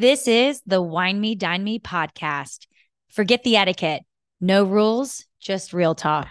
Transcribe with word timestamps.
This 0.00 0.28
is 0.28 0.62
the 0.64 0.80
Wine 0.80 1.20
Me, 1.20 1.34
Dine 1.34 1.64
Me 1.64 1.80
podcast. 1.80 2.68
Forget 3.08 3.42
the 3.42 3.56
etiquette. 3.56 4.02
No 4.40 4.62
rules, 4.62 5.26
just 5.40 5.72
real 5.72 5.96
talk. 5.96 6.28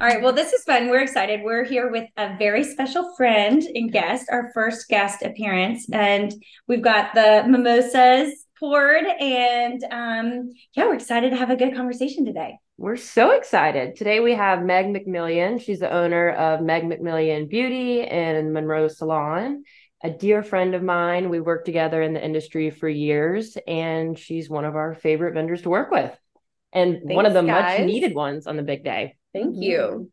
All 0.00 0.08
right. 0.08 0.20
Well, 0.20 0.32
this 0.32 0.52
is 0.52 0.64
fun. 0.64 0.88
We're 0.88 1.02
excited. 1.02 1.42
We're 1.44 1.62
here 1.62 1.92
with 1.92 2.08
a 2.16 2.36
very 2.38 2.64
special 2.64 3.14
friend 3.16 3.62
and 3.72 3.92
guest, 3.92 4.26
our 4.28 4.50
first 4.52 4.88
guest 4.88 5.22
appearance. 5.22 5.86
And 5.92 6.34
we've 6.66 6.82
got 6.82 7.14
the 7.14 7.44
mimosas 7.46 8.46
poured. 8.58 9.04
And 9.04 9.84
um, 9.92 10.50
yeah, 10.74 10.86
we're 10.86 10.94
excited 10.94 11.30
to 11.30 11.36
have 11.36 11.50
a 11.50 11.56
good 11.56 11.76
conversation 11.76 12.24
today. 12.24 12.58
We're 12.82 12.96
so 12.96 13.30
excited. 13.30 13.94
Today 13.94 14.18
we 14.18 14.34
have 14.34 14.64
Meg 14.64 14.86
McMillion. 14.86 15.62
She's 15.62 15.78
the 15.78 15.92
owner 15.92 16.30
of 16.30 16.60
Meg 16.62 16.82
McMillion 16.82 17.48
Beauty 17.48 18.02
and 18.02 18.52
Monroe 18.52 18.88
Salon. 18.88 19.62
A 20.02 20.10
dear 20.10 20.42
friend 20.42 20.74
of 20.74 20.82
mine. 20.82 21.28
We 21.28 21.38
worked 21.38 21.64
together 21.64 22.02
in 22.02 22.12
the 22.12 22.24
industry 22.24 22.70
for 22.70 22.88
years, 22.88 23.56
and 23.68 24.18
she's 24.18 24.50
one 24.50 24.64
of 24.64 24.74
our 24.74 24.94
favorite 24.94 25.34
vendors 25.34 25.62
to 25.62 25.70
work 25.70 25.92
with. 25.92 26.10
And 26.72 26.94
Thanks, 26.94 27.14
one 27.14 27.24
of 27.24 27.34
the 27.34 27.42
guys. 27.42 27.78
much 27.78 27.86
needed 27.86 28.16
ones 28.16 28.48
on 28.48 28.56
the 28.56 28.64
big 28.64 28.82
day. 28.82 29.14
Thank 29.32 29.54
you. 29.58 30.10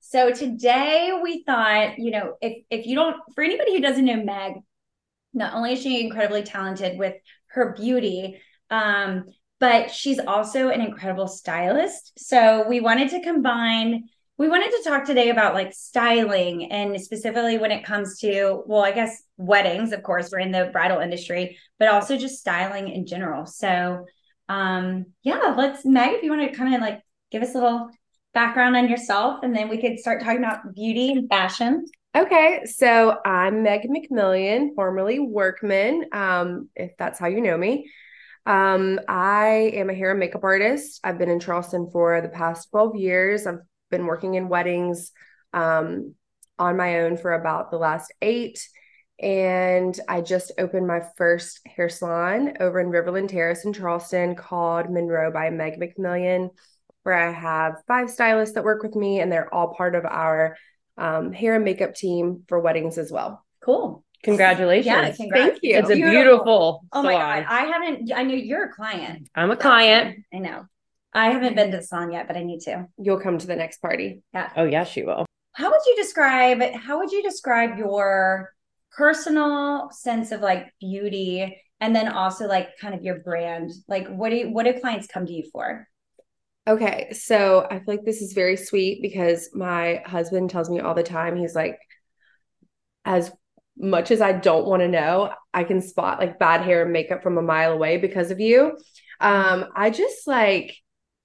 So 0.00 0.30
today 0.30 1.18
we 1.22 1.42
thought, 1.44 1.98
you 1.98 2.10
know, 2.10 2.34
if 2.42 2.64
if 2.68 2.86
you 2.86 2.96
don't, 2.96 3.16
for 3.34 3.42
anybody 3.42 3.76
who 3.76 3.80
doesn't 3.80 4.04
know 4.04 4.22
Meg, 4.22 4.56
not 5.32 5.54
only 5.54 5.72
is 5.72 5.80
she 5.80 6.04
incredibly 6.04 6.42
talented 6.42 6.98
with 6.98 7.14
her 7.46 7.72
beauty, 7.72 8.42
um, 8.68 9.24
but 9.60 9.90
she's 9.90 10.18
also 10.18 10.68
an 10.68 10.80
incredible 10.80 11.28
stylist. 11.28 12.12
So 12.18 12.66
we 12.68 12.80
wanted 12.80 13.10
to 13.10 13.22
combine. 13.22 14.04
We 14.36 14.48
wanted 14.48 14.70
to 14.70 14.82
talk 14.84 15.04
today 15.04 15.30
about 15.30 15.54
like 15.54 15.72
styling 15.72 16.72
and 16.72 17.00
specifically 17.00 17.58
when 17.58 17.70
it 17.70 17.84
comes 17.84 18.18
to, 18.18 18.62
well, 18.66 18.84
I 18.84 18.92
guess 18.92 19.22
weddings, 19.36 19.92
of 19.92 20.02
course, 20.02 20.30
we're 20.32 20.40
in 20.40 20.50
the 20.50 20.70
bridal 20.72 21.00
industry, 21.00 21.56
but 21.78 21.88
also 21.88 22.16
just 22.16 22.40
styling 22.40 22.88
in 22.88 23.06
general. 23.06 23.46
So 23.46 24.04
um 24.48 25.06
yeah, 25.22 25.54
let's 25.56 25.84
Meg, 25.86 26.14
if 26.14 26.22
you 26.22 26.30
want 26.30 26.50
to 26.50 26.56
kind 26.56 26.74
of 26.74 26.80
like 26.80 27.00
give 27.30 27.42
us 27.42 27.54
a 27.54 27.58
little 27.58 27.88
background 28.34 28.76
on 28.76 28.88
yourself 28.88 29.40
and 29.42 29.54
then 29.54 29.68
we 29.68 29.80
could 29.80 29.98
start 29.98 30.22
talking 30.22 30.38
about 30.38 30.74
beauty 30.74 31.12
and 31.12 31.28
fashion. 31.28 31.86
Okay, 32.16 32.62
so 32.64 33.16
I'm 33.24 33.62
Meg 33.62 33.88
McMillion, 33.88 34.74
formerly 34.74 35.18
Workman, 35.18 36.04
um, 36.12 36.68
if 36.76 36.92
that's 36.96 37.18
how 37.18 37.26
you 37.26 37.40
know 37.40 37.56
me. 37.56 37.90
Um, 38.46 39.00
I 39.08 39.72
am 39.74 39.88
a 39.90 39.94
hair 39.94 40.10
and 40.10 40.20
makeup 40.20 40.44
artist. 40.44 41.00
I've 41.02 41.18
been 41.18 41.30
in 41.30 41.40
Charleston 41.40 41.88
for 41.90 42.20
the 42.20 42.28
past 42.28 42.70
12 42.70 42.96
years. 42.96 43.46
I've 43.46 43.60
been 43.90 44.06
working 44.06 44.34
in 44.34 44.48
weddings 44.48 45.12
um, 45.52 46.14
on 46.58 46.76
my 46.76 47.00
own 47.00 47.16
for 47.16 47.32
about 47.32 47.70
the 47.70 47.78
last 47.78 48.12
eight. 48.20 48.66
And 49.20 49.98
I 50.08 50.20
just 50.20 50.52
opened 50.58 50.86
my 50.86 51.02
first 51.16 51.60
hair 51.66 51.88
salon 51.88 52.54
over 52.60 52.80
in 52.80 52.88
Riverland 52.88 53.28
Terrace 53.28 53.64
in 53.64 53.72
Charleston 53.72 54.34
called 54.34 54.90
Monroe 54.90 55.30
by 55.30 55.50
Meg 55.50 55.80
McMillion, 55.80 56.50
where 57.04 57.14
I 57.14 57.30
have 57.30 57.76
five 57.86 58.10
stylists 58.10 58.56
that 58.56 58.64
work 58.64 58.82
with 58.82 58.96
me, 58.96 59.20
and 59.20 59.30
they're 59.30 59.52
all 59.54 59.74
part 59.74 59.94
of 59.94 60.04
our 60.04 60.56
um, 60.98 61.32
hair 61.32 61.54
and 61.54 61.64
makeup 61.64 61.94
team 61.94 62.42
for 62.48 62.58
weddings 62.58 62.98
as 62.98 63.12
well. 63.12 63.44
Cool. 63.62 64.03
Congratulations. 64.24 64.86
Yeah, 64.86 65.10
congrats. 65.12 65.50
Thank 65.50 65.62
you. 65.62 65.78
It's 65.78 65.90
a 65.90 65.94
Beautiful. 65.94 66.22
beautiful 66.22 66.84
Oh 66.92 67.02
my 67.02 67.12
god, 67.12 67.46
I 67.48 67.62
haven't 67.66 68.12
I 68.14 68.22
know 68.22 68.34
you're 68.34 68.64
a 68.64 68.72
client. 68.72 69.28
I'm 69.34 69.50
a 69.50 69.56
client. 69.56 70.24
I 70.32 70.38
know. 70.38 70.66
I 71.12 71.30
haven't 71.30 71.54
been 71.54 71.70
to 71.70 71.76
the 71.76 71.82
salon 71.82 72.10
yet, 72.10 72.26
but 72.26 72.36
I 72.36 72.42
need 72.42 72.60
to. 72.62 72.86
You'll 72.98 73.20
come 73.20 73.38
to 73.38 73.46
the 73.46 73.54
next 73.54 73.80
party. 73.80 74.22
Yeah. 74.34 74.50
Oh, 74.56 74.64
yeah, 74.64 74.82
she 74.82 75.04
will. 75.04 75.26
How 75.52 75.70
would 75.70 75.80
you 75.86 75.94
describe 75.96 76.60
how 76.74 76.98
would 76.98 77.12
you 77.12 77.22
describe 77.22 77.78
your 77.78 78.52
personal 78.96 79.90
sense 79.92 80.32
of 80.32 80.40
like 80.40 80.72
beauty 80.80 81.60
and 81.80 81.94
then 81.94 82.08
also 82.08 82.46
like 82.48 82.70
kind 82.80 82.94
of 82.94 83.02
your 83.02 83.20
brand? 83.20 83.70
Like 83.86 84.08
what 84.08 84.30
do 84.30 84.36
you, 84.36 84.50
what 84.50 84.64
do 84.64 84.80
clients 84.80 85.06
come 85.06 85.26
to 85.26 85.32
you 85.32 85.44
for? 85.52 85.86
Okay, 86.66 87.12
so 87.12 87.66
I 87.70 87.78
feel 87.78 87.94
like 87.94 88.04
this 88.04 88.22
is 88.22 88.32
very 88.32 88.56
sweet 88.56 89.02
because 89.02 89.50
my 89.54 90.02
husband 90.06 90.48
tells 90.48 90.70
me 90.70 90.80
all 90.80 90.94
the 90.94 91.02
time, 91.02 91.36
he's 91.36 91.54
like, 91.54 91.78
as 93.04 93.30
much 93.76 94.10
as 94.10 94.20
I 94.20 94.32
don't 94.32 94.66
want 94.66 94.82
to 94.82 94.88
know, 94.88 95.32
I 95.52 95.64
can 95.64 95.80
spot 95.80 96.18
like 96.18 96.38
bad 96.38 96.62
hair 96.62 96.82
and 96.82 96.92
makeup 96.92 97.22
from 97.22 97.38
a 97.38 97.42
mile 97.42 97.72
away 97.72 97.96
because 97.96 98.30
of 98.30 98.40
you. 98.40 98.78
Um, 99.20 99.66
I 99.74 99.90
just 99.90 100.26
like 100.26 100.76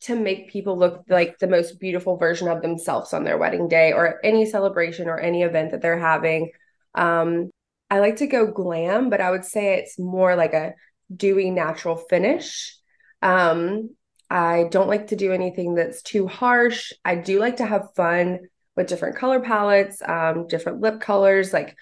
to 0.01 0.15
make 0.15 0.49
people 0.49 0.77
look 0.77 1.03
like 1.09 1.37
the 1.39 1.47
most 1.47 1.79
beautiful 1.79 2.17
version 2.17 2.47
of 2.47 2.61
themselves 2.61 3.13
on 3.13 3.23
their 3.23 3.37
wedding 3.37 3.67
day 3.67 3.91
or 3.91 4.19
any 4.23 4.45
celebration 4.45 5.09
or 5.09 5.19
any 5.19 5.43
event 5.43 5.71
that 5.71 5.81
they're 5.81 5.99
having. 5.99 6.51
Um, 6.95 7.49
I 7.89 7.99
like 7.99 8.17
to 8.17 8.27
go 8.27 8.51
glam, 8.51 9.09
but 9.09 9.21
I 9.21 9.31
would 9.31 9.45
say 9.45 9.75
it's 9.75 9.99
more 9.99 10.35
like 10.35 10.53
a 10.53 10.73
dewy 11.13 11.49
natural 11.51 11.97
finish. 11.97 12.77
Um, 13.21 13.95
I 14.29 14.67
don't 14.69 14.87
like 14.87 15.07
to 15.07 15.15
do 15.15 15.33
anything 15.33 15.75
that's 15.75 16.01
too 16.01 16.27
harsh. 16.27 16.93
I 17.03 17.15
do 17.15 17.39
like 17.39 17.57
to 17.57 17.65
have 17.65 17.93
fun 17.95 18.39
with 18.75 18.87
different 18.87 19.17
color 19.17 19.39
palettes, 19.39 20.01
um, 20.07 20.47
different 20.47 20.81
lip 20.81 21.01
colors, 21.01 21.51
like 21.51 21.75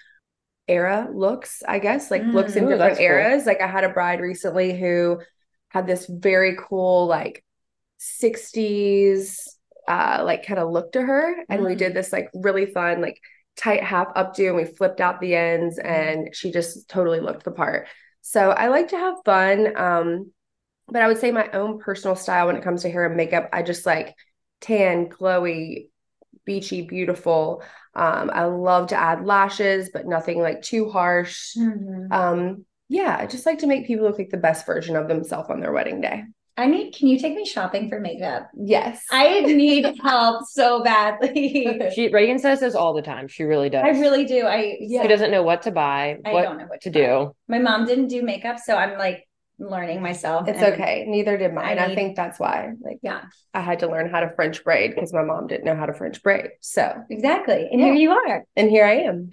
era 0.68 1.08
looks, 1.12 1.62
I 1.66 1.78
guess, 1.78 2.10
like 2.10 2.32
looks 2.32 2.56
in 2.56 2.64
Mm, 2.64 2.66
ooh, 2.66 2.68
different 2.68 2.78
that's 2.78 3.00
cool. 3.00 3.06
eras. 3.06 3.46
Like 3.46 3.60
I 3.60 3.66
had 3.66 3.84
a 3.84 3.88
bride 3.90 4.20
recently 4.20 4.78
who 4.78 5.20
had 5.68 5.86
this 5.86 6.06
very 6.06 6.56
cool, 6.58 7.06
like 7.06 7.44
60s, 7.98 9.56
uh, 9.88 10.22
like 10.24 10.46
kind 10.46 10.60
of 10.60 10.70
look 10.70 10.92
to 10.92 11.02
her. 11.02 11.34
And 11.50 11.64
we 11.64 11.74
Mm. 11.74 11.78
did 11.78 11.94
this 11.94 12.12
like 12.12 12.30
really 12.34 12.66
fun, 12.66 13.00
like 13.00 13.18
tight 13.56 13.82
half 13.82 14.14
updo, 14.14 14.48
and 14.48 14.56
we 14.56 14.64
flipped 14.64 15.00
out 15.00 15.20
the 15.20 15.34
ends, 15.34 15.78
Mm. 15.78 15.86
and 15.88 16.34
she 16.34 16.52
just 16.52 16.88
totally 16.88 17.20
looked 17.20 17.44
the 17.44 17.50
part. 17.50 17.88
So 18.22 18.50
I 18.50 18.68
like 18.68 18.88
to 18.88 18.96
have 18.98 19.16
fun. 19.24 19.76
Um, 19.76 20.32
but 20.88 21.02
I 21.02 21.08
would 21.08 21.18
say 21.18 21.30
my 21.32 21.50
own 21.52 21.78
personal 21.78 22.16
style 22.16 22.46
when 22.46 22.56
it 22.56 22.64
comes 22.64 22.82
to 22.82 22.90
hair 22.90 23.06
and 23.06 23.16
makeup, 23.16 23.48
I 23.52 23.62
just 23.62 23.86
like 23.86 24.14
tan, 24.60 25.08
glowy, 25.08 25.90
beachy, 26.44 26.82
beautiful. 26.82 27.62
Um, 27.98 28.30
I 28.32 28.44
love 28.44 28.88
to 28.88 28.96
add 28.96 29.24
lashes, 29.26 29.90
but 29.92 30.06
nothing 30.06 30.40
like 30.40 30.62
too 30.62 30.88
harsh. 30.88 31.56
Um, 32.10 32.64
yeah, 32.88 33.16
I 33.18 33.26
just 33.26 33.44
like 33.44 33.58
to 33.58 33.66
make 33.66 33.86
people 33.86 34.06
look 34.06 34.18
like 34.18 34.30
the 34.30 34.36
best 34.36 34.64
version 34.64 34.94
of 34.94 35.08
themselves 35.08 35.50
on 35.50 35.60
their 35.60 35.72
wedding 35.72 36.00
day. 36.00 36.22
I 36.56 36.66
need 36.66 36.92
can 36.92 37.06
you 37.06 37.20
take 37.20 37.36
me 37.36 37.44
shopping 37.44 37.88
for 37.88 38.00
makeup? 38.00 38.50
Yes. 38.56 39.04
I 39.12 39.40
need 39.40 39.96
help 40.02 40.44
so 40.48 40.82
badly. 40.82 41.80
She 41.94 42.08
Reagan 42.08 42.40
says 42.40 42.60
this 42.60 42.74
all 42.74 42.94
the 42.94 43.02
time. 43.02 43.28
She 43.28 43.44
really 43.44 43.70
does. 43.70 43.84
I 43.84 43.90
really 44.00 44.24
do. 44.24 44.44
I 44.44 44.76
Yeah. 44.80 45.02
She 45.02 45.08
doesn't 45.08 45.30
know 45.30 45.44
what 45.44 45.62
to 45.62 45.70
buy, 45.70 46.18
I 46.24 46.32
what 46.32 46.42
don't 46.42 46.58
know 46.58 46.66
what 46.66 46.80
to 46.82 46.90
to 46.90 47.00
do. 47.00 47.34
my 47.46 47.58
mom 47.58 47.84
didn't 47.86 48.08
do 48.08 48.22
makeup, 48.22 48.58
so 48.58 48.74
I'm 48.74 48.98
like 48.98 49.27
learning 49.58 50.02
myself. 50.02 50.48
It's 50.48 50.62
okay. 50.62 51.04
Neither 51.06 51.36
did 51.36 51.52
mine. 51.52 51.78
I 51.78 51.86
I, 51.86 51.94
think 51.94 52.16
that's 52.16 52.38
why. 52.38 52.72
Like 52.80 52.98
Yeah, 53.02 53.22
I 53.52 53.60
had 53.60 53.80
to 53.80 53.88
learn 53.88 54.10
how 54.10 54.20
to 54.20 54.30
French 54.30 54.62
braid 54.64 54.94
because 54.94 55.12
my 55.12 55.22
mom 55.22 55.46
didn't 55.46 55.64
know 55.64 55.76
how 55.76 55.86
to 55.86 55.92
French 55.92 56.22
braid. 56.22 56.50
So 56.60 56.94
exactly. 57.10 57.68
And 57.70 57.80
Yeah. 57.80 57.86
here 57.86 57.94
you 57.94 58.10
are. 58.12 58.44
and 58.56 58.70
here 58.70 58.86
I 58.86 58.98
am. 59.00 59.30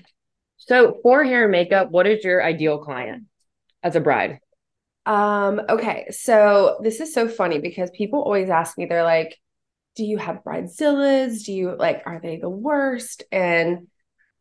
So 0.57 0.99
for 1.03 1.23
hair 1.23 1.43
and 1.43 1.51
makeup, 1.51 1.91
what 1.91 2.07
is 2.07 2.23
your 2.23 2.43
ideal 2.43 2.79
client 2.79 3.25
as 3.83 3.95
a 3.95 3.99
bride? 3.99 4.39
Um, 5.05 5.61
okay, 5.69 6.07
so 6.09 6.79
this 6.81 6.99
is 6.99 7.13
so 7.13 7.27
funny 7.27 7.59
because 7.59 7.91
people 7.91 8.23
always 8.23 8.49
ask 8.49 8.75
me, 8.77 8.85
they're 8.85 9.03
like, 9.03 9.37
do 9.95 10.03
you 10.03 10.17
have 10.17 10.43
bridezillas? 10.43 11.45
Do 11.45 11.53
you 11.53 11.75
like, 11.77 12.01
are 12.05 12.19
they 12.19 12.37
the 12.37 12.49
worst? 12.49 13.23
And 13.31 13.87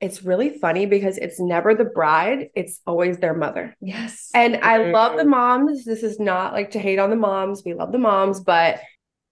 it's 0.00 0.22
really 0.22 0.50
funny 0.58 0.86
because 0.86 1.16
it's 1.18 1.40
never 1.40 1.74
the 1.74 1.84
bride, 1.84 2.50
it's 2.54 2.80
always 2.86 3.18
their 3.18 3.34
mother. 3.34 3.76
Yes. 3.80 4.30
And 4.34 4.56
I 4.56 4.90
love 4.90 5.16
the 5.16 5.24
moms. 5.24 5.84
This 5.84 6.02
is 6.02 6.20
not 6.20 6.52
like 6.52 6.72
to 6.72 6.78
hate 6.78 6.98
on 6.98 7.10
the 7.10 7.16
moms. 7.16 7.62
We 7.64 7.74
love 7.74 7.92
the 7.92 7.98
moms, 7.98 8.40
but 8.40 8.80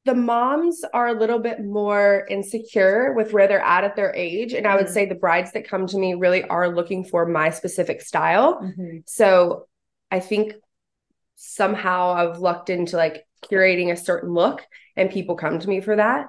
the 0.05 0.15
moms 0.15 0.83
are 0.93 1.09
a 1.09 1.13
little 1.19 1.39
bit 1.39 1.65
more 1.65 2.27
insecure 2.29 3.13
with 3.15 3.33
where 3.33 3.47
they're 3.47 3.61
at 3.61 3.85
at 3.85 3.97
their 3.97 4.15
age. 4.15 4.53
And 4.53 4.67
I 4.67 4.77
would 4.77 4.87
Mhm. 4.87 4.93
say 4.93 5.05
the 5.05 5.15
brides 5.15 5.53
that 5.53 5.69
come 5.69 5.87
to 5.89 5.99
me 5.99 6.15
really 6.15 6.43
are 6.45 6.75
looking 6.75 7.05
for 7.05 7.27
my 7.27 7.51
specific 7.51 8.01
style. 8.01 8.61
Mhm. 8.61 9.03
So 9.07 9.67
I 10.11 10.21
think 10.21 10.55
somehow 11.37 12.13
I've 12.13 12.39
lucked 12.39 12.71
into 12.71 12.97
like 12.97 13.25
curating 13.45 13.93
a 13.93 13.97
certain 13.97 14.33
look 14.33 14.65
and 14.97 15.11
people 15.11 15.37
come 15.37 15.59
to 15.59 15.69
me 15.69 15.81
for 15.81 15.97
that. 15.97 16.27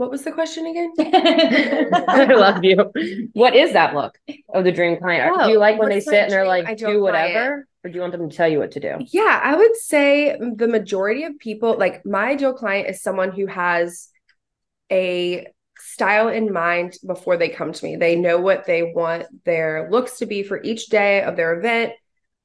What 0.00 0.10
was 0.10 0.24
the 0.24 0.32
question 0.32 0.64
again? 0.64 0.94
I 2.08 2.32
love 2.32 2.64
you. 2.64 2.90
What 3.34 3.54
is 3.54 3.74
that 3.74 3.94
look 3.94 4.18
of 4.48 4.64
the 4.64 4.72
dream 4.72 4.96
client? 4.96 5.30
Oh, 5.30 5.44
do 5.44 5.52
you 5.52 5.58
like 5.58 5.78
when 5.78 5.90
they 5.90 6.00
sit 6.00 6.14
and 6.14 6.32
they're 6.32 6.46
like, 6.46 6.78
do 6.78 7.02
whatever? 7.02 7.68
Or 7.84 7.90
do 7.90 7.94
you 7.94 8.00
want 8.00 8.12
them 8.12 8.30
to 8.30 8.34
tell 8.34 8.48
you 8.48 8.60
what 8.60 8.70
to 8.70 8.80
do? 8.80 8.96
Yeah, 9.12 9.38
I 9.44 9.54
would 9.54 9.76
say 9.76 10.38
the 10.56 10.68
majority 10.68 11.24
of 11.24 11.38
people, 11.38 11.76
like 11.76 12.06
my 12.06 12.30
ideal 12.30 12.54
client 12.54 12.88
is 12.88 13.02
someone 13.02 13.30
who 13.30 13.44
has 13.44 14.08
a 14.90 15.46
style 15.78 16.28
in 16.28 16.50
mind 16.50 16.96
before 17.06 17.36
they 17.36 17.50
come 17.50 17.74
to 17.74 17.84
me. 17.84 17.96
They 17.96 18.16
know 18.16 18.40
what 18.40 18.64
they 18.64 18.94
want 18.94 19.26
their 19.44 19.90
looks 19.90 20.16
to 20.20 20.26
be 20.26 20.42
for 20.42 20.62
each 20.62 20.86
day 20.86 21.22
of 21.22 21.36
their 21.36 21.58
event. 21.58 21.92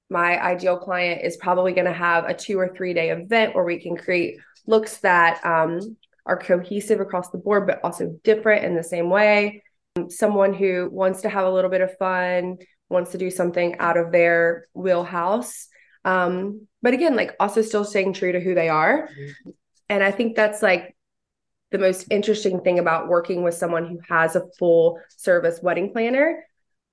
My 0.09 0.43
ideal 0.43 0.77
client 0.77 1.21
is 1.23 1.37
probably 1.37 1.71
going 1.71 1.87
to 1.87 1.93
have 1.93 2.25
a 2.25 2.33
two 2.33 2.59
or 2.59 2.67
three 2.67 2.93
day 2.93 3.11
event 3.11 3.55
where 3.55 3.63
we 3.63 3.79
can 3.79 3.95
create 3.95 4.39
looks 4.67 4.97
that 4.97 5.45
um, 5.45 5.95
are 6.25 6.37
cohesive 6.37 6.99
across 6.99 7.29
the 7.29 7.37
board, 7.37 7.67
but 7.67 7.79
also 7.83 8.17
different 8.23 8.65
in 8.65 8.75
the 8.75 8.83
same 8.83 9.09
way. 9.09 9.61
someone 10.09 10.53
who 10.53 10.89
wants 10.91 11.21
to 11.21 11.29
have 11.29 11.45
a 11.45 11.51
little 11.51 11.69
bit 11.69 11.81
of 11.81 11.97
fun, 11.97 12.57
wants 12.89 13.11
to 13.11 13.17
do 13.17 13.31
something 13.31 13.77
out 13.79 13.97
of 13.97 14.11
their 14.11 14.65
wheelhouse. 14.73 15.67
Um, 16.03 16.67
but 16.81 16.93
again, 16.93 17.15
like 17.15 17.35
also 17.39 17.61
still 17.61 17.85
staying 17.85 18.13
true 18.13 18.31
to 18.31 18.39
who 18.39 18.53
they 18.53 18.69
are. 18.69 19.07
Mm-hmm. 19.07 19.49
And 19.89 20.03
I 20.03 20.11
think 20.11 20.35
that's 20.35 20.61
like 20.61 20.95
the 21.71 21.77
most 21.77 22.07
interesting 22.11 22.61
thing 22.61 22.79
about 22.79 23.07
working 23.07 23.43
with 23.43 23.55
someone 23.55 23.87
who 23.87 23.99
has 24.07 24.35
a 24.35 24.47
full 24.57 24.99
service 25.17 25.59
wedding 25.61 25.91
planner. 25.91 26.43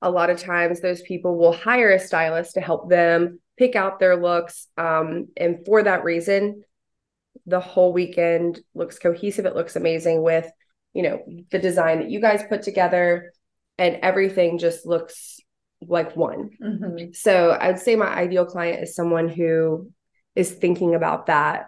A 0.00 0.10
lot 0.10 0.30
of 0.30 0.38
times, 0.38 0.80
those 0.80 1.02
people 1.02 1.36
will 1.36 1.52
hire 1.52 1.92
a 1.92 1.98
stylist 1.98 2.54
to 2.54 2.60
help 2.60 2.88
them 2.88 3.40
pick 3.56 3.76
out 3.76 4.00
their 4.00 4.16
looks. 4.16 4.66
Um, 4.76 5.28
and 5.36 5.64
for 5.64 5.82
that 5.82 6.02
reason, 6.02 6.64
the 7.46 7.60
whole 7.60 7.92
weekend 7.92 8.60
looks 8.74 8.98
cohesive. 8.98 9.46
It 9.46 9.56
looks 9.56 9.76
amazing 9.76 10.22
with, 10.22 10.50
you 10.94 11.02
know, 11.02 11.22
the 11.50 11.58
design 11.58 12.00
that 12.00 12.10
you 12.10 12.20
guys 12.20 12.42
put 12.48 12.62
together, 12.62 13.32
and 13.78 13.98
everything 14.02 14.58
just 14.58 14.86
looks 14.86 15.40
like 15.80 16.16
one. 16.16 16.50
Mm-hmm. 16.62 17.12
So 17.12 17.56
I'd 17.58 17.80
say 17.80 17.96
my 17.96 18.08
ideal 18.08 18.46
client 18.46 18.82
is 18.82 18.94
someone 18.94 19.28
who 19.28 19.90
is 20.36 20.50
thinking 20.50 20.94
about 20.94 21.26
that 21.26 21.66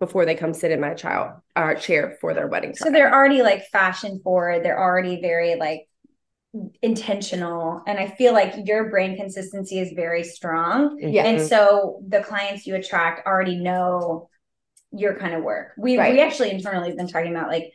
before 0.00 0.24
they 0.24 0.34
come 0.34 0.54
sit 0.54 0.70
in 0.70 0.80
my 0.80 0.94
child 0.94 1.32
uh, 1.56 1.74
chair 1.74 2.16
for 2.20 2.32
their 2.32 2.46
wedding. 2.46 2.74
So 2.74 2.90
they're 2.90 3.12
already 3.12 3.42
like 3.42 3.66
fashion 3.66 4.20
forward. 4.22 4.64
They're 4.64 4.80
already 4.80 5.20
very 5.20 5.56
like 5.56 5.88
intentional 6.80 7.82
and 7.86 7.98
i 7.98 8.08
feel 8.08 8.32
like 8.32 8.54
your 8.66 8.88
brand 8.88 9.18
consistency 9.18 9.78
is 9.78 9.92
very 9.94 10.24
strong 10.24 10.98
yeah. 10.98 11.24
and 11.24 11.46
so 11.46 12.00
the 12.08 12.20
clients 12.20 12.66
you 12.66 12.74
attract 12.74 13.26
already 13.26 13.56
know 13.56 14.30
your 14.92 15.18
kind 15.18 15.34
of 15.34 15.42
work 15.42 15.72
we 15.76 15.98
right. 15.98 16.14
we 16.14 16.20
actually 16.20 16.50
internally 16.50 16.88
have 16.88 16.96
been 16.96 17.08
talking 17.08 17.30
about 17.30 17.48
like 17.48 17.72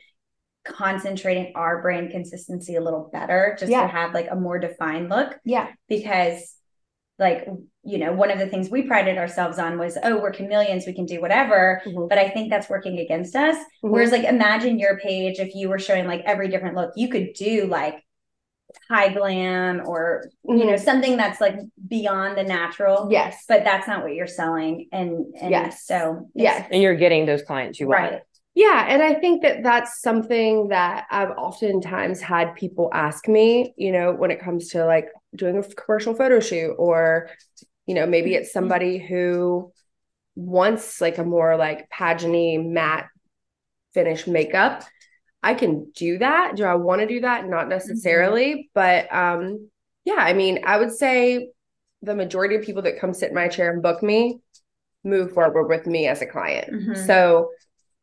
concentrating 0.65 1.51
our 1.55 1.81
brand 1.81 2.11
consistency 2.11 2.75
a 2.75 2.81
little 2.81 3.09
better 3.11 3.55
just 3.59 3.71
yeah. 3.71 3.81
to 3.81 3.87
have 3.87 4.13
like 4.13 4.27
a 4.31 4.35
more 4.35 4.59
defined 4.59 5.09
look. 5.09 5.37
Yeah. 5.43 5.67
Because 5.89 6.55
like 7.19 7.47
you 7.83 7.99
know 7.99 8.11
one 8.11 8.31
of 8.31 8.39
the 8.39 8.47
things 8.47 8.71
we 8.71 8.81
prided 8.81 9.19
ourselves 9.19 9.59
on 9.59 9.77
was 9.77 9.99
oh 10.03 10.19
we're 10.19 10.31
chameleons 10.31 10.87
we 10.87 10.93
can 10.93 11.05
do 11.05 11.21
whatever 11.21 11.79
mm-hmm. 11.85 12.07
but 12.07 12.17
i 12.17 12.27
think 12.27 12.49
that's 12.49 12.71
working 12.71 12.97
against 12.97 13.35
us 13.35 13.55
mm-hmm. 13.55 13.91
whereas 13.91 14.11
like 14.11 14.23
imagine 14.23 14.79
your 14.79 14.97
page 14.97 15.37
if 15.37 15.53
you 15.53 15.69
were 15.69 15.77
showing 15.77 16.07
like 16.07 16.23
every 16.25 16.49
different 16.49 16.75
look 16.75 16.91
you 16.95 17.07
could 17.07 17.31
do 17.33 17.67
like 17.67 18.03
high 18.89 19.13
glam 19.13 19.81
or 19.85 20.25
mm-hmm. 20.47 20.57
you 20.57 20.65
know 20.65 20.73
mm-hmm. 20.73 20.83
something 20.83 21.17
that's 21.17 21.39
like 21.41 21.55
beyond 21.87 22.37
the 22.37 22.43
natural 22.43 23.07
yes 23.11 23.45
but 23.47 23.63
that's 23.63 23.87
not 23.87 24.03
what 24.03 24.13
you're 24.13 24.27
selling 24.27 24.87
and, 24.91 25.25
and 25.39 25.51
yes 25.51 25.85
so 25.85 26.29
yes 26.33 26.67
and 26.71 26.81
you're 26.81 26.95
getting 26.95 27.25
those 27.25 27.43
clients 27.43 27.79
you 27.79 27.87
right. 27.87 28.11
want 28.11 28.23
yeah, 28.55 28.85
and 28.87 29.01
I 29.01 29.15
think 29.15 29.41
that 29.41 29.63
that's 29.63 29.99
something 29.99 30.67
that 30.67 31.07
I've 31.09 31.31
oftentimes 31.31 32.21
had 32.21 32.53
people 32.53 32.87
ask 32.93 33.27
me, 33.27 33.73
you 33.77 33.91
know, 33.91 34.13
when 34.13 34.29
it 34.29 34.39
comes 34.39 34.69
to 34.69 34.85
like 34.85 35.07
doing 35.35 35.57
a 35.57 35.63
commercial 35.63 36.13
photo 36.13 36.39
shoot 36.39 36.75
or 36.77 37.31
you 37.85 37.95
know, 37.95 38.05
maybe 38.05 38.33
it's 38.33 38.53
somebody 38.53 38.97
who 38.97 39.71
wants 40.35 41.01
like 41.01 41.17
a 41.17 41.23
more 41.23 41.57
like 41.57 41.89
pageanty 41.89 42.63
matte 42.63 43.07
finish 43.93 44.25
makeup. 44.25 44.83
I 45.43 45.53
can 45.53 45.91
do 45.95 46.17
that. 46.19 46.55
Do 46.55 46.63
I 46.63 46.75
want 46.75 47.01
to 47.01 47.07
do 47.07 47.21
that? 47.21 47.47
Not 47.47 47.69
necessarily, 47.69 48.53
mm-hmm. 48.53 48.61
but 48.73 49.13
um 49.13 49.69
yeah, 50.05 50.17
I 50.17 50.33
mean, 50.33 50.63
I 50.65 50.77
would 50.77 50.91
say 50.91 51.49
the 52.01 52.15
majority 52.15 52.55
of 52.55 52.63
people 52.63 52.81
that 52.81 52.99
come 52.99 53.13
sit 53.13 53.29
in 53.29 53.35
my 53.35 53.47
chair 53.47 53.71
and 53.71 53.81
book 53.81 54.03
me 54.03 54.39
move 55.03 55.33
forward 55.33 55.67
with 55.67 55.85
me 55.85 56.07
as 56.07 56.21
a 56.21 56.25
client. 56.25 56.71
Mm-hmm. 56.71 57.05
So 57.05 57.49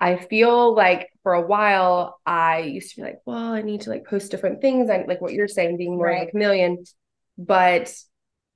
I 0.00 0.16
feel 0.16 0.74
like 0.74 1.10
for 1.22 1.34
a 1.34 1.46
while 1.46 2.20
I 2.24 2.60
used 2.60 2.90
to 2.90 2.96
be 2.96 3.02
like, 3.02 3.20
well, 3.26 3.52
I 3.52 3.62
need 3.62 3.82
to 3.82 3.90
like 3.90 4.06
post 4.06 4.30
different 4.30 4.60
things. 4.60 4.88
I 4.88 5.04
like 5.06 5.20
what 5.20 5.32
you're 5.32 5.48
saying, 5.48 5.76
being 5.76 5.96
more 5.96 6.06
right. 6.06 6.20
like 6.20 6.34
a 6.34 6.38
million. 6.38 6.84
But 7.36 7.92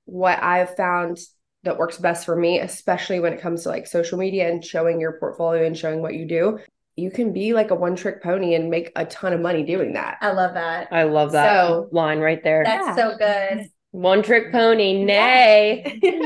what 0.05 0.41
I've 0.41 0.75
found 0.75 1.19
that 1.63 1.77
works 1.77 1.97
best 1.97 2.25
for 2.25 2.35
me, 2.35 2.59
especially 2.59 3.19
when 3.19 3.33
it 3.33 3.41
comes 3.41 3.63
to 3.63 3.69
like 3.69 3.87
social 3.87 4.17
media 4.17 4.49
and 4.49 4.63
showing 4.63 4.99
your 4.99 5.19
portfolio 5.19 5.65
and 5.65 5.77
showing 5.77 6.01
what 6.01 6.13
you 6.15 6.25
do, 6.25 6.59
you 6.95 7.11
can 7.11 7.33
be 7.33 7.53
like 7.53 7.71
a 7.71 7.75
one 7.75 7.95
trick 7.95 8.23
pony 8.23 8.55
and 8.55 8.69
make 8.69 8.91
a 8.95 9.05
ton 9.05 9.33
of 9.33 9.41
money 9.41 9.63
doing 9.63 9.93
that. 9.93 10.17
I 10.21 10.31
love 10.31 10.53
that. 10.53 10.87
I 10.91 11.03
love 11.03 11.33
that 11.33 11.67
so, 11.67 11.89
line 11.91 12.19
right 12.19 12.43
there. 12.43 12.63
That's 12.63 12.87
yeah. 12.87 12.95
so 12.95 13.17
good. 13.17 13.67
One 13.91 14.23
trick 14.23 14.51
pony, 14.51 15.03
nay. 15.03 15.99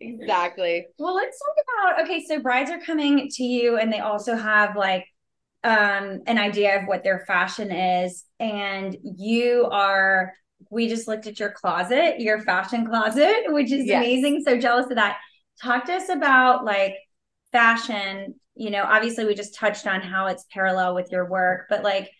exactly. 0.00 0.86
Well, 0.98 1.14
let's 1.14 1.38
talk 1.38 1.94
about 1.94 2.04
okay, 2.04 2.24
so 2.26 2.40
brides 2.40 2.70
are 2.70 2.80
coming 2.80 3.28
to 3.32 3.44
you 3.44 3.78
and 3.78 3.92
they 3.92 4.00
also 4.00 4.36
have 4.36 4.76
like 4.76 5.06
um 5.64 6.20
an 6.26 6.38
idea 6.38 6.80
of 6.80 6.86
what 6.86 7.02
their 7.02 7.24
fashion 7.26 7.72
is 7.72 8.24
and 8.38 8.96
you 9.02 9.66
are 9.72 10.32
we 10.70 10.88
just 10.88 11.08
looked 11.08 11.26
at 11.26 11.40
your 11.40 11.50
closet, 11.50 12.20
your 12.20 12.40
fashion 12.40 12.86
closet, 12.86 13.44
which 13.48 13.72
is 13.72 13.86
yes. 13.86 14.04
amazing. 14.04 14.42
So 14.44 14.58
jealous 14.58 14.86
of 14.86 14.96
that. 14.96 15.18
Talk 15.62 15.86
to 15.86 15.94
us 15.94 16.08
about 16.08 16.64
like 16.64 16.94
fashion. 17.52 18.34
You 18.54 18.70
know, 18.70 18.82
obviously 18.82 19.24
we 19.24 19.34
just 19.34 19.54
touched 19.54 19.86
on 19.86 20.00
how 20.00 20.26
it's 20.26 20.44
parallel 20.52 20.94
with 20.94 21.10
your 21.12 21.28
work, 21.28 21.66
but 21.68 21.82
like 21.82 22.10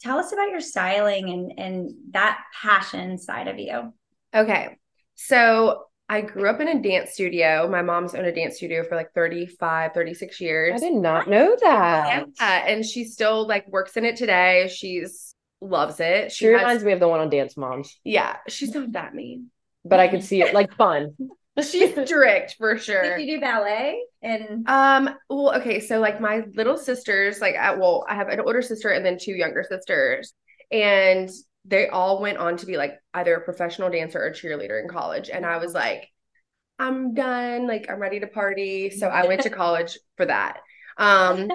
tell 0.00 0.18
us 0.18 0.32
about 0.32 0.50
your 0.50 0.60
styling 0.60 1.30
and 1.30 1.52
and 1.58 1.90
that 2.12 2.42
passion 2.60 3.18
side 3.18 3.48
of 3.48 3.58
you. 3.58 3.92
Okay. 4.34 4.76
So 5.16 5.84
I 6.08 6.22
grew 6.22 6.48
up 6.48 6.60
in 6.60 6.66
a 6.66 6.82
dance 6.82 7.12
studio. 7.12 7.68
My 7.70 7.82
mom's 7.82 8.14
owned 8.14 8.26
a 8.26 8.34
dance 8.34 8.56
studio 8.56 8.82
for 8.82 8.96
like 8.96 9.12
35, 9.14 9.92
36 9.94 10.40
years. 10.40 10.82
I 10.82 10.88
did 10.88 10.94
not 10.94 11.28
know 11.28 11.56
that. 11.60 12.26
Yeah. 12.40 12.64
And 12.66 12.84
she 12.84 13.04
still 13.04 13.46
like 13.46 13.68
works 13.68 13.96
in 13.96 14.04
it 14.04 14.16
today. 14.16 14.68
She's 14.74 15.34
loves 15.60 16.00
it. 16.00 16.32
She, 16.32 16.46
she 16.46 16.48
reminds 16.48 16.82
has, 16.82 16.84
me 16.84 16.92
of 16.92 17.00
the 17.00 17.06
one 17.06 17.20
on 17.20 17.30
Dance 17.30 17.56
Moms. 17.56 18.00
Yeah. 18.02 18.38
She's 18.48 18.74
not 18.74 18.90
that 18.92 19.14
mean. 19.14 19.50
But 19.84 20.00
I 20.00 20.08
could 20.08 20.24
see 20.24 20.42
it 20.42 20.52
like 20.52 20.74
fun. 20.74 21.14
She's 21.62 21.92
strict 22.06 22.56
for 22.58 22.78
sure. 22.78 23.16
Did 23.16 23.26
you 23.26 23.36
do 23.36 23.40
ballet? 23.40 24.04
And 24.22 24.68
um, 24.68 25.10
well, 25.28 25.56
okay, 25.56 25.80
so 25.80 25.98
like 25.98 26.20
my 26.20 26.44
little 26.54 26.76
sisters, 26.76 27.40
like 27.40 27.56
I, 27.56 27.74
well, 27.74 28.04
I 28.08 28.14
have 28.14 28.28
an 28.28 28.40
older 28.40 28.62
sister 28.62 28.90
and 28.90 29.04
then 29.04 29.18
two 29.20 29.32
younger 29.32 29.64
sisters. 29.68 30.32
And 30.70 31.28
they 31.64 31.88
all 31.88 32.20
went 32.20 32.38
on 32.38 32.56
to 32.58 32.66
be 32.66 32.76
like 32.76 32.98
either 33.14 33.34
a 33.34 33.40
professional 33.44 33.90
dancer 33.90 34.22
or 34.22 34.30
cheerleader 34.30 34.80
in 34.80 34.88
college. 34.88 35.30
And 35.30 35.44
I 35.44 35.58
was 35.58 35.74
like, 35.74 36.08
I'm 36.78 37.12
done. 37.14 37.66
Like, 37.66 37.86
I'm 37.90 37.98
ready 37.98 38.20
to 38.20 38.26
party. 38.26 38.90
So 38.90 39.06
I 39.08 39.26
went 39.26 39.42
to 39.42 39.50
college 39.50 39.98
for 40.16 40.26
that. 40.26 40.60
Um, 40.96 41.50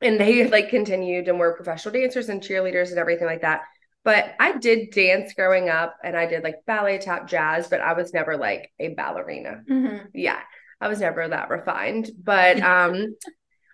and 0.00 0.20
they 0.20 0.48
like 0.48 0.68
continued 0.68 1.28
and 1.28 1.38
were 1.38 1.54
professional 1.54 1.94
dancers 1.94 2.28
and 2.28 2.42
cheerleaders 2.42 2.90
and 2.90 2.98
everything 2.98 3.26
like 3.26 3.42
that. 3.42 3.62
But 4.06 4.36
I 4.38 4.56
did 4.56 4.92
dance 4.92 5.34
growing 5.34 5.68
up 5.68 5.96
and 6.04 6.16
I 6.16 6.26
did 6.26 6.44
like 6.44 6.64
ballet, 6.64 6.98
tap, 6.98 7.26
jazz, 7.26 7.66
but 7.66 7.80
I 7.80 7.94
was 7.94 8.14
never 8.14 8.36
like 8.36 8.70
a 8.78 8.94
ballerina. 8.94 9.62
Mm-hmm. 9.68 10.06
Yeah. 10.14 10.38
I 10.80 10.86
was 10.86 11.00
never 11.00 11.26
that 11.26 11.50
refined. 11.50 12.12
But 12.22 12.60
um 12.62 13.16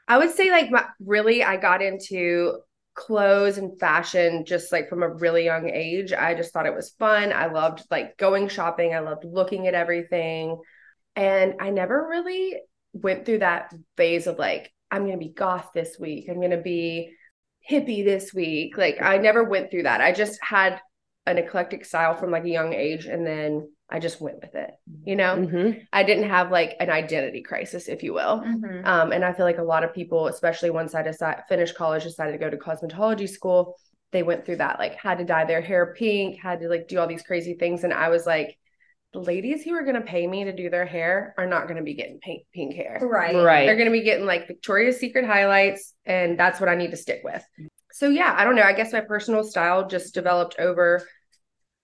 I 0.09 0.17
would 0.17 0.31
say 0.31 0.51
like 0.51 0.71
my, 0.71 0.87
really 1.05 1.45
I 1.45 1.59
got 1.59 1.83
into 1.83 2.61
clothes 2.95 3.59
and 3.59 3.79
fashion 3.79 4.47
just 4.47 4.73
like 4.73 4.89
from 4.89 5.03
a 5.03 5.09
really 5.11 5.45
young 5.45 5.69
age. 5.69 6.15
I 6.15 6.35
just 6.35 6.51
thought 6.55 6.65
it 6.65 6.75
was 6.75 6.95
fun. 6.99 7.31
I 7.31 7.53
loved 7.53 7.85
like 7.91 8.17
going 8.17 8.49
shopping. 8.49 8.95
I 8.95 9.01
loved 9.01 9.27
looking 9.27 9.67
at 9.67 9.75
everything. 9.75 10.59
And 11.15 11.57
I 11.61 11.69
never 11.69 12.09
really 12.09 12.57
went 12.95 13.27
through 13.27 13.41
that 13.41 13.75
phase 13.99 14.27
of 14.27 14.39
like, 14.39 14.73
I'm 14.91 15.03
going 15.03 15.19
to 15.19 15.27
be 15.27 15.35
goth 15.35 15.73
this 15.75 15.99
week. 15.99 16.29
I'm 16.31 16.41
going 16.41 16.53
to 16.53 16.57
be 16.57 17.13
hippie 17.69 18.05
this 18.05 18.33
week. 18.35 18.77
Like 18.77 19.01
I 19.01 19.19
never 19.19 19.45
went 19.45 19.71
through 19.71 19.85
that. 19.85 20.01
I 20.01 20.13
just 20.13 20.39
had 20.43 20.81
an 21.27 21.39
eclectic 21.39 21.85
style 21.85 22.15
from 22.15 22.31
like 22.31 22.45
a 22.45 22.51
young 22.51 22.73
age 22.73 23.07
and 23.07 23.27
then 23.27 23.69
I 23.89 23.99
just 23.99 24.21
went 24.21 24.41
with 24.41 24.55
it, 24.55 24.71
you 25.05 25.15
know? 25.15 25.37
Mm-hmm. 25.37 25.81
I 25.93 26.03
didn't 26.03 26.29
have 26.29 26.51
like 26.51 26.77
an 26.81 26.89
identity 26.89 27.43
crisis, 27.43 27.89
if 27.89 28.03
you 28.03 28.15
will. 28.15 28.41
Mm-hmm. 28.41 28.87
Um, 28.87 29.13
and 29.13 29.25
I 29.25 29.35
feel 29.35 29.45
like 29.45 29.59
a 29.59 29.63
lot 29.63 29.85
of 29.85 29.95
people, 29.95 30.29
especially 30.29 30.71
once 30.71 30.95
I 30.95 31.03
decided 31.03 31.45
finished 31.49 31.77
college, 31.77 32.05
decided 32.05 32.33
to 32.33 32.39
go 32.39 32.49
to 32.49 32.57
cosmetology 32.57 33.29
school, 33.29 33.77
they 34.11 34.23
went 34.23 34.47
through 34.47 34.57
that, 34.57 34.79
like 34.79 34.95
had 34.95 35.19
to 35.19 35.25
dye 35.25 35.45
their 35.45 35.61
hair 35.61 35.95
pink, 35.97 36.41
had 36.41 36.61
to 36.61 36.69
like 36.69 36.89
do 36.89 36.99
all 36.99 37.07
these 37.07 37.23
crazy 37.23 37.55
things. 37.55 37.85
And 37.85 37.93
I 37.93 38.09
was 38.09 38.27
like, 38.27 38.59
the 39.13 39.21
ladies 39.21 39.63
who 39.63 39.75
are 39.75 39.83
going 39.83 39.95
to 39.95 40.01
pay 40.01 40.27
me 40.27 40.45
to 40.45 40.53
do 40.53 40.71
their 40.71 40.87
hair 40.87 41.35
are 41.37 41.47
not 41.47 41.65
going 41.65 41.77
to 41.77 41.83
be 41.83 41.95
getting 41.95 42.19
pink, 42.19 42.45
pink 42.55 42.75
hair. 42.75 42.99
Right. 43.03 43.35
Right. 43.35 43.67
They're 43.67 43.77
going 43.77 43.87
to 43.87 43.93
be 43.93 44.03
getting 44.03 44.25
like 44.27 44.47
Victoria's 44.47 44.99
Secret 44.99 45.27
highlights. 45.27 45.95
And 46.07 46.39
that's 46.39 46.61
what 46.61 46.69
I 46.69 46.77
need 46.77 46.93
to 46.93 46.97
stick 46.97 47.21
with. 47.23 47.45
So 47.93 48.09
yeah, 48.09 48.35
I 48.37 48.45
don't 48.45 48.57
know. 48.57 48.63
I 48.63 48.73
guess 48.73 48.93
my 48.93 49.03
personal 49.03 49.45
style 49.45 49.87
just 49.87 50.15
developed 50.15 50.57
over 50.59 51.07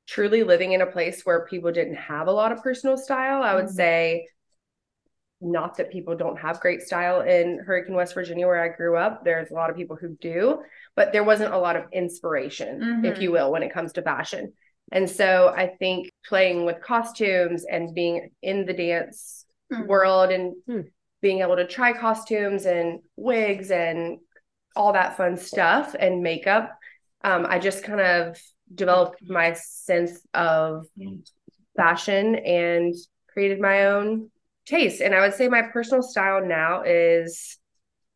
truly 0.07 0.43
living 0.43 0.73
in 0.73 0.81
a 0.81 0.87
place 0.87 1.23
where 1.25 1.47
people 1.47 1.71
didn't 1.71 1.97
have 1.97 2.29
a 2.29 2.33
lot 2.33 2.51
of 2.51 2.63
personal 2.63 2.97
style, 2.97 3.43
I 3.43 3.55
would 3.55 3.67
mm-hmm. 3.67 3.75
say 3.75 4.27
not 5.41 5.77
that 5.77 5.93
people 5.93 6.17
don't 6.17 6.39
have 6.39 6.61
great 6.61 6.83
style 6.83 7.21
in 7.21 7.61
Hurricane, 7.65 7.95
West 7.95 8.15
Virginia, 8.15 8.47
where 8.47 8.61
I 8.61 8.75
grew 8.75 8.97
up. 8.97 9.23
There's 9.23 9.51
a 9.51 9.55
lot 9.55 9.71
of 9.71 9.77
people 9.77 9.97
who 9.97 10.17
do, 10.21 10.63
but 10.97 11.13
there 11.13 11.23
wasn't 11.23 11.55
a 11.55 11.59
lot 11.59 11.77
of 11.77 11.85
inspiration, 11.93 12.81
mm-hmm. 12.81 13.05
if 13.05 13.21
you 13.21 13.31
will, 13.31 13.53
when 13.53 13.63
it 13.63 13.73
comes 13.73 13.93
to 13.93 14.03
fashion. 14.03 14.55
And 14.93 15.09
so 15.09 15.55
I 15.57 15.69
think 15.79 16.11
playing 16.27 16.65
with 16.65 16.81
costumes 16.81 17.65
and 17.71 17.95
being 17.95 18.31
in 18.43 18.65
the 18.65 18.73
dance 18.73 19.45
mm-hmm. 19.73 19.87
world 19.87 20.31
and 20.31 20.55
mm. 20.69 20.85
being 21.21 21.41
able 21.41 21.57
to 21.57 21.67
try 21.67 21.93
costumes 21.93 22.65
and 22.65 23.01
wigs 23.17 23.71
and 23.71 24.19
all 24.77 24.93
that 24.93 25.17
fun 25.17 25.37
stuff 25.37 25.95
and 25.99 26.23
makeup 26.23 26.79
um, 27.23 27.47
I 27.49 27.59
just 27.59 27.83
kind 27.83 28.01
of 28.01 28.41
developed 28.75 29.23
my 29.27 29.55
sense 29.55 30.21
of 30.35 30.87
fashion 31.77 32.37
and 32.37 32.95
created 33.33 33.61
my 33.61 33.87
own 33.87 34.31
taste. 34.67 35.01
And 35.01 35.15
I 35.15 35.21
would 35.21 35.35
say 35.35 35.49
my 35.49 35.63
personal 35.63 36.03
style 36.03 36.45
now 36.45 36.83
is, 36.83 37.59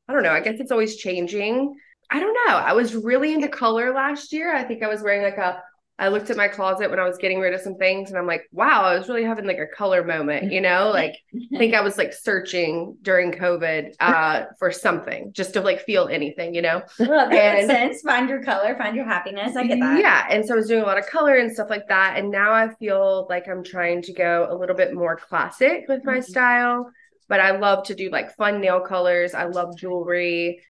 I 0.08 0.12
don't 0.12 0.22
know, 0.22 0.32
I 0.32 0.40
guess 0.40 0.60
it's 0.60 0.70
always 0.70 0.96
changing. 0.96 1.74
I 2.10 2.20
don't 2.20 2.36
know. 2.46 2.56
I 2.56 2.74
was 2.74 2.94
really 2.94 3.32
into 3.32 3.48
color 3.48 3.92
last 3.92 4.32
year. 4.32 4.54
I 4.54 4.62
think 4.62 4.82
I 4.82 4.88
was 4.88 5.02
wearing 5.02 5.22
like 5.22 5.38
a 5.38 5.62
I 6.02 6.09
looked 6.09 6.30
at 6.30 6.37
my 6.37 6.49
closet 6.49 6.90
when 6.90 6.99
I 6.99 7.06
was 7.06 7.16
getting 7.16 7.38
rid 7.38 7.54
of 7.54 7.61
some 7.61 7.76
things 7.76 8.11
and 8.11 8.18
I'm 8.18 8.26
like, 8.26 8.49
wow, 8.50 8.82
I 8.82 8.99
was 8.99 9.09
really 9.09 9.23
having 9.23 9.47
like 9.47 9.59
a 9.59 9.68
color 9.68 10.02
moment, 10.02 10.50
you 10.50 10.61
know? 10.61 10.90
Like 11.02 11.16
I 11.54 11.59
think 11.59 11.75
I 11.75 11.80
was 11.80 11.97
like 11.97 12.12
searching 12.12 12.97
during 13.02 13.30
COVID 13.32 13.94
uh 14.00 14.47
for 14.59 14.73
something 14.73 15.32
just 15.32 15.54
to 15.54 15.61
like 15.61 15.80
feel 15.85 16.09
anything, 16.09 16.54
you 16.54 16.62
know? 16.62 16.82
Well, 16.99 17.30
that 17.30 17.54
makes 17.54 17.66
sense. 17.66 18.02
Find 18.02 18.28
your 18.28 18.42
color, 18.42 18.76
find 18.76 18.97
your 18.97 19.04
happiness. 19.04 19.56
I 19.56 19.66
get 19.66 19.78
that. 19.78 20.00
Yeah. 20.00 20.26
And 20.28 20.44
so 20.44 20.54
I 20.54 20.56
was 20.56 20.66
doing 20.66 20.82
a 20.82 20.87
lot 20.87 20.99
of 20.99 21.06
color 21.06 21.37
and 21.37 21.52
stuff 21.52 21.71
like 21.71 21.87
that. 21.88 22.18
And 22.18 22.32
now 22.32 22.52
I 22.52 22.75
feel 22.75 23.28
like 23.30 23.47
I'm 23.49 23.62
trying 23.62 24.02
to 24.02 24.12
go 24.12 24.49
a 24.50 24.56
little 24.56 24.76
bit 24.76 24.92
more 24.92 25.16
classic 25.16 25.85
with 25.88 26.04
my 26.04 26.14
mm-hmm. 26.14 26.23
style. 26.23 26.90
But 27.28 27.38
I 27.38 27.56
love 27.59 27.85
to 27.87 27.94
do 27.94 28.11
like 28.11 28.35
fun 28.35 28.61
nail 28.61 28.80
colors. 28.80 29.35
I 29.35 29.44
love 29.44 29.78
jewelry. 29.78 30.62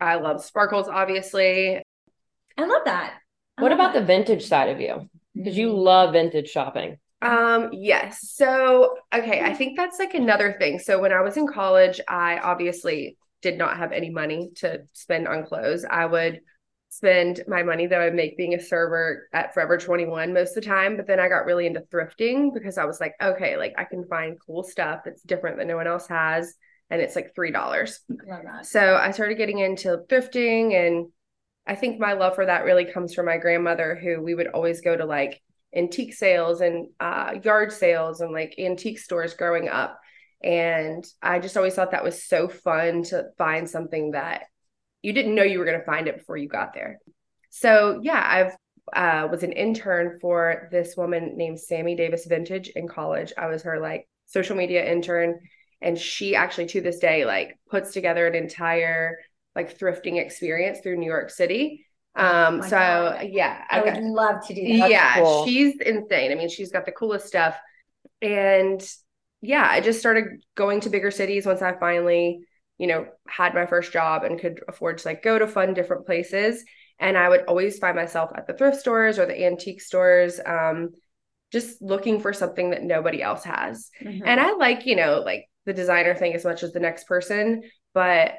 I 0.00 0.16
love 0.16 0.44
sparkles, 0.44 0.88
obviously. 0.88 1.82
I 2.58 2.64
love 2.64 2.82
that. 2.84 3.20
What 3.58 3.72
about 3.72 3.94
the 3.94 4.02
vintage 4.02 4.46
side 4.46 4.68
of 4.68 4.80
you? 4.80 5.08
Because 5.34 5.56
you 5.56 5.72
love 5.72 6.12
vintage 6.12 6.48
shopping. 6.48 6.98
Um, 7.22 7.70
yes. 7.72 8.32
So, 8.34 8.96
okay, 9.14 9.40
I 9.40 9.54
think 9.54 9.76
that's 9.76 9.98
like 9.98 10.14
another 10.14 10.56
thing. 10.58 10.78
So, 10.78 11.00
when 11.00 11.12
I 11.12 11.22
was 11.22 11.36
in 11.36 11.46
college, 11.46 12.00
I 12.08 12.38
obviously 12.38 13.16
did 13.42 13.58
not 13.58 13.76
have 13.76 13.92
any 13.92 14.10
money 14.10 14.50
to 14.56 14.80
spend 14.92 15.26
on 15.28 15.44
clothes. 15.46 15.84
I 15.88 16.06
would 16.06 16.40
spend 16.88 17.42
my 17.46 17.62
money 17.62 17.86
that 17.86 18.00
I 18.00 18.04
would 18.06 18.14
make 18.14 18.36
being 18.36 18.54
a 18.54 18.60
server 18.60 19.28
at 19.32 19.52
Forever 19.52 19.76
21 19.76 20.32
most 20.32 20.56
of 20.56 20.62
the 20.62 20.68
time. 20.68 20.96
But 20.96 21.06
then 21.06 21.20
I 21.20 21.28
got 21.28 21.44
really 21.44 21.66
into 21.66 21.80
thrifting 21.92 22.54
because 22.54 22.78
I 22.78 22.84
was 22.84 23.00
like, 23.00 23.14
okay, 23.20 23.56
like 23.56 23.74
I 23.76 23.84
can 23.84 24.06
find 24.08 24.38
cool 24.46 24.62
stuff 24.62 25.00
that's 25.04 25.22
different 25.22 25.58
that 25.58 25.66
no 25.66 25.76
one 25.76 25.86
else 25.86 26.08
has. 26.08 26.54
And 26.88 27.02
it's 27.02 27.16
like 27.16 27.34
$3. 27.34 27.98
So 28.62 28.96
I 28.96 29.10
started 29.10 29.36
getting 29.36 29.58
into 29.58 29.98
thrifting 30.08 30.74
and 30.74 31.08
I 31.66 31.74
think 31.74 31.98
my 31.98 32.12
love 32.12 32.34
for 32.34 32.46
that 32.46 32.64
really 32.64 32.84
comes 32.84 33.14
from 33.14 33.26
my 33.26 33.38
grandmother, 33.38 33.96
who 33.96 34.22
we 34.22 34.34
would 34.34 34.48
always 34.48 34.80
go 34.80 34.96
to 34.96 35.04
like 35.04 35.42
antique 35.74 36.14
sales 36.14 36.60
and 36.60 36.88
uh, 37.00 37.34
yard 37.42 37.72
sales 37.72 38.20
and 38.20 38.32
like 38.32 38.54
antique 38.58 38.98
stores 38.98 39.34
growing 39.34 39.68
up. 39.68 39.98
And 40.42 41.04
I 41.22 41.38
just 41.38 41.56
always 41.56 41.74
thought 41.74 41.90
that 41.90 42.04
was 42.04 42.22
so 42.22 42.48
fun 42.48 43.02
to 43.04 43.26
find 43.36 43.68
something 43.68 44.12
that 44.12 44.44
you 45.02 45.12
didn't 45.12 45.34
know 45.34 45.42
you 45.42 45.58
were 45.58 45.64
going 45.64 45.78
to 45.78 45.84
find 45.84 46.08
it 46.08 46.18
before 46.18 46.36
you 46.36 46.48
got 46.48 46.72
there. 46.74 46.98
So 47.50 48.00
yeah, 48.02 48.22
I've 48.24 48.56
uh, 48.94 49.28
was 49.28 49.42
an 49.42 49.52
intern 49.52 50.18
for 50.20 50.68
this 50.70 50.96
woman 50.96 51.36
named 51.36 51.58
Sammy 51.58 51.96
Davis 51.96 52.26
Vintage 52.26 52.68
in 52.68 52.86
college. 52.86 53.32
I 53.36 53.48
was 53.48 53.62
her 53.62 53.80
like 53.80 54.08
social 54.26 54.56
media 54.56 54.88
intern, 54.90 55.40
and 55.80 55.98
she 55.98 56.36
actually 56.36 56.66
to 56.66 56.80
this 56.80 56.98
day 56.98 57.24
like 57.24 57.58
puts 57.68 57.92
together 57.92 58.26
an 58.26 58.34
entire 58.34 59.18
like 59.56 59.76
thrifting 59.76 60.20
experience 60.20 60.80
through 60.80 60.98
New 60.98 61.06
York 61.06 61.30
City. 61.30 61.86
Um, 62.14 62.60
oh 62.60 62.68
so 62.68 62.70
God. 62.70 63.28
yeah, 63.30 63.64
I, 63.68 63.80
I 63.80 63.84
would 63.84 64.04
love 64.04 64.46
to 64.46 64.54
do 64.54 64.78
that. 64.78 64.90
yeah, 64.90 65.16
cool. 65.16 65.44
she's 65.44 65.80
insane. 65.80 66.30
I 66.30 66.34
mean, 66.34 66.48
she's 66.48 66.70
got 66.70 66.86
the 66.86 66.92
coolest 66.92 67.26
stuff. 67.26 67.56
And 68.22 68.80
yeah, 69.40 69.66
I 69.68 69.80
just 69.80 69.98
started 69.98 70.44
going 70.54 70.80
to 70.80 70.90
bigger 70.90 71.10
cities 71.10 71.46
once 71.46 71.62
I 71.62 71.74
finally, 71.78 72.40
you 72.78 72.86
know, 72.86 73.06
had 73.26 73.54
my 73.54 73.66
first 73.66 73.92
job 73.92 74.24
and 74.24 74.38
could 74.38 74.62
afford 74.68 74.98
to 74.98 75.08
like 75.08 75.22
go 75.22 75.38
to 75.38 75.46
fun 75.46 75.74
different 75.74 76.06
places. 76.06 76.64
And 76.98 77.18
I 77.18 77.28
would 77.28 77.42
always 77.42 77.78
find 77.78 77.96
myself 77.96 78.30
at 78.34 78.46
the 78.46 78.54
thrift 78.54 78.78
stores 78.78 79.18
or 79.18 79.26
the 79.26 79.44
antique 79.44 79.82
stores, 79.82 80.40
um, 80.44 80.90
just 81.52 81.80
looking 81.82 82.20
for 82.20 82.32
something 82.32 82.70
that 82.70 82.82
nobody 82.82 83.22
else 83.22 83.44
has. 83.44 83.90
Mm-hmm. 84.02 84.26
And 84.26 84.40
I 84.40 84.52
like, 84.54 84.86
you 84.86 84.96
know, 84.96 85.22
like 85.24 85.48
the 85.66 85.74
designer 85.74 86.14
thing 86.14 86.34
as 86.34 86.44
much 86.44 86.62
as 86.62 86.72
the 86.72 86.80
next 86.80 87.04
person, 87.04 87.62
but 87.92 88.34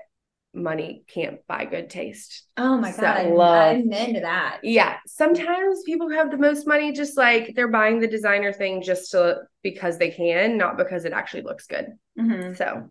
money 0.58 1.04
can't 1.08 1.46
buy 1.48 1.66
good 1.66 1.90
taste. 1.90 2.44
Oh 2.58 2.78
my 2.78 2.92
god, 2.92 3.04
I 3.04 3.30
love, 3.30 3.76
I'm 3.76 3.94
into 3.94 4.22
that. 4.22 4.60
Yeah, 4.64 4.98
sometimes 5.06 5.84
people 5.86 6.10
who 6.10 6.16
have 6.16 6.32
the 6.32 6.38
most 6.38 6.68
money 6.68 6.92
just 6.92 7.18
like 7.18 7.54
they're 7.56 7.68
buying 7.68 8.00
the 8.00 8.08
designer 8.08 8.52
thing 8.52 8.82
just 8.82 9.12
to 9.12 9.42
because 9.64 9.98
they 9.98 10.12
can, 10.12 10.58
not 10.58 10.78
because 10.78 11.06
it 11.06 11.14
actually 11.14 11.44
looks 11.44 11.68
good. 11.68 11.94
Mm-hmm. 12.20 12.56
So. 12.56 12.90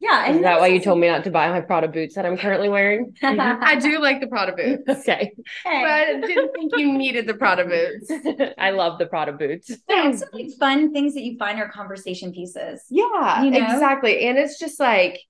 Yeah, 0.00 0.26
and 0.26 0.36
is 0.36 0.42
that 0.42 0.60
why 0.60 0.66
you 0.66 0.80
told 0.80 0.98
me 0.98 1.08
not 1.08 1.24
to 1.24 1.30
buy 1.30 1.48
my 1.48 1.62
Prada 1.62 1.88
boots 1.88 2.16
that 2.16 2.26
I'm 2.26 2.36
currently 2.36 2.68
wearing? 2.68 3.14
I 3.22 3.76
do 3.76 4.00
like 4.00 4.20
the 4.20 4.26
Prada 4.26 4.52
boots. 4.52 4.82
okay, 5.08 5.32
but 5.64 5.64
I 5.64 6.20
didn't 6.20 6.52
think 6.52 6.72
you 6.76 6.92
needed 6.92 7.26
the 7.26 7.34
Prada 7.34 7.64
boots. 7.64 8.52
I 8.58 8.70
love 8.70 8.98
the 8.98 9.06
Prada 9.06 9.32
boots. 9.32 9.70
There's 9.88 10.22
fun 10.58 10.92
things 10.92 11.14
that 11.14 11.22
you 11.22 11.38
find 11.38 11.58
are 11.58 11.70
conversation 11.70 12.32
pieces. 12.32 12.84
Yeah, 12.90 13.44
you 13.44 13.52
know? 13.52 13.62
exactly, 13.62 14.26
and 14.26 14.36
it's 14.36 14.58
just 14.58 14.78
like 14.78 15.20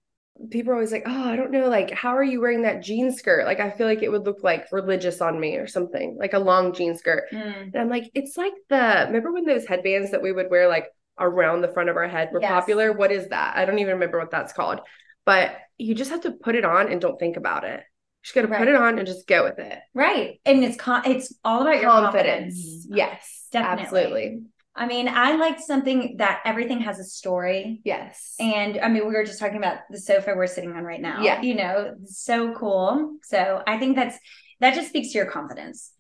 people 0.50 0.73
are 0.73 0.75
always 0.75 0.93
like, 0.93 1.05
oh, 1.07 1.31
I 1.31 1.37
don't 1.37 1.50
know, 1.50 1.69
like, 1.69 1.91
how 1.91 2.17
are 2.17 2.23
you 2.23 2.41
wearing 2.41 2.62
that 2.62 2.83
jean 2.83 3.12
skirt? 3.12 3.47
Like, 3.47 3.61
I 3.61 3.71
feel 3.71 3.87
like 3.87 4.03
it 4.03 4.11
would 4.11 4.25
look 4.25 4.43
like 4.43 4.67
religious 4.73 5.21
on 5.21 5.38
me 5.38 5.57
or 5.57 5.67
something, 5.67 6.17
like 6.19 6.33
a 6.33 6.38
long 6.38 6.73
jean 6.73 6.97
skirt. 6.97 7.25
Mm. 7.33 7.73
And 7.73 7.76
I'm 7.76 7.88
like, 7.88 8.11
it's 8.14 8.37
like 8.37 8.53
the, 8.69 9.05
remember 9.07 9.33
when 9.33 9.45
those 9.45 9.67
headbands 9.67 10.11
that 10.11 10.23
we 10.23 10.33
would 10.33 10.50
wear 10.50 10.69
like 10.69 10.88
around 11.19 11.61
the 11.61 11.73
front 11.73 11.88
of 11.88 11.97
our 11.97 12.09
head 12.09 12.31
were 12.33 12.41
yes. 12.41 12.50
popular? 12.50 12.93
What 12.93 13.12
is 13.12 13.29
that? 13.29 13.57
I 13.57 13.64
don't 13.64 13.79
even 13.79 13.95
remember 13.95 14.19
what 14.19 14.31
that's 14.31 14.53
called. 14.53 14.81
But 15.25 15.57
you 15.79 15.95
just 15.95 16.11
have 16.11 16.23
to 16.23 16.33
put 16.33 16.55
it 16.57 16.64
on 16.64 16.91
and 16.91 17.00
don't 17.00 17.19
think 17.19 17.37
about 17.37 17.64
it. 17.64 17.79
You 17.79 18.25
just 18.25 18.35
got 18.35 18.43
to 18.43 18.49
right. 18.49 18.59
put 18.59 18.69
it 18.69 18.75
on 18.75 18.99
and 18.99 19.07
just 19.07 19.26
go 19.26 19.45
with 19.45 19.59
it. 19.59 19.79
Right. 19.95 20.41
And 20.45 20.64
it's 20.64 20.76
con- 20.76 21.07
it's 21.07 21.33
all 21.45 21.62
about 21.62 21.81
your 21.81 21.91
confidence. 21.91 22.55
confidence. 22.55 22.87
Yes. 22.91 23.49
Definitely. 23.53 23.85
Absolutely. 23.85 24.43
I 24.76 24.87
mean, 24.87 25.09
I 25.09 25.37
like 25.37 25.61
something 25.61 26.16
that 26.19 26.40
everything 26.45 26.81
has 26.81 26.99
a 26.99 27.04
story. 27.04 27.81
Yes. 27.85 28.35
And 28.40 28.78
I 28.81 28.88
mean, 28.88 29.07
we 29.07 29.14
were 29.14 29.25
just 29.25 29.38
talking 29.38 29.57
about 29.57 29.78
the 29.88 30.00
sofa 30.00 30.35
we're 30.37 30.49
sitting 30.49 30.73
on 30.73 30.83
right 30.83 31.00
now. 31.00 31.23
Yeah. 31.23 31.43
You 31.43 31.54
know, 31.54 31.95
so 32.07 32.54
cool. 32.54 33.16
So 33.23 33.62
I 33.66 33.78
think 33.78 33.95
that's 33.95 34.19
that 34.61 34.75
just 34.75 34.88
speaks 34.88 35.12
to 35.12 35.19
your 35.19 35.31
confidence. 35.31 35.93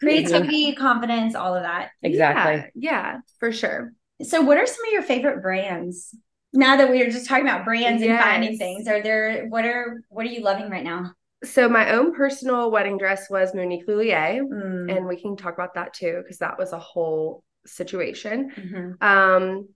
Creativity, 0.00 0.72
mm-hmm. 0.72 0.80
confidence, 0.80 1.34
all 1.34 1.54
of 1.54 1.62
that. 1.62 1.90
Exactly. 2.02 2.70
Yeah, 2.74 2.90
yeah, 2.90 3.16
for 3.40 3.52
sure. 3.52 3.92
So 4.22 4.42
what 4.42 4.56
are 4.56 4.66
some 4.66 4.84
of 4.86 4.92
your 4.92 5.02
favorite 5.02 5.42
brands? 5.42 6.14
Now 6.52 6.76
that 6.76 6.90
we 6.90 7.02
are 7.02 7.10
just 7.10 7.28
talking 7.28 7.46
about 7.46 7.64
brands 7.64 8.02
yes. 8.02 8.10
and 8.10 8.20
finding 8.20 8.58
things, 8.58 8.88
are 8.88 9.02
there 9.02 9.46
what 9.48 9.64
are 9.64 10.00
what 10.08 10.26
are 10.26 10.30
you 10.30 10.42
loving 10.42 10.70
right 10.70 10.84
now? 10.84 11.12
So 11.44 11.68
my 11.68 11.92
own 11.92 12.14
personal 12.14 12.70
wedding 12.70 12.98
dress 12.98 13.30
was 13.30 13.54
Monique 13.54 13.86
Lhuillier, 13.86 14.40
mm. 14.42 14.96
and 14.96 15.06
we 15.06 15.20
can 15.20 15.36
talk 15.36 15.54
about 15.54 15.74
that 15.74 15.94
too 15.94 16.20
because 16.22 16.38
that 16.38 16.58
was 16.58 16.72
a 16.72 16.78
whole 16.78 17.44
situation. 17.68 18.50
Mm-hmm. 18.56 19.06
Um, 19.06 19.68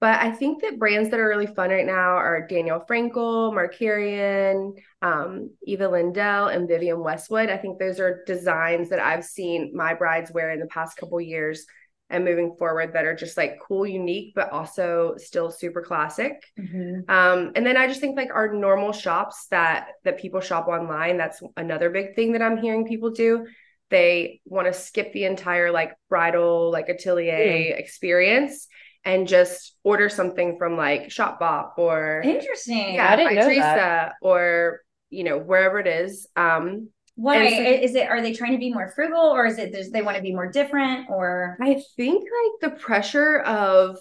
but 0.00 0.20
I 0.20 0.32
think 0.32 0.62
that 0.62 0.80
brands 0.80 1.10
that 1.10 1.20
are 1.20 1.28
really 1.28 1.46
fun 1.46 1.70
right 1.70 1.86
now 1.86 2.16
are 2.16 2.44
Danielle 2.48 2.84
Frankel, 2.90 3.52
Markarian, 3.52 4.72
um, 5.00 5.50
Eva 5.64 5.86
Lendel, 5.86 6.48
and 6.48 6.66
Vivienne 6.66 7.04
Westwood. 7.04 7.48
I 7.48 7.56
think 7.56 7.78
those 7.78 8.00
are 8.00 8.24
designs 8.26 8.88
that 8.88 8.98
I've 8.98 9.24
seen 9.24 9.70
my 9.72 9.94
brides 9.94 10.32
wear 10.32 10.50
in 10.50 10.58
the 10.58 10.66
past 10.66 10.96
couple 10.96 11.20
years 11.20 11.66
and 12.10 12.24
moving 12.24 12.56
forward 12.58 12.92
that 12.92 13.04
are 13.04 13.14
just 13.14 13.36
like 13.36 13.60
cool, 13.66 13.86
unique, 13.86 14.34
but 14.34 14.50
also 14.50 15.14
still 15.18 15.52
super 15.52 15.82
classic. 15.82 16.44
Mm-hmm. 16.58 17.08
Um, 17.08 17.52
and 17.54 17.64
then 17.64 17.76
I 17.76 17.86
just 17.86 18.00
think 18.00 18.16
like 18.16 18.34
our 18.34 18.52
normal 18.52 18.90
shops 18.90 19.46
that 19.50 19.90
that 20.02 20.18
people 20.18 20.40
shop 20.40 20.66
online. 20.66 21.16
That's 21.16 21.40
another 21.56 21.90
big 21.90 22.16
thing 22.16 22.32
that 22.32 22.42
I'm 22.42 22.58
hearing 22.58 22.88
people 22.88 23.10
do 23.10 23.46
they 23.92 24.40
want 24.44 24.66
to 24.66 24.72
skip 24.72 25.12
the 25.12 25.24
entire 25.24 25.70
like 25.70 25.92
bridal 26.08 26.72
like 26.72 26.88
atelier 26.88 27.38
mm. 27.38 27.78
experience 27.78 28.66
and 29.04 29.28
just 29.28 29.76
order 29.84 30.08
something 30.08 30.56
from 30.58 30.76
like 30.76 31.08
Shopbop 31.08 31.72
or 31.76 32.22
interesting. 32.24 32.94
Yeah, 32.94 33.12
I 33.12 33.16
didn't 33.16 33.34
know 33.36 33.44
Teresa 33.44 33.60
that. 33.60 34.12
or 34.20 34.80
you 35.10 35.24
know 35.24 35.38
wherever 35.38 35.78
it 35.78 35.86
is. 35.86 36.26
Um, 36.34 36.88
why 37.14 37.50
so, 37.50 37.62
is 37.62 37.94
it? 37.94 38.08
Are 38.08 38.22
they 38.22 38.32
trying 38.32 38.52
to 38.52 38.58
be 38.58 38.72
more 38.72 38.92
frugal, 38.94 39.20
or 39.20 39.46
is 39.46 39.58
it 39.58 39.74
they 39.92 40.02
want 40.02 40.16
to 40.16 40.22
be 40.22 40.34
more 40.34 40.50
different? 40.50 41.10
Or 41.10 41.56
I 41.60 41.82
think 41.96 42.24
like 42.24 42.72
the 42.72 42.80
pressure 42.80 43.40
of 43.40 43.98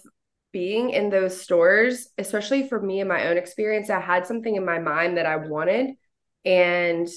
being 0.54 0.92
in 0.92 1.10
those 1.10 1.42
stores, 1.42 2.10
especially 2.18 2.68
for 2.68 2.80
me 2.80 3.02
in 3.02 3.08
my 3.08 3.28
own 3.28 3.38
experience, 3.38 3.90
I 3.90 4.00
had 4.00 4.28
something 4.28 4.56
in 4.56 4.66
my 4.66 4.80
mind 4.80 5.18
that 5.18 5.26
I 5.26 5.36
wanted, 5.36 5.96
and 6.46 7.08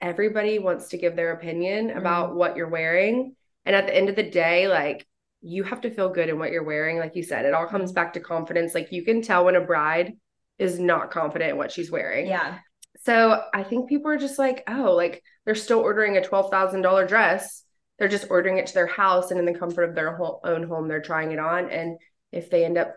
everybody 0.00 0.58
wants 0.58 0.88
to 0.88 0.98
give 0.98 1.16
their 1.16 1.32
opinion 1.32 1.88
mm-hmm. 1.88 1.98
about 1.98 2.34
what 2.34 2.56
you're 2.56 2.68
wearing. 2.68 3.34
And 3.64 3.74
at 3.74 3.86
the 3.86 3.96
end 3.96 4.08
of 4.08 4.16
the 4.16 4.30
day, 4.30 4.68
like 4.68 5.06
you 5.40 5.62
have 5.64 5.80
to 5.82 5.90
feel 5.90 6.08
good 6.08 6.28
in 6.28 6.38
what 6.38 6.50
you're 6.50 6.64
wearing. 6.64 6.98
Like 6.98 7.16
you 7.16 7.22
said, 7.22 7.44
it 7.44 7.54
all 7.54 7.66
comes 7.66 7.92
back 7.92 8.12
to 8.14 8.20
confidence. 8.20 8.74
Like 8.74 8.92
you 8.92 9.04
can 9.04 9.22
tell 9.22 9.44
when 9.44 9.56
a 9.56 9.60
bride 9.60 10.14
is 10.58 10.78
not 10.78 11.10
confident 11.10 11.52
in 11.52 11.56
what 11.56 11.72
she's 11.72 11.90
wearing. 11.90 12.26
Yeah. 12.26 12.58
So 13.02 13.42
I 13.52 13.62
think 13.62 13.88
people 13.88 14.10
are 14.10 14.16
just 14.16 14.38
like, 14.38 14.64
oh, 14.68 14.92
like 14.92 15.22
they're 15.44 15.54
still 15.54 15.80
ordering 15.80 16.16
a 16.16 16.20
$12,000 16.20 17.08
dress. 17.08 17.62
They're 17.98 18.08
just 18.08 18.26
ordering 18.30 18.58
it 18.58 18.66
to 18.66 18.74
their 18.74 18.86
house 18.86 19.30
and 19.30 19.38
in 19.38 19.46
the 19.46 19.58
comfort 19.58 19.84
of 19.84 19.94
their 19.94 20.16
whole, 20.16 20.40
own 20.44 20.62
home, 20.64 20.88
they're 20.88 21.00
trying 21.00 21.30
it 21.32 21.38
on. 21.38 21.70
And 21.70 21.98
if 22.32 22.50
they 22.50 22.64
end 22.64 22.78
up 22.78 22.94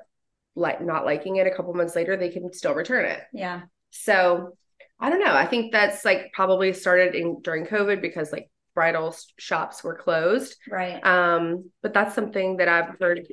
like 0.56 0.82
not 0.82 1.06
liking 1.06 1.38
it 1.38 1.48
a 1.48 1.56
couple 1.56 1.74
months 1.74 1.96
later, 1.96 2.18
they 2.18 2.30
can 2.30 2.52
still 2.54 2.74
return 2.74 3.06
it. 3.06 3.22
Yeah. 3.34 3.62
So 3.92 4.58
I 5.00 5.10
don't 5.10 5.24
know. 5.24 5.34
I 5.34 5.46
think 5.46 5.72
that's 5.72 6.04
like 6.04 6.32
probably 6.34 6.74
started 6.74 7.16
in 7.16 7.42
during 7.42 7.66
COVID 7.66 8.02
because 8.02 8.32
like 8.32 8.50
bridal 8.76 9.16
shops 9.38 9.84
were 9.84 9.96
closed. 9.96 10.56
Right. 10.70 11.00
Um, 11.06 11.72
but 11.82 11.94
that's 11.94 12.16
something 12.16 12.58
that 12.58 12.68
I've 12.68 13.00
heard 13.00 13.26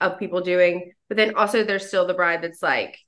of 0.00 0.18
people 0.18 0.40
doing. 0.40 0.92
But 1.08 1.16
then 1.16 1.34
also 1.36 1.64
there's 1.64 1.86
still 1.86 2.06
the 2.06 2.14
bride 2.14 2.42
that's 2.42 2.62
like 2.62 2.98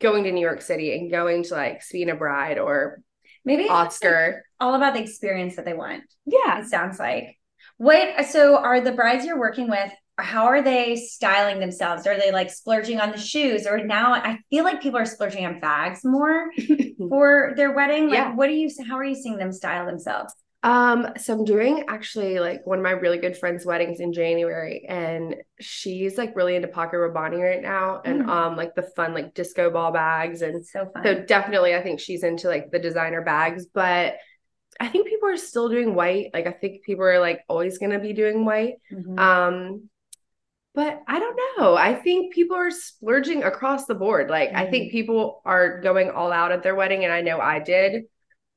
going 0.00 0.24
to 0.24 0.32
New 0.32 0.40
York 0.40 0.62
City 0.62 0.96
and 0.96 1.10
going 1.10 1.42
to 1.44 1.54
like 1.54 1.82
Sabina 1.82 2.14
Bride 2.14 2.58
or 2.58 3.00
Maybe 3.44 3.68
Oscar. 3.68 4.44
all 4.60 4.74
about 4.74 4.94
the 4.94 5.02
experience 5.02 5.56
that 5.56 5.64
they 5.64 5.74
want. 5.74 6.04
Yeah. 6.26 6.60
It 6.60 6.68
sounds 6.68 6.98
like. 6.98 7.36
What 7.76 8.26
so 8.26 8.56
are 8.56 8.80
the 8.80 8.92
brides 8.92 9.24
you're 9.24 9.38
working 9.38 9.70
with? 9.70 9.92
How 10.18 10.46
are 10.46 10.62
they 10.62 10.96
styling 10.96 11.60
themselves? 11.60 12.06
Are 12.06 12.18
they 12.18 12.32
like 12.32 12.50
splurging 12.50 13.00
on 13.00 13.12
the 13.12 13.18
shoes? 13.18 13.66
Or 13.66 13.78
now 13.84 14.14
I 14.14 14.38
feel 14.50 14.64
like 14.64 14.82
people 14.82 14.98
are 14.98 15.06
splurging 15.06 15.46
on 15.46 15.60
bags 15.60 16.04
more 16.04 16.50
for 17.08 17.52
their 17.56 17.72
wedding. 17.72 18.08
Like, 18.08 18.14
Yeah. 18.18 18.34
what 18.34 18.48
are 18.48 18.52
you? 18.52 18.68
How 18.88 18.96
are 18.96 19.04
you 19.04 19.14
seeing 19.14 19.36
them 19.38 19.52
style 19.52 19.86
themselves? 19.86 20.34
Um, 20.64 21.06
so 21.18 21.34
I'm 21.34 21.44
doing 21.44 21.84
actually 21.86 22.40
like 22.40 22.66
one 22.66 22.78
of 22.78 22.82
my 22.82 22.90
really 22.90 23.18
good 23.18 23.36
friends' 23.38 23.64
weddings 23.64 24.00
in 24.00 24.12
January, 24.12 24.84
and 24.88 25.36
she's 25.60 26.18
like 26.18 26.34
really 26.34 26.56
into 26.56 26.66
Paco 26.66 26.96
Rabanne 26.96 27.40
right 27.40 27.62
now, 27.62 28.02
and 28.04 28.22
Mm. 28.24 28.28
um 28.28 28.56
like 28.56 28.74
the 28.74 28.82
fun 28.82 29.14
like 29.14 29.34
disco 29.34 29.70
ball 29.70 29.92
bags, 29.92 30.42
and 30.42 30.66
so 30.66 30.90
fun. 30.92 31.04
so 31.04 31.14
definitely 31.24 31.76
I 31.76 31.82
think 31.82 32.00
she's 32.00 32.24
into 32.24 32.48
like 32.48 32.72
the 32.72 32.80
designer 32.80 33.22
bags, 33.22 33.66
but 33.72 34.16
I 34.80 34.88
think 34.88 35.06
people 35.06 35.28
are 35.28 35.36
still 35.36 35.68
doing 35.68 35.94
white. 35.94 36.30
Like 36.34 36.48
I 36.48 36.52
think 36.52 36.82
people 36.82 37.04
are 37.04 37.20
like 37.20 37.44
always 37.48 37.78
gonna 37.78 38.00
be 38.00 38.12
doing 38.12 38.44
white. 38.44 38.74
Mhm. 38.92 39.16
Um, 39.16 39.88
but 40.78 41.02
I 41.08 41.18
don't 41.18 41.40
know. 41.58 41.74
I 41.74 41.92
think 41.96 42.32
people 42.32 42.56
are 42.56 42.70
splurging 42.70 43.42
across 43.42 43.86
the 43.86 43.96
board. 43.96 44.30
Like 44.30 44.50
I 44.54 44.70
think 44.70 44.92
people 44.92 45.42
are 45.44 45.80
going 45.80 46.08
all 46.08 46.30
out 46.30 46.52
at 46.52 46.62
their 46.62 46.76
wedding, 46.76 47.02
and 47.02 47.12
I 47.12 47.20
know 47.20 47.40
I 47.40 47.58
did. 47.58 48.04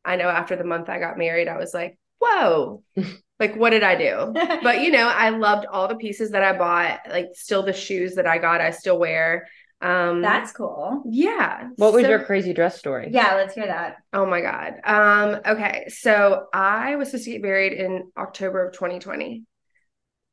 I 0.05 0.17
know 0.17 0.29
after 0.29 0.55
the 0.55 0.63
month 0.63 0.87
I 0.87 0.99
got 0.99 1.17
married, 1.17 1.47
I 1.47 1.57
was 1.57 1.73
like, 1.73 1.97
whoa, 2.19 2.83
like 3.39 3.55
what 3.55 3.71
did 3.71 3.81
I 3.81 3.95
do? 3.95 4.33
But 4.61 4.81
you 4.81 4.91
know, 4.91 5.07
I 5.07 5.29
loved 5.29 5.65
all 5.65 5.87
the 5.87 5.95
pieces 5.95 6.29
that 6.31 6.43
I 6.43 6.55
bought, 6.55 6.99
like 7.09 7.29
still 7.33 7.63
the 7.63 7.73
shoes 7.73 8.13
that 8.15 8.27
I 8.27 8.37
got, 8.37 8.61
I 8.61 8.69
still 8.69 8.99
wear. 8.99 9.47
Um 9.81 10.21
That's 10.21 10.51
cool. 10.51 11.01
yeah. 11.09 11.69
What 11.77 11.91
was 11.91 12.03
So- 12.03 12.09
your 12.09 12.23
crazy 12.23 12.53
dress 12.53 12.77
story? 12.77 13.07
Yeah, 13.11 13.33
let's 13.33 13.55
hear 13.55 13.65
that. 13.65 13.95
Oh 14.13 14.27
my 14.27 14.41
God. 14.41 14.75
Um, 14.83 15.39
okay. 15.53 15.85
So 15.87 16.45
I 16.53 16.97
was 16.97 17.07
supposed 17.09 17.25
to 17.25 17.31
get 17.31 17.41
married 17.41 17.73
in 17.73 18.11
October 18.15 18.63
of 18.67 18.73
2020. 18.73 19.41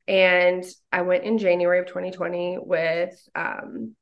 And 0.08 0.64
I 0.90 1.02
went 1.02 1.24
in 1.24 1.38
January 1.38 1.78
of 1.80 1.86
2020 1.86 2.58
with 2.60 3.14
um 3.34 3.94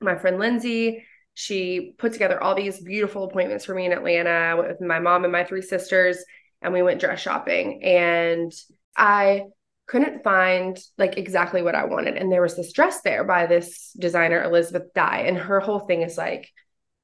my 0.00 0.16
friend 0.16 0.38
Lindsay. 0.38 1.04
She 1.34 1.94
put 1.98 2.12
together 2.12 2.42
all 2.42 2.54
these 2.54 2.80
beautiful 2.80 3.24
appointments 3.24 3.64
for 3.64 3.74
me 3.74 3.86
in 3.86 3.92
Atlanta. 3.92 4.56
With 4.56 4.80
my 4.80 5.00
mom 5.00 5.24
and 5.24 5.32
my 5.32 5.44
three 5.44 5.62
sisters, 5.62 6.24
and 6.62 6.72
we 6.72 6.82
went 6.82 7.00
dress 7.00 7.20
shopping. 7.20 7.82
And 7.82 8.52
I 8.96 9.44
couldn't 9.86 10.22
find 10.22 10.78
like 10.96 11.18
exactly 11.18 11.62
what 11.62 11.74
I 11.74 11.84
wanted. 11.84 12.16
And 12.16 12.30
there 12.30 12.42
was 12.42 12.56
this 12.56 12.72
dress 12.72 13.02
there 13.02 13.24
by 13.24 13.46
this 13.46 13.92
designer, 13.98 14.42
Elizabeth 14.42 14.92
Dye, 14.94 15.24
and 15.26 15.36
her 15.36 15.60
whole 15.60 15.80
thing 15.80 16.02
is 16.02 16.16
like 16.16 16.50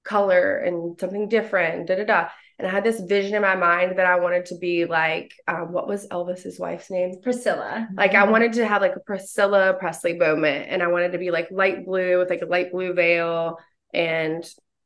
color 0.04 0.56
and 0.56 0.98
something 0.98 1.28
different, 1.28 1.86
da 1.88 1.96
da 1.96 2.04
da. 2.04 2.28
And 2.58 2.66
I 2.66 2.70
had 2.70 2.82
this 2.82 3.00
vision 3.00 3.36
in 3.36 3.42
my 3.42 3.54
mind 3.54 3.98
that 3.98 4.06
I 4.06 4.18
wanted 4.18 4.46
to 4.46 4.58
be 4.58 4.84
like, 4.84 5.32
um, 5.46 5.72
what 5.72 5.86
was 5.86 6.08
Elvis's 6.08 6.58
wife's 6.58 6.90
name? 6.90 7.20
Priscilla. 7.22 7.88
Like 7.94 8.14
I 8.14 8.28
wanted 8.28 8.54
to 8.54 8.66
have 8.66 8.82
like 8.82 8.96
a 8.96 9.00
Priscilla 9.00 9.74
Presley 9.78 10.14
moment, 10.14 10.66
and 10.68 10.82
I 10.82 10.88
wanted 10.88 11.12
to 11.12 11.18
be 11.18 11.30
like 11.30 11.52
light 11.52 11.86
blue 11.86 12.18
with 12.18 12.30
like 12.30 12.42
a 12.42 12.46
light 12.46 12.72
blue 12.72 12.94
veil, 12.94 13.58
and 13.94 14.44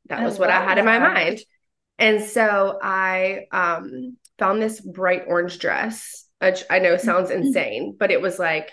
that 0.09 0.19
I 0.19 0.25
was 0.25 0.37
what 0.37 0.51
I 0.51 0.63
had 0.63 0.77
in 0.77 0.85
my 0.85 0.99
mind. 0.99 1.39
And 1.97 2.23
so 2.23 2.77
I 2.81 3.45
um, 3.51 4.17
found 4.37 4.61
this 4.61 4.79
bright 4.79 5.23
orange 5.27 5.57
dress, 5.57 6.27
which 6.39 6.63
I 6.69 6.77
know 6.79 6.97
sounds 6.97 7.31
insane, 7.31 7.95
but 7.97 8.11
it 8.11 8.21
was 8.21 8.37
like 8.37 8.71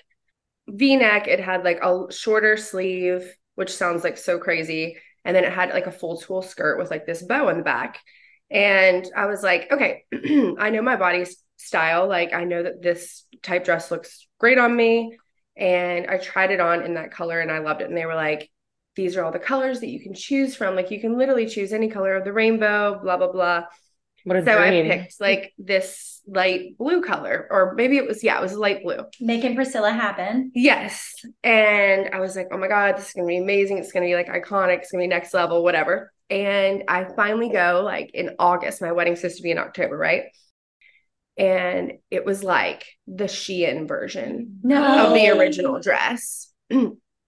V-neck. 0.68 1.26
It 1.26 1.40
had 1.40 1.64
like 1.64 1.82
a 1.82 2.12
shorter 2.12 2.56
sleeve, 2.58 3.34
which 3.54 3.72
sounds 3.72 4.04
like 4.04 4.18
so 4.18 4.38
crazy, 4.38 4.98
and 5.24 5.34
then 5.34 5.44
it 5.44 5.52
had 5.52 5.70
like 5.70 5.86
a 5.86 5.92
full 5.92 6.18
tulle 6.18 6.42
skirt 6.42 6.78
with 6.78 6.90
like 6.90 7.06
this 7.06 7.22
bow 7.22 7.48
in 7.48 7.56
the 7.56 7.62
back. 7.62 8.00
And 8.50 9.08
I 9.16 9.26
was 9.26 9.42
like, 9.42 9.70
okay, 9.70 10.04
I 10.58 10.70
know 10.70 10.82
my 10.82 10.96
body's 10.96 11.36
style. 11.56 12.08
Like, 12.08 12.32
I 12.32 12.44
know 12.44 12.62
that 12.62 12.82
this 12.82 13.24
type 13.42 13.64
dress 13.64 13.90
looks 13.90 14.26
great 14.38 14.58
on 14.58 14.74
me. 14.74 15.16
And 15.56 16.06
I 16.06 16.18
tried 16.18 16.50
it 16.50 16.60
on 16.60 16.82
in 16.82 16.94
that 16.94 17.12
color 17.12 17.38
and 17.38 17.50
I 17.50 17.58
loved 17.58 17.82
it. 17.82 17.88
And 17.88 17.96
they 17.96 18.06
were 18.06 18.14
like, 18.14 18.50
these 18.96 19.16
are 19.16 19.24
all 19.24 19.32
the 19.32 19.38
colors 19.38 19.80
that 19.80 19.88
you 19.88 20.00
can 20.00 20.14
choose 20.14 20.56
from. 20.56 20.74
Like, 20.74 20.90
you 20.90 21.00
can 21.00 21.16
literally 21.16 21.46
choose 21.46 21.72
any 21.72 21.88
color 21.88 22.16
of 22.16 22.24
the 22.24 22.32
rainbow, 22.32 22.98
blah, 23.02 23.16
blah, 23.16 23.30
blah. 23.30 23.64
What 24.24 24.36
a 24.36 24.44
So 24.44 24.56
dream. 24.56 24.86
I 24.86 24.96
picked 24.98 25.20
like 25.20 25.52
this 25.58 26.20
light 26.26 26.76
blue 26.76 27.02
color, 27.02 27.46
or 27.50 27.74
maybe 27.74 27.96
it 27.96 28.06
was, 28.06 28.22
yeah, 28.22 28.38
it 28.38 28.42
was 28.42 28.54
light 28.54 28.82
blue. 28.82 28.98
Making 29.20 29.54
Priscilla 29.54 29.90
happen. 29.92 30.52
Yes. 30.54 31.14
And 31.42 32.10
I 32.12 32.20
was 32.20 32.36
like, 32.36 32.48
oh 32.52 32.58
my 32.58 32.68
God, 32.68 32.96
this 32.96 33.08
is 33.08 33.12
going 33.14 33.26
to 33.26 33.30
be 33.30 33.38
amazing. 33.38 33.78
It's 33.78 33.92
going 33.92 34.02
to 34.02 34.10
be 34.10 34.14
like 34.14 34.28
iconic. 34.28 34.78
It's 34.78 34.92
going 34.92 35.02
to 35.02 35.04
be 35.04 35.08
next 35.08 35.32
level, 35.32 35.62
whatever. 35.62 36.12
And 36.30 36.84
I 36.88 37.04
finally 37.16 37.48
go 37.48 37.82
like 37.84 38.12
in 38.14 38.36
August. 38.38 38.80
My 38.80 38.92
wedding's 38.92 39.20
supposed 39.20 39.38
to 39.38 39.42
be 39.42 39.50
in 39.50 39.58
October, 39.58 39.96
right? 39.96 40.24
And 41.36 41.94
it 42.10 42.24
was 42.24 42.44
like 42.44 42.84
the 43.06 43.24
Shein 43.24 43.88
version 43.88 44.60
No. 44.62 45.06
of 45.06 45.14
the 45.14 45.30
original 45.30 45.80
dress. 45.80 46.52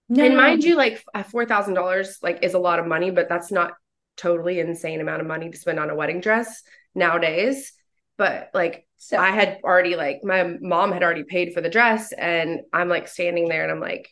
No. 0.09 0.25
And 0.25 0.37
mind 0.37 0.63
you, 0.63 0.75
like 0.75 1.03
four 1.31 1.45
thousand 1.45 1.73
dollars 1.73 2.17
like 2.21 2.43
is 2.43 2.53
a 2.53 2.59
lot 2.59 2.79
of 2.79 2.85
money, 2.85 3.09
but 3.09 3.29
that's 3.29 3.51
not 3.51 3.73
totally 4.15 4.59
insane 4.59 5.01
amount 5.01 5.21
of 5.21 5.27
money 5.27 5.49
to 5.49 5.57
spend 5.57 5.79
on 5.79 5.89
a 5.89 5.95
wedding 5.95 6.21
dress 6.21 6.61
nowadays. 6.93 7.73
But 8.17 8.51
like 8.53 8.85
So 8.97 9.17
I 9.17 9.31
had 9.31 9.59
already 9.63 9.95
like 9.95 10.19
my 10.23 10.55
mom 10.61 10.91
had 10.91 11.03
already 11.03 11.23
paid 11.23 11.53
for 11.53 11.61
the 11.61 11.69
dress, 11.69 12.11
and 12.11 12.61
I'm 12.71 12.89
like 12.89 13.07
standing 13.07 13.47
there 13.47 13.63
and 13.63 13.71
I'm 13.71 13.79
like, 13.79 14.09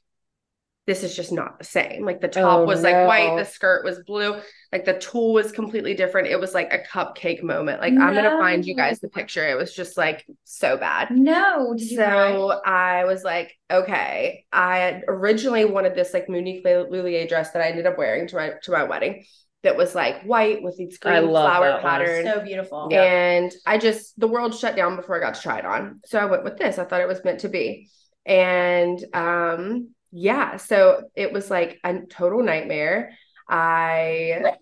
this 0.91 1.03
is 1.03 1.15
just 1.15 1.31
not 1.31 1.57
the 1.57 1.63
same. 1.63 2.03
Like 2.03 2.19
the 2.19 2.27
top 2.27 2.59
Oh, 2.59 2.65
was 2.65 2.83
like 2.83 3.07
white, 3.07 3.37
the 3.37 3.45
skirt 3.45 3.85
was 3.85 3.99
blue, 4.05 4.41
like 4.73 4.83
the 4.83 4.95
tulle 4.99 5.31
was 5.31 5.53
completely 5.53 5.93
different. 5.93 6.27
It 6.27 6.37
was 6.37 6.53
like 6.53 6.73
a 6.73 6.79
cupcake 6.79 7.43
moment. 7.43 7.79
Like 7.79 7.93
I'm 7.93 8.13
gonna 8.13 8.37
find 8.37 8.65
you 8.65 8.75
guys 8.75 8.99
the 8.99 9.07
picture. 9.07 9.47
It 9.47 9.55
was 9.57 9.73
just 9.73 9.95
like 9.95 10.25
so 10.43 10.75
bad. 10.75 11.09
no. 11.11 11.73
Did 11.77 11.91
you 11.91 11.97
cry? 11.97 12.33
So 12.33 12.61
I 12.65 13.05
was 13.05 13.23
like, 13.23 13.53
okay. 13.71 14.43
I 14.51 15.01
originally 15.07 15.63
wanted 15.63 15.95
this 15.95 16.13
like 16.13 16.27
Monique 16.27 16.65
Lhuillier 16.65 17.25
dress 17.25 17.51
that 17.51 17.61
I 17.61 17.69
ended 17.69 17.85
up 17.85 17.97
wearing 17.97 18.27
to 18.27 18.35
my 18.35 18.51
to 18.63 18.71
my 18.71 18.83
wedding 18.83 19.23
that 19.63 19.77
was 19.77 19.95
like 19.95 20.23
white 20.23 20.61
with 20.61 20.75
these 20.75 20.97
green 20.97 21.29
flower 21.29 21.67
that 21.67 21.73
one. 21.75 21.81
pattern. 21.83 22.25
so 22.25 22.41
beautiful. 22.41 22.89
Yeah. 22.91 23.03
And 23.03 23.51
I 23.65 23.77
just 23.77 24.19
the 24.19 24.27
world 24.27 24.53
shut 24.55 24.75
down 24.75 24.97
before 24.97 25.15
I 25.15 25.25
got 25.25 25.35
to 25.35 25.41
try 25.41 25.59
it 25.59 25.65
on. 25.65 26.01
So 26.05 26.19
I 26.19 26.25
went 26.25 26.43
with 26.43 26.57
this. 26.57 26.77
I 26.77 26.83
thought 26.83 26.99
it 26.99 27.07
was 27.07 27.23
meant 27.23 27.39
to 27.41 27.47
be. 27.49 27.87
And 28.25 28.99
um 29.13 29.91
yeah, 30.11 30.57
so 30.57 31.03
it 31.15 31.31
was 31.33 31.49
like 31.49 31.79
a 31.83 32.01
total 32.09 32.43
nightmare. 32.43 33.11
I 33.49 34.55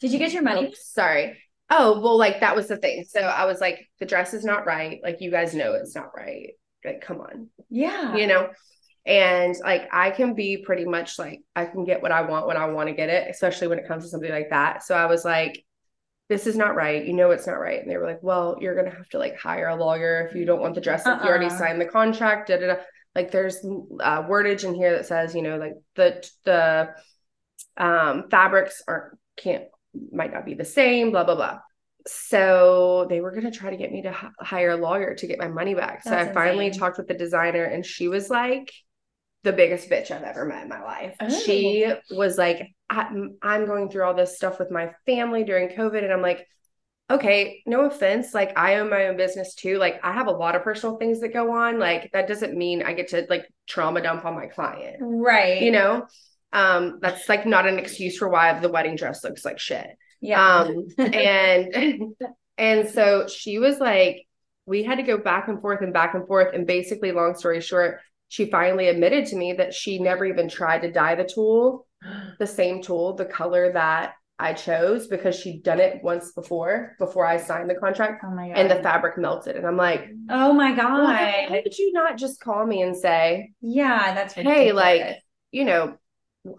Did 0.00 0.12
you 0.12 0.18
get 0.18 0.32
your 0.32 0.42
money? 0.42 0.68
Oh, 0.70 0.74
sorry. 0.74 1.38
Oh, 1.70 2.00
well, 2.00 2.16
like 2.18 2.40
that 2.40 2.54
was 2.56 2.68
the 2.68 2.76
thing. 2.76 3.04
So 3.08 3.20
I 3.20 3.44
was 3.46 3.60
like, 3.60 3.88
the 3.98 4.06
dress 4.06 4.34
is 4.34 4.44
not 4.44 4.66
right. 4.66 5.00
Like 5.02 5.20
you 5.20 5.30
guys 5.30 5.54
know 5.54 5.74
it's 5.74 5.94
not 5.96 6.10
right. 6.16 6.50
Like, 6.84 7.00
come 7.00 7.20
on, 7.20 7.48
Yeah. 7.70 8.14
you 8.16 8.26
know? 8.26 8.48
And 9.04 9.54
like 9.62 9.88
I 9.92 10.10
can 10.10 10.34
be 10.34 10.58
pretty 10.58 10.84
much 10.84 11.18
like 11.18 11.40
I 11.54 11.64
can 11.66 11.84
get 11.84 12.02
what 12.02 12.10
I 12.12 12.22
want 12.22 12.46
when 12.48 12.56
I 12.56 12.66
want 12.66 12.88
to 12.88 12.94
get 12.94 13.08
it, 13.08 13.28
especially 13.30 13.68
when 13.68 13.78
it 13.78 13.86
comes 13.86 14.02
to 14.04 14.10
something 14.10 14.30
like 14.30 14.50
that. 14.50 14.82
So 14.82 14.96
I 14.96 15.06
was 15.06 15.24
like, 15.24 15.64
this 16.28 16.48
is 16.48 16.56
not 16.56 16.74
right. 16.74 17.04
You 17.06 17.12
know 17.12 17.30
it's 17.30 17.46
not 17.46 17.60
right. 17.60 17.80
And 17.80 17.88
they 17.88 17.96
were 17.96 18.06
like, 18.06 18.22
well, 18.22 18.56
you're 18.60 18.74
gonna 18.74 18.94
have 18.96 19.08
to 19.10 19.18
like 19.18 19.38
hire 19.38 19.68
a 19.68 19.76
lawyer 19.76 20.26
if 20.28 20.34
you 20.34 20.44
don't 20.44 20.60
want 20.60 20.74
the 20.74 20.80
dress. 20.80 21.06
Like 21.06 21.22
you 21.22 21.28
already 21.28 21.46
Uh-uh. 21.46 21.56
signed 21.58 21.80
the 21.80 21.84
contract. 21.86 22.48
Da, 22.48 22.56
da, 22.58 22.66
da. 22.66 22.76
Like 23.16 23.30
there's 23.30 23.64
uh, 23.64 24.22
wordage 24.24 24.64
in 24.64 24.74
here 24.74 24.92
that 24.92 25.06
says, 25.06 25.34
you 25.34 25.40
know, 25.40 25.56
like 25.56 25.72
the 25.94 26.28
the 26.44 26.90
um 27.78 28.28
fabrics 28.30 28.82
aren't 28.86 29.18
can't 29.36 29.64
might 30.12 30.32
not 30.32 30.44
be 30.44 30.54
the 30.54 30.66
same, 30.66 31.10
blah 31.10 31.24
blah 31.24 31.34
blah. 31.34 31.58
So 32.06 33.06
they 33.08 33.20
were 33.20 33.32
gonna 33.32 33.50
try 33.50 33.70
to 33.70 33.76
get 33.78 33.90
me 33.90 34.02
to 34.02 34.10
h- 34.10 34.32
hire 34.38 34.70
a 34.70 34.76
lawyer 34.76 35.14
to 35.14 35.26
get 35.26 35.38
my 35.38 35.48
money 35.48 35.74
back. 35.74 36.02
So 36.02 36.10
That's 36.10 36.28
I 36.28 36.34
finally 36.34 36.70
talked 36.70 36.98
with 36.98 37.08
the 37.08 37.14
designer, 37.14 37.64
and 37.64 37.84
she 37.84 38.06
was 38.06 38.28
like 38.28 38.70
the 39.44 39.52
biggest 39.52 39.88
bitch 39.88 40.10
I've 40.10 40.22
ever 40.22 40.44
met 40.44 40.64
in 40.64 40.68
my 40.68 40.82
life. 40.82 41.16
Oh. 41.18 41.28
She 41.28 41.90
was 42.10 42.36
like, 42.36 42.68
I, 42.90 43.10
I'm 43.42 43.64
going 43.64 43.88
through 43.88 44.04
all 44.04 44.14
this 44.14 44.36
stuff 44.36 44.58
with 44.58 44.70
my 44.70 44.90
family 45.06 45.42
during 45.42 45.70
COVID, 45.70 46.04
and 46.04 46.12
I'm 46.12 46.22
like, 46.22 46.46
okay, 47.10 47.62
no 47.66 47.82
offense. 47.86 48.34
Like, 48.34 48.56
I 48.58 48.76
own 48.76 48.90
my 48.90 49.06
own 49.06 49.16
business 49.16 49.54
too. 49.54 49.78
Like, 49.78 50.00
I 50.02 50.12
have 50.12 50.26
a 50.26 50.32
lot 50.32 50.56
of 50.56 50.62
personal 50.62 50.96
things 50.96 51.20
that 51.20 51.32
go 51.32 51.52
on. 51.52 51.78
Like, 51.78 52.10
that 52.12 52.28
doesn't 52.28 52.56
mean 52.56 52.82
I 52.82 52.94
get 52.94 53.08
to 53.08 53.26
like 53.28 53.44
trauma 53.68 54.02
dump 54.02 54.24
on 54.24 54.34
my 54.34 54.46
client, 54.46 54.96
Right. 54.98 55.62
you 55.62 55.70
know? 55.70 56.06
Um, 56.52 56.98
that's 57.02 57.28
like 57.28 57.44
not 57.46 57.66
an 57.66 57.78
excuse 57.78 58.16
for 58.16 58.28
why 58.28 58.58
the 58.58 58.68
wedding 58.68 58.96
dress 58.96 59.22
looks 59.24 59.44
like 59.44 59.58
shit. 59.58 59.86
yeah. 60.20 60.60
Um, 60.62 60.86
and 60.98 62.14
and 62.58 62.88
so 62.88 63.26
she 63.28 63.58
was 63.58 63.78
like, 63.78 64.22
we 64.64 64.82
had 64.82 64.96
to 64.96 65.02
go 65.02 65.18
back 65.18 65.48
and 65.48 65.60
forth 65.60 65.82
and 65.82 65.92
back 65.92 66.14
and 66.14 66.26
forth. 66.26 66.54
And 66.54 66.66
basically, 66.66 67.12
long 67.12 67.34
story 67.36 67.60
short, 67.60 68.00
she 68.28 68.50
finally 68.50 68.88
admitted 68.88 69.26
to 69.26 69.36
me 69.36 69.52
that 69.54 69.74
she 69.74 69.98
never 69.98 70.24
even 70.24 70.48
tried 70.48 70.82
to 70.82 70.90
dye 70.90 71.14
the 71.14 71.24
tulle, 71.24 71.86
the 72.38 72.46
same 72.46 72.82
tulle, 72.82 73.14
the 73.14 73.24
color 73.26 73.72
that 73.72 74.14
I 74.38 74.52
chose 74.52 75.06
because 75.06 75.34
she'd 75.34 75.62
done 75.62 75.80
it 75.80 76.02
once 76.02 76.32
before, 76.32 76.94
before 76.98 77.24
I 77.24 77.38
signed 77.38 77.70
the 77.70 77.74
contract, 77.74 78.22
Oh 78.24 78.30
my 78.30 78.48
god. 78.48 78.58
and 78.58 78.70
the 78.70 78.82
fabric 78.82 79.16
melted. 79.16 79.56
And 79.56 79.66
I'm 79.66 79.78
like, 79.78 80.10
oh 80.28 80.52
my 80.52 80.74
god. 80.74 81.04
why 81.04 81.60
did 81.64 81.78
you 81.78 81.92
not 81.92 82.18
just 82.18 82.40
call 82.40 82.66
me 82.66 82.82
and 82.82 82.94
say, 82.96 83.52
Yeah, 83.62 84.12
that's 84.14 84.34
hey, 84.34 84.72
like, 84.72 85.16
you 85.52 85.64
know, 85.64 85.96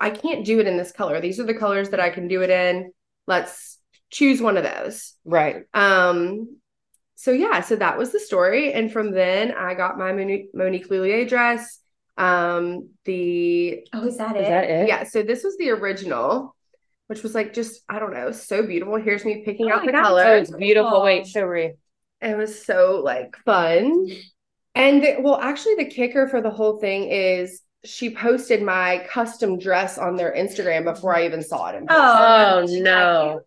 I 0.02 0.10
can't 0.10 0.44
do 0.44 0.60
it 0.60 0.68
in 0.68 0.76
this 0.76 0.92
color. 0.92 1.22
These 1.22 1.40
are 1.40 1.46
the 1.46 1.54
colors 1.54 1.90
that 1.92 2.00
I 2.00 2.10
can 2.10 2.28
do 2.28 2.42
it 2.42 2.50
in. 2.50 2.92
Let's 3.28 3.78
choose 4.10 4.42
one 4.42 4.58
of 4.58 4.64
those. 4.64 5.14
Right. 5.24 5.64
Um, 5.74 6.58
so 7.16 7.32
yeah, 7.32 7.62
so 7.62 7.76
that 7.76 7.98
was 7.98 8.12
the 8.12 8.20
story. 8.20 8.74
And 8.74 8.92
from 8.92 9.12
then 9.12 9.52
I 9.54 9.76
got 9.76 9.98
my 9.98 10.12
Monique, 10.14 10.50
Monique 10.54 10.90
Lhuillier 10.90 11.28
dress. 11.30 11.80
Um, 12.18 12.90
the 13.06 13.86
Oh, 13.94 14.08
is 14.08 14.18
that 14.18 14.36
Is 14.36 14.42
it? 14.48 14.50
that 14.50 14.64
it? 14.66 14.88
yeah, 14.88 15.04
so 15.04 15.22
this 15.24 15.44
was 15.44 15.56
the 15.58 15.70
original, 15.70 16.56
which 17.08 17.24
was 17.24 17.34
like 17.36 17.54
just, 17.54 17.82
I 17.90 18.00
don't 18.00 18.14
know, 18.14 18.32
so 18.32 18.66
beautiful. 18.66 18.96
Here's 18.98 19.26
me 19.26 19.44
picking 19.46 19.72
Oh 19.72 19.76
out 19.76 19.86
the 19.86 19.92
God, 19.92 20.04
color. 20.04 20.24
Oh, 20.26 20.38
it's 20.38 20.52
beautiful. 20.52 20.92
Cool. 20.92 21.04
Wait, 21.04 21.28
show 21.28 21.50
me. 21.50 21.74
It 22.22 22.38
was 22.38 22.66
so 22.66 23.02
like 23.04 23.36
fun. 23.46 24.08
And 24.76 25.04
the- 25.04 25.18
well, 25.20 25.40
actually, 25.40 25.76
the 25.76 25.86
kicker 25.86 26.28
for 26.28 26.42
the 26.42 26.50
whole 26.50 26.80
thing 26.80 27.10
is 27.10 27.62
she 27.84 28.14
posted 28.14 28.62
my 28.62 29.06
custom 29.10 29.58
dress 29.60 29.98
on 29.98 30.16
their 30.16 30.34
Instagram 30.34 30.84
before 30.84 31.16
I 31.16 31.26
even 31.26 31.42
saw 31.44 31.70
it. 31.70 31.76
In 31.76 31.88
person. 31.88 32.02
Oh, 32.02 32.62
Oh 32.64 32.68
she 32.68 32.82
no. 32.82 33.42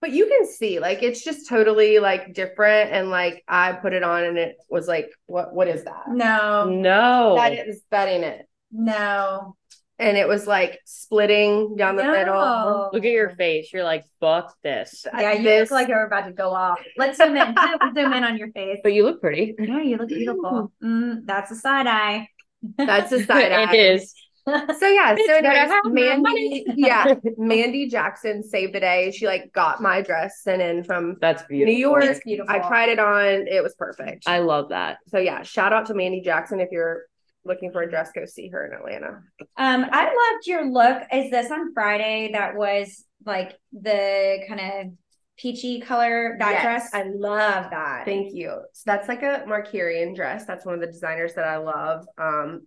but 0.00 0.12
you 0.12 0.26
can 0.26 0.46
see 0.46 0.80
like 0.80 1.02
it's 1.02 1.24
just 1.24 1.48
totally 1.48 1.98
like 1.98 2.34
different. 2.34 2.92
And 2.92 3.08
like 3.10 3.42
I 3.48 3.72
put 3.72 3.92
it 3.94 4.02
on 4.02 4.24
and 4.24 4.36
it 4.38 4.56
was 4.68 4.86
like, 4.86 5.10
what 5.26 5.54
what 5.54 5.68
is 5.68 5.84
that? 5.84 6.08
No, 6.08 6.68
No. 6.68 7.36
That 7.36 7.52
is 7.68 7.82
that 7.90 8.08
ain't 8.08 8.24
it. 8.24 8.46
no. 8.70 9.56
And 9.98 10.16
it 10.16 10.26
was 10.26 10.46
like 10.46 10.80
splitting 10.84 11.76
down 11.76 11.94
the 11.96 12.02
middle. 12.04 12.90
Look 12.92 13.04
at 13.04 13.10
your 13.12 13.30
face. 13.36 13.72
You're 13.72 13.84
like, 13.84 14.04
fuck 14.20 14.52
this. 14.62 15.06
Yeah, 15.16 15.32
you 15.34 15.42
This- 15.44 15.70
look 15.70 15.80
like 15.80 15.88
you're 15.88 16.04
about 16.06 16.26
to 16.26 16.32
go 16.32 16.50
off. 16.50 16.80
Let's 16.96 17.16
zoom 17.18 17.36
in. 17.36 17.54
zoom, 17.56 17.94
zoom 17.94 18.12
in 18.12 18.24
on 18.24 18.36
your 18.36 18.50
face. 18.50 18.80
But 18.82 18.92
you 18.92 19.04
look 19.04 19.20
pretty. 19.20 19.54
Yeah, 19.58 19.82
you 19.82 19.96
look 19.96 20.08
beautiful. 20.08 20.72
Mm, 20.82 21.24
that's 21.26 21.50
a 21.52 21.54
side 21.56 21.86
eye. 21.86 22.28
That's 22.76 23.12
a 23.12 23.24
side 23.26 23.52
eye. 23.52 23.72
it 23.72 23.76
is. 24.00 24.14
So 24.46 24.86
yeah, 24.88 25.16
so 25.16 25.40
better 25.40 25.72
anyways, 25.86 26.22
Mandy, 26.22 26.64
yeah, 26.76 27.14
Mandy 27.38 27.88
Jackson 27.88 28.42
saved 28.42 28.74
the 28.74 28.80
day. 28.80 29.10
She 29.10 29.26
like 29.26 29.52
got 29.54 29.80
my 29.80 30.02
dress 30.02 30.42
sent 30.42 30.60
in 30.60 30.84
from 30.84 31.16
That's 31.20 31.42
beautiful. 31.44 31.72
New 31.72 31.78
York. 31.78 32.04
It's 32.04 32.20
beautiful. 32.22 32.54
I 32.54 32.58
tried 32.58 32.90
it 32.90 32.98
on; 32.98 33.46
it 33.48 33.62
was 33.62 33.74
perfect. 33.74 34.24
I 34.26 34.40
love 34.40 34.68
that. 34.68 34.98
so 35.06 35.16
yeah, 35.18 35.42
shout 35.44 35.72
out 35.72 35.86
to 35.86 35.94
Mandy 35.94 36.20
Jackson 36.20 36.60
if 36.60 36.68
you're 36.70 37.04
looking 37.44 37.70
for 37.72 37.82
a 37.82 37.90
dress, 37.90 38.10
go 38.14 38.24
see 38.24 38.48
her 38.48 38.66
in 38.66 38.72
Atlanta. 38.72 39.20
Um, 39.56 39.86
I 39.90 40.04
loved 40.06 40.46
your 40.46 40.70
look. 40.70 41.02
Is 41.12 41.30
this 41.30 41.50
on 41.50 41.72
Friday? 41.74 42.30
That 42.32 42.56
was 42.56 43.04
like 43.26 43.56
the 43.72 44.38
kind 44.48 44.60
of 44.60 44.92
peachy 45.36 45.80
color 45.80 46.36
that 46.38 46.52
Yes. 46.52 46.62
dress. 46.62 46.90
I 46.94 47.02
love 47.08 47.70
that. 47.70 48.04
Thank 48.04 48.34
you. 48.34 48.60
So 48.72 48.82
that's 48.86 49.08
like 49.08 49.22
a 49.22 49.44
Markarian 49.48 50.14
dress. 50.14 50.46
That's 50.46 50.64
one 50.64 50.74
of 50.74 50.80
the 50.80 50.86
designers 50.86 51.34
that 51.34 51.44
I 51.44 51.56
love. 51.56 52.06
Um, 52.18 52.66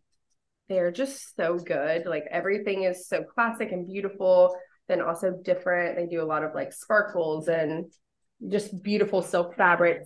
they're 0.69 0.91
just 0.91 1.35
so 1.37 1.57
good. 1.57 2.05
Like 2.05 2.25
everything 2.29 2.83
is 2.83 3.07
so 3.07 3.23
classic 3.23 3.71
and 3.71 3.87
beautiful, 3.87 4.55
then 4.89 5.01
also 5.01 5.31
different. 5.43 5.95
They 5.95 6.07
do 6.07 6.21
a 6.21 6.25
lot 6.25 6.43
of 6.43 6.53
like 6.53 6.73
sparkles 6.73 7.47
and 7.47 7.85
just 8.49 8.83
beautiful 8.83 9.21
silk 9.21 9.55
fabric. 9.55 10.01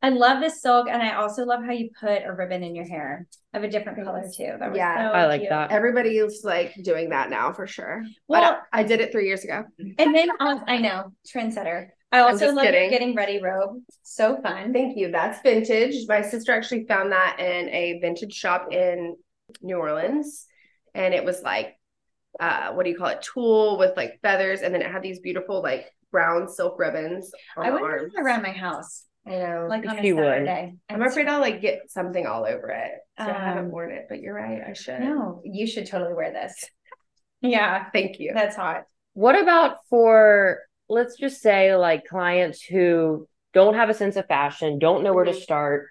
I 0.00 0.10
love 0.10 0.40
this 0.40 0.62
silk, 0.62 0.88
and 0.88 1.02
I 1.02 1.14
also 1.14 1.44
love 1.44 1.64
how 1.64 1.72
you 1.72 1.90
put 1.98 2.22
a 2.24 2.32
ribbon 2.32 2.62
in 2.62 2.74
your 2.76 2.86
hair 2.86 3.26
of 3.52 3.64
a 3.64 3.68
different 3.68 4.04
color 4.04 4.22
too. 4.34 4.54
That 4.58 4.70
was 4.70 4.76
Yeah, 4.76 5.10
so 5.10 5.12
I 5.12 5.26
like 5.26 5.40
cute. 5.40 5.50
that. 5.50 5.72
Everybody's 5.72 6.44
like 6.44 6.72
doing 6.82 7.10
that 7.10 7.30
now 7.30 7.52
for 7.52 7.66
sure. 7.66 8.04
Well, 8.28 8.60
I, 8.72 8.80
I 8.80 8.82
did 8.84 9.00
it 9.00 9.10
three 9.10 9.26
years 9.26 9.42
ago. 9.44 9.64
and 9.78 10.14
then 10.14 10.28
I 10.40 10.78
know 10.78 11.12
trendsetter. 11.26 11.88
I 12.12 12.20
also 12.20 12.46
just 12.46 12.54
love 12.56 12.64
your 12.64 12.72
kidding. 12.72 12.90
getting 12.90 13.14
ready 13.14 13.40
robe. 13.42 13.82
So 14.02 14.40
fun. 14.40 14.72
Thank 14.72 14.96
you. 14.96 15.10
That's 15.10 15.42
vintage. 15.42 16.06
My 16.08 16.22
sister 16.22 16.52
actually 16.52 16.86
found 16.86 17.12
that 17.12 17.36
in 17.38 17.68
a 17.68 17.98
vintage 18.00 18.32
shop 18.32 18.72
in 18.72 19.16
New 19.62 19.76
Orleans. 19.76 20.46
And 20.94 21.12
it 21.12 21.22
was 21.24 21.42
like, 21.42 21.78
uh, 22.40 22.72
what 22.72 22.84
do 22.84 22.90
you 22.90 22.96
call 22.96 23.08
it? 23.08 23.20
Tulle 23.22 23.78
with 23.78 23.94
like 23.96 24.20
feathers. 24.22 24.62
And 24.62 24.72
then 24.72 24.80
it 24.80 24.90
had 24.90 25.02
these 25.02 25.18
beautiful, 25.20 25.60
like 25.62 25.92
brown 26.10 26.48
silk 26.48 26.78
ribbons 26.78 27.30
on 27.58 27.66
I 27.66 27.70
the 27.70 27.74
would 27.74 27.82
wear 27.82 28.10
around 28.18 28.42
my 28.42 28.52
house, 28.52 29.04
I 29.28 29.38
know. 29.38 29.66
like 29.68 29.86
on 29.86 29.98
a 29.98 30.02
You 30.02 30.16
would. 30.16 30.24
Saturday. 30.24 30.76
I'm 30.88 31.02
afraid 31.02 31.28
I'll 31.28 31.40
like 31.40 31.60
get 31.60 31.90
something 31.90 32.26
all 32.26 32.44
over 32.46 32.70
it. 32.70 32.92
So 33.18 33.24
I 33.24 33.32
haven't 33.32 33.66
Um, 33.66 33.70
worn 33.70 33.90
it, 33.92 34.06
but 34.08 34.20
you're 34.20 34.34
right. 34.34 34.62
I 34.66 34.72
should. 34.72 35.00
No, 35.00 35.42
you 35.44 35.66
should 35.66 35.86
totally 35.86 36.14
wear 36.14 36.32
this. 36.32 36.54
Yeah, 37.40 37.84
Thank 37.92 38.18
you. 38.18 38.32
that's 38.34 38.56
hot. 38.56 38.84
What 39.14 39.40
about 39.40 39.76
for, 39.88 40.58
let's 40.88 41.16
just 41.16 41.40
say, 41.40 41.76
like 41.76 42.04
clients 42.04 42.60
who 42.62 43.28
don't 43.54 43.74
have 43.74 43.90
a 43.90 43.94
sense 43.94 44.16
of 44.16 44.26
fashion, 44.26 44.80
don't 44.80 45.04
know 45.04 45.12
where 45.12 45.24
to 45.24 45.30
Mhm. 45.30 45.40
start? 45.40 45.86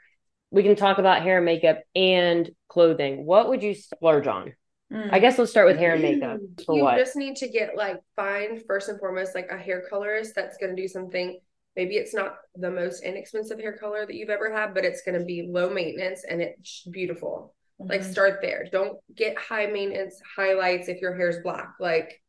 We 0.52 0.64
can 0.64 0.76
talk 0.76 0.98
about 0.98 1.22
hair 1.24 1.38
and 1.38 1.46
makeup 1.46 1.80
and 1.96 2.50
clothing. 2.68 3.26
What 3.26 3.48
would 3.48 3.64
you 3.64 3.76
splurge 3.76 4.28
on? 4.28 4.56
Mm. 4.92 5.10
I 5.12 5.20
guess 5.20 5.38
let's 5.38 5.52
start 5.52 5.68
with 5.68 5.78
hair 5.78 5.94
and 5.94 6.02
makeup. 6.02 6.40
For 6.66 6.76
you 6.78 6.84
what? 6.84 6.98
just 6.98 7.16
need 7.16 7.38
to 7.38 7.48
get 7.50 7.78
like 7.78 8.02
find 8.18 8.62
first 8.68 8.90
and 8.90 9.00
foremost 9.00 9.34
like 9.36 9.50
a 9.50 9.58
hair 9.58 9.84
colorist 9.90 10.36
that's 10.36 10.58
going 10.58 10.76
to 10.76 10.82
do 10.82 10.88
something 10.90 11.40
maybe 11.78 11.96
it's 11.96 12.14
not 12.14 12.36
the 12.56 12.70
most 12.72 13.04
inexpensive 13.04 13.60
hair 13.60 13.78
color 13.78 14.06
that 14.06 14.16
you've 14.16 14.30
ever 14.32 14.52
had 14.54 14.74
but 14.74 14.84
it's 14.84 15.04
going 15.04 15.18
to 15.18 15.26
be 15.26 15.48
low 15.50 15.70
maintenance 15.70 16.26
and 16.30 16.42
it's 16.42 16.84
beautiful 16.92 17.54
like 17.80 18.02
Mhm. 18.02 18.12
start 18.12 18.40
there 18.42 18.66
don't 18.72 18.98
get 19.16 19.38
high 19.38 19.68
maintenance 19.68 20.20
highlights 20.36 20.88
if 20.90 21.00
your 21.00 21.16
hair's 21.16 21.38
black 21.44 21.70
like 21.80 22.20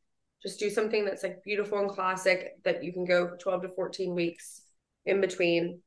just 0.43 0.61
do 0.61 0.71
something 0.71 1.05
that's 1.05 1.23
like 1.25 1.43
beautiful 1.43 1.79
and 1.79 1.91
classic 1.91 2.53
that 2.65 2.85
you 2.85 2.93
can 2.93 3.05
go 3.05 3.31
12 3.41 3.63
to 3.63 3.69
14 3.71 4.15
weeks 4.15 4.63
in 5.07 5.21
between 5.21 5.81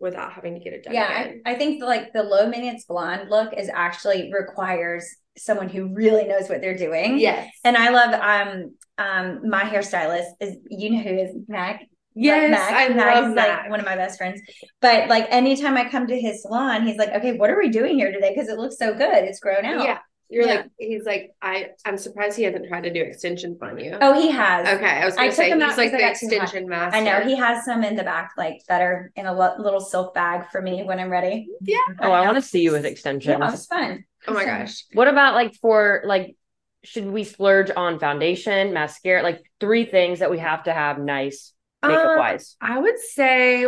without 0.00 0.32
having 0.32 0.54
to 0.54 0.60
get 0.60 0.74
it 0.74 0.82
done 0.84 0.92
yeah, 0.92 1.06
I. 1.46 1.52
I 1.52 1.54
think 1.54 1.82
like 1.82 2.12
the 2.12 2.22
low 2.22 2.46
maintenance 2.48 2.84
blonde 2.84 3.30
look 3.30 3.54
is 3.56 3.70
actually 3.72 4.30
requires 4.32 5.06
someone 5.38 5.68
who 5.70 5.94
really 5.94 6.24
knows 6.24 6.48
what 6.50 6.60
they're 6.60 6.76
doing. 6.76 7.18
yes 7.18 7.48
And 7.64 7.76
I 7.76 7.88
love 7.90 8.12
um 8.12 8.74
um 8.98 9.48
my 9.48 9.62
hairstylist 9.62 10.30
is 10.40 10.56
you 10.68 10.90
know 10.90 11.02
who 11.02 11.16
is 11.18 11.30
Mac. 11.48 11.86
Yes 12.16 12.50
Mac. 12.50 12.72
i 12.90 12.94
Mac 12.94 13.14
love 13.14 13.28
is 13.28 13.34
that 13.36 13.60
like 13.62 13.70
one 13.70 13.78
of 13.80 13.86
my 13.86 13.94
best 13.96 14.18
friends. 14.18 14.40
But 14.80 15.08
like 15.08 15.26
anytime 15.30 15.76
I 15.76 15.88
come 15.88 16.06
to 16.08 16.18
his 16.20 16.42
salon, 16.42 16.86
he's 16.86 16.96
like, 16.96 17.10
Okay, 17.10 17.34
what 17.36 17.50
are 17.50 17.58
we 17.58 17.68
doing 17.68 17.96
here 17.98 18.10
today? 18.10 18.32
Because 18.34 18.48
it 18.48 18.58
looks 18.58 18.78
so 18.78 18.92
good. 18.94 19.24
It's 19.24 19.38
grown 19.40 19.64
out. 19.64 19.84
yeah 19.84 19.98
you're 20.28 20.44
Yeah. 20.44 20.54
like 20.54 20.66
he's 20.76 21.04
like 21.04 21.30
i 21.40 21.68
i'm 21.84 21.96
surprised 21.96 22.36
he 22.36 22.42
hasn't 22.42 22.66
tried 22.66 22.80
to 22.82 22.92
do 22.92 23.00
extensions 23.00 23.58
on 23.62 23.78
you 23.78 23.96
Oh, 24.00 24.20
he 24.20 24.28
has. 24.32 24.66
Okay, 24.66 24.84
I 24.84 25.04
was 25.04 25.14
I 25.14 25.18
gonna 25.18 25.28
took 25.28 25.36
say 25.36 25.50
him 25.50 25.62
out 25.62 25.68
he's 25.68 25.78
like 25.78 25.92
because 25.92 26.00
the 26.00 26.06
got 26.08 26.16
too 26.16 26.26
hot. 26.38 26.42
extension 26.42 26.68
master. 26.68 26.96
I 26.96 27.00
know 27.04 27.20
he 27.20 27.36
has 27.36 27.64
some 27.64 27.84
in 27.84 27.94
the 27.94 28.02
back, 28.02 28.32
like 28.36 28.60
that 28.68 28.82
are 28.82 29.12
in 29.14 29.26
a 29.26 29.32
lo- 29.32 29.54
little 29.58 29.78
silk 29.78 30.14
bag 30.14 30.50
for 30.50 30.60
me 30.60 30.82
when 30.82 30.98
I'm 30.98 31.10
ready. 31.10 31.46
Yeah. 31.60 31.76
Oh, 32.00 32.10
I 32.10 32.22
know. 32.22 32.32
want 32.32 32.42
to 32.42 32.42
see 32.42 32.62
you 32.62 32.72
with 32.72 32.82
Yeah, 32.82 32.90
extensions. 32.90 33.36
Oh, 33.40 33.46
it 33.46 33.50
was 33.52 33.66
fun. 33.66 34.04
Oh 34.26 34.32
my 34.34 34.40
So- 34.40 34.46
gosh. 34.46 34.84
What 34.94 35.06
about 35.06 35.34
like 35.36 35.54
for 35.62 36.02
like 36.04 36.34
should 36.82 37.06
we 37.06 37.22
splurge 37.22 37.70
on 37.76 38.00
foundation, 38.00 38.72
mascara, 38.72 39.22
like 39.22 39.42
three 39.60 39.84
things 39.84 40.18
that 40.18 40.30
we 40.32 40.38
have 40.40 40.64
to 40.64 40.72
have 40.72 40.98
nice 40.98 41.52
makeup 41.86 42.12
Um, 42.12 42.18
wise? 42.18 42.56
I 42.60 42.78
would 42.78 42.98
say 42.98 43.66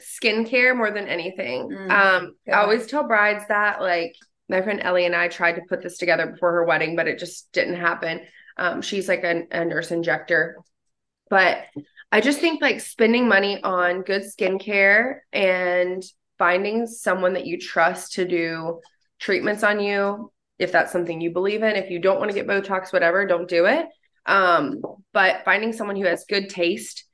skincare 0.00 0.76
more 0.76 0.90
than 0.90 1.08
anything. 1.08 1.68
Mm, 1.68 1.90
um, 1.90 2.34
good 2.46 2.54
I 2.54 2.58
always 2.62 2.86
tell 2.86 3.06
brides 3.06 3.44
that 3.48 3.80
like 3.80 4.14
my 4.48 4.62
friend 4.62 4.80
Ellie 4.82 5.06
and 5.06 5.14
I 5.14 5.28
tried 5.28 5.54
to 5.54 5.62
put 5.68 5.82
this 5.82 5.98
together 5.98 6.26
before 6.26 6.52
her 6.52 6.64
wedding, 6.64 6.96
but 6.96 7.06
it 7.06 7.18
just 7.18 7.52
didn't 7.52 7.76
happen. 7.76 8.22
Um, 8.56 8.82
she's 8.82 9.08
like 9.08 9.24
a, 9.24 9.44
a 9.50 9.64
nurse 9.64 9.90
injector, 9.90 10.56
but 11.28 11.64
I 12.12 12.20
just 12.20 12.40
think 12.40 12.60
like 12.60 12.80
spending 12.80 13.28
money 13.28 13.62
on 13.62 14.02
good 14.02 14.22
skincare 14.22 15.20
and 15.32 16.02
finding 16.38 16.86
someone 16.86 17.34
that 17.34 17.46
you 17.46 17.58
trust 17.58 18.14
to 18.14 18.26
do 18.26 18.80
treatments 19.20 19.62
on 19.62 19.78
you, 19.78 20.32
if 20.58 20.72
that's 20.72 20.90
something 20.92 21.20
you 21.20 21.30
believe 21.30 21.62
in. 21.62 21.76
If 21.76 21.90
you 21.90 22.00
don't 22.00 22.18
want 22.18 22.30
to 22.30 22.34
get 22.34 22.48
Botox, 22.48 22.92
whatever, 22.92 23.26
don't 23.26 23.48
do 23.48 23.66
it. 23.66 23.86
Um, 24.26 24.82
but 25.12 25.44
finding 25.44 25.72
someone 25.72 25.96
who 25.96 26.06
has 26.06 26.24
good 26.28 26.48
taste 26.48 27.04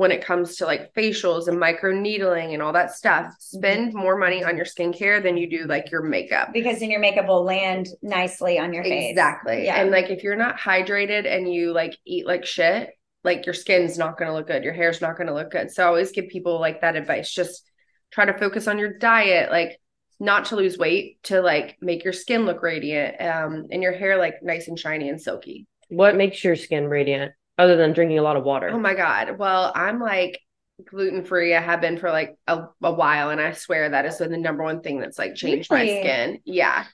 when 0.00 0.10
it 0.10 0.24
comes 0.24 0.56
to 0.56 0.64
like 0.64 0.94
facials 0.94 1.46
and 1.46 1.60
micro 1.60 1.92
needling 1.92 2.54
and 2.54 2.62
all 2.62 2.72
that 2.72 2.90
stuff, 2.90 3.34
spend 3.38 3.92
more 3.92 4.16
money 4.16 4.42
on 4.42 4.56
your 4.56 4.64
skincare 4.64 5.22
than 5.22 5.36
you 5.36 5.46
do 5.46 5.66
like 5.66 5.90
your 5.90 6.00
makeup. 6.00 6.54
Because 6.54 6.80
then 6.80 6.90
your 6.90 7.00
makeup 7.00 7.26
will 7.26 7.44
land 7.44 7.86
nicely 8.00 8.58
on 8.58 8.72
your 8.72 8.82
face. 8.82 9.10
Exactly. 9.10 9.66
Yeah. 9.66 9.78
And 9.78 9.90
like 9.90 10.08
if 10.08 10.22
you're 10.22 10.36
not 10.36 10.58
hydrated 10.58 11.26
and 11.26 11.52
you 11.52 11.74
like 11.74 11.98
eat 12.06 12.26
like 12.26 12.46
shit, 12.46 12.88
like 13.24 13.44
your 13.44 13.52
skin's 13.52 13.98
not 13.98 14.16
going 14.16 14.30
to 14.30 14.34
look 14.34 14.46
good. 14.46 14.64
Your 14.64 14.72
hair's 14.72 15.02
not 15.02 15.18
going 15.18 15.26
to 15.26 15.34
look 15.34 15.50
good. 15.50 15.70
So 15.70 15.84
I 15.84 15.88
always 15.88 16.12
give 16.12 16.28
people 16.28 16.58
like 16.58 16.80
that 16.80 16.96
advice. 16.96 17.30
Just 17.30 17.62
try 18.10 18.24
to 18.24 18.38
focus 18.38 18.68
on 18.68 18.78
your 18.78 18.96
diet, 18.96 19.50
like 19.50 19.78
not 20.18 20.46
to 20.46 20.56
lose 20.56 20.78
weight, 20.78 21.22
to 21.24 21.42
like 21.42 21.76
make 21.82 22.04
your 22.04 22.14
skin 22.14 22.46
look 22.46 22.62
radiant 22.62 23.20
um 23.20 23.66
and 23.70 23.82
your 23.82 23.92
hair 23.92 24.16
like 24.16 24.42
nice 24.42 24.66
and 24.66 24.78
shiny 24.78 25.10
and 25.10 25.20
silky. 25.20 25.66
What 25.90 26.16
makes 26.16 26.42
your 26.42 26.56
skin 26.56 26.88
radiant 26.88 27.32
other 27.60 27.76
than 27.76 27.92
drinking 27.92 28.18
a 28.18 28.22
lot 28.22 28.36
of 28.36 28.44
water? 28.44 28.70
Oh 28.72 28.78
my 28.78 28.94
God. 28.94 29.38
Well, 29.38 29.72
I'm 29.74 30.00
like 30.00 30.40
gluten 30.88 31.24
free. 31.24 31.54
I 31.54 31.60
have 31.60 31.80
been 31.80 31.98
for 31.98 32.10
like 32.10 32.36
a, 32.46 32.64
a 32.82 32.92
while, 32.92 33.30
and 33.30 33.40
I 33.40 33.52
swear 33.52 33.90
that 33.90 34.06
is 34.06 34.18
the 34.18 34.28
number 34.28 34.64
one 34.64 34.80
thing 34.80 34.98
that's 35.00 35.18
like 35.18 35.34
changed 35.34 35.70
Really? 35.70 35.94
my 35.94 36.00
skin. 36.00 36.38
Yeah. 36.44 36.84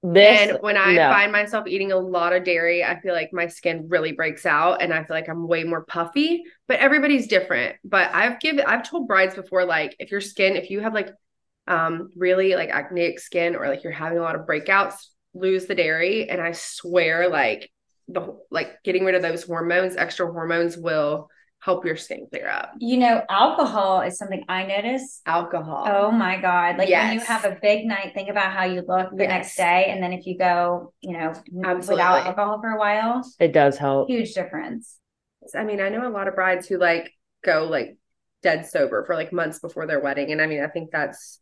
This 0.00 0.50
and 0.50 0.58
when 0.60 0.76
I 0.76 0.94
no. 0.94 1.10
find 1.10 1.32
myself 1.32 1.66
eating 1.66 1.90
a 1.90 1.96
lot 1.98 2.32
of 2.32 2.44
dairy, 2.44 2.84
I 2.84 3.00
feel 3.00 3.12
like 3.14 3.32
my 3.32 3.48
skin 3.48 3.88
really 3.88 4.12
breaks 4.12 4.46
out 4.46 4.80
and 4.80 4.94
I 4.94 5.02
feel 5.02 5.16
like 5.16 5.28
I'm 5.28 5.48
way 5.48 5.64
more 5.64 5.84
puffy. 5.84 6.44
But 6.68 6.78
everybody's 6.78 7.26
different. 7.26 7.76
But 7.82 8.14
I've 8.14 8.38
given 8.38 8.64
I've 8.64 8.88
told 8.88 9.08
brides 9.08 9.34
before, 9.34 9.64
like 9.64 9.96
if 9.98 10.12
your 10.12 10.20
skin, 10.20 10.54
if 10.54 10.70
you 10.70 10.80
have 10.80 10.94
like 10.94 11.10
um 11.66 12.10
really 12.16 12.54
like 12.54 12.70
acneic 12.70 13.18
skin 13.18 13.56
or 13.56 13.68
like 13.68 13.82
you're 13.82 13.92
having 13.92 14.18
a 14.18 14.22
lot 14.22 14.36
of 14.36 14.46
breakouts, 14.46 14.94
lose 15.34 15.66
the 15.66 15.74
dairy. 15.74 16.30
And 16.30 16.40
I 16.40 16.52
swear, 16.52 17.28
like 17.28 17.68
the 18.08 18.38
like 18.50 18.82
getting 18.82 19.04
rid 19.04 19.14
of 19.14 19.22
those 19.22 19.44
hormones, 19.44 19.96
extra 19.96 20.30
hormones 20.30 20.76
will 20.76 21.28
help 21.60 21.84
your 21.84 21.96
skin 21.96 22.26
clear 22.30 22.48
up. 22.48 22.72
You 22.78 22.98
know, 22.98 23.22
alcohol 23.28 24.02
is 24.02 24.16
something 24.16 24.44
I 24.48 24.64
notice. 24.64 25.20
Alcohol. 25.26 25.84
Oh 25.88 26.10
my 26.10 26.40
God. 26.40 26.78
Like 26.78 26.88
when 26.88 27.14
you 27.14 27.20
have 27.20 27.44
a 27.44 27.58
big 27.60 27.84
night, 27.84 28.12
think 28.14 28.28
about 28.28 28.52
how 28.52 28.64
you 28.64 28.82
look 28.86 29.10
the 29.10 29.26
next 29.26 29.56
day. 29.56 29.86
And 29.88 30.02
then 30.02 30.12
if 30.12 30.26
you 30.26 30.38
go, 30.38 30.92
you 31.00 31.12
know, 31.12 31.32
Absolutely. 31.64 31.88
without 31.94 32.26
alcohol 32.26 32.60
for 32.60 32.70
a 32.70 32.78
while, 32.78 33.28
it 33.40 33.52
does 33.52 33.76
help. 33.76 34.08
huge 34.08 34.34
difference. 34.34 34.98
I 35.54 35.64
mean, 35.64 35.80
I 35.80 35.88
know 35.88 36.06
a 36.06 36.10
lot 36.10 36.28
of 36.28 36.34
brides 36.34 36.68
who 36.68 36.78
like 36.78 37.10
go 37.44 37.64
like 37.64 37.96
dead 38.42 38.66
sober 38.66 39.04
for 39.04 39.14
like 39.14 39.32
months 39.32 39.58
before 39.58 39.86
their 39.86 40.00
wedding. 40.00 40.30
And 40.30 40.40
I 40.40 40.46
mean, 40.46 40.62
I 40.62 40.68
think 40.68 40.90
that's 40.92 41.38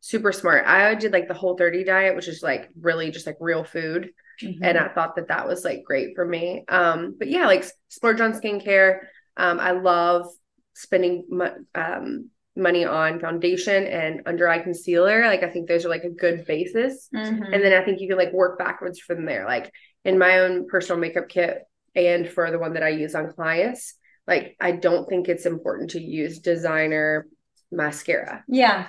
super 0.00 0.30
smart. 0.30 0.64
I 0.66 0.94
did 0.94 1.12
like 1.12 1.26
the 1.26 1.34
whole 1.34 1.56
30 1.56 1.84
diet, 1.84 2.14
which 2.14 2.28
is 2.28 2.42
like 2.42 2.68
really 2.80 3.10
just 3.10 3.26
like 3.26 3.36
real 3.40 3.64
food. 3.64 4.10
Mm-hmm. 4.42 4.62
And 4.62 4.78
I 4.78 4.88
thought 4.88 5.16
that 5.16 5.28
that 5.28 5.46
was 5.46 5.64
like 5.64 5.84
great 5.84 6.14
for 6.14 6.24
me. 6.24 6.64
Um, 6.68 7.16
but 7.18 7.28
yeah, 7.28 7.46
like 7.46 7.64
splurge 7.88 8.20
on 8.20 8.32
skincare. 8.32 9.00
Um, 9.36 9.60
I 9.60 9.72
love 9.72 10.26
spending 10.74 11.26
mo- 11.30 11.56
um, 11.74 12.30
money 12.54 12.84
on 12.84 13.20
foundation 13.20 13.86
and 13.86 14.22
under 14.26 14.48
eye 14.48 14.60
concealer. 14.60 15.26
Like, 15.26 15.42
I 15.42 15.50
think 15.50 15.68
those 15.68 15.84
are 15.84 15.90
like 15.90 16.04
a 16.04 16.10
good 16.10 16.46
basis. 16.46 17.08
Mhm. 17.14 17.52
And 17.52 17.62
then 17.62 17.72
I 17.72 17.84
think 17.84 18.00
you 18.00 18.08
can 18.08 18.16
like 18.16 18.32
work 18.32 18.58
backwards 18.58 18.98
from 18.98 19.24
there. 19.26 19.44
Like 19.44 19.72
in 20.04 20.18
my 20.18 20.40
own 20.40 20.66
personal 20.68 21.00
makeup 21.00 21.28
kit 21.28 21.62
and 21.94 22.28
for 22.28 22.50
the 22.50 22.58
one 22.58 22.74
that 22.74 22.82
I 22.82 22.90
use 22.90 23.14
on 23.14 23.32
clients, 23.32 23.94
like 24.26 24.56
I 24.60 24.72
don't 24.72 25.08
think 25.08 25.28
it's 25.28 25.46
important 25.46 25.90
to 25.90 26.00
use 26.00 26.38
designer 26.40 27.26
mascara 27.70 28.44
yeah. 28.48 28.86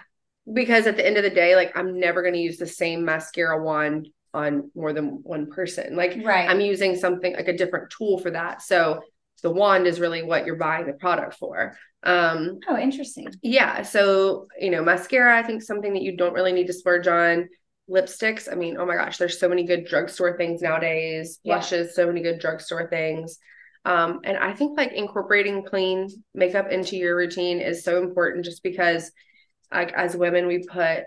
because 0.51 0.87
at 0.87 0.95
the 0.95 1.05
end 1.05 1.17
of 1.17 1.23
the 1.23 1.29
day, 1.29 1.55
like 1.55 1.75
I'm 1.75 1.99
never 1.99 2.21
going 2.21 2.35
to 2.35 2.39
use 2.39 2.57
the 2.57 2.67
same 2.67 3.05
mascara 3.05 3.63
wand 3.63 4.07
on 4.33 4.71
more 4.75 4.93
than 4.93 5.23
one 5.23 5.47
person. 5.51 5.95
Like 5.95 6.19
Right. 6.23 6.49
I'm 6.49 6.61
using 6.61 6.95
something 6.95 7.33
like 7.33 7.47
a 7.47 7.57
different 7.57 7.91
tool 7.91 8.19
for 8.19 8.31
that. 8.31 8.61
So 8.61 9.01
the 9.43 9.51
wand 9.51 9.87
is 9.87 9.99
really 9.99 10.23
what 10.23 10.45
you're 10.45 10.55
buying 10.55 10.87
the 10.87 10.93
product 10.93 11.35
for. 11.35 11.77
Um, 12.03 12.59
oh, 12.67 12.77
interesting. 12.77 13.27
yeah. 13.41 13.81
So, 13.83 14.47
you 14.59 14.69
know, 14.71 14.83
mascara, 14.83 15.37
I 15.37 15.43
think 15.43 15.61
something 15.61 15.93
that 15.93 16.01
you 16.01 16.17
don't 16.17 16.33
really 16.33 16.53
need 16.53 16.67
to 16.67 16.73
splurge 16.73 17.07
on. 17.07 17.49
Lipsticks, 17.89 18.51
I 18.51 18.55
mean, 18.55 18.77
oh 18.77 18.85
my 18.85 18.95
gosh, 18.95 19.17
there's 19.17 19.39
so 19.39 19.47
many 19.47 19.63
good 19.63 19.85
drugstore 19.85 20.37
things 20.37 20.61
nowadays. 20.61 21.39
Yeah. 21.43 21.55
Blushes, 21.55 21.95
so 21.95 22.05
many 22.05 22.21
good 22.21 22.39
drugstore 22.39 22.89
things. 22.89 23.37
Um, 23.85 24.19
and 24.25 24.37
I 24.37 24.53
think 24.53 24.77
like 24.77 24.91
incorporating 24.91 25.63
clean 25.63 26.09
makeup 26.33 26.69
into 26.69 26.97
your 26.97 27.15
routine 27.15 27.61
is 27.61 27.85
so 27.85 28.03
important 28.03 28.43
just 28.43 28.61
because 28.61 29.09
like 29.71 29.93
as 29.93 30.17
women, 30.17 30.47
we 30.47 30.65
put 30.65 31.03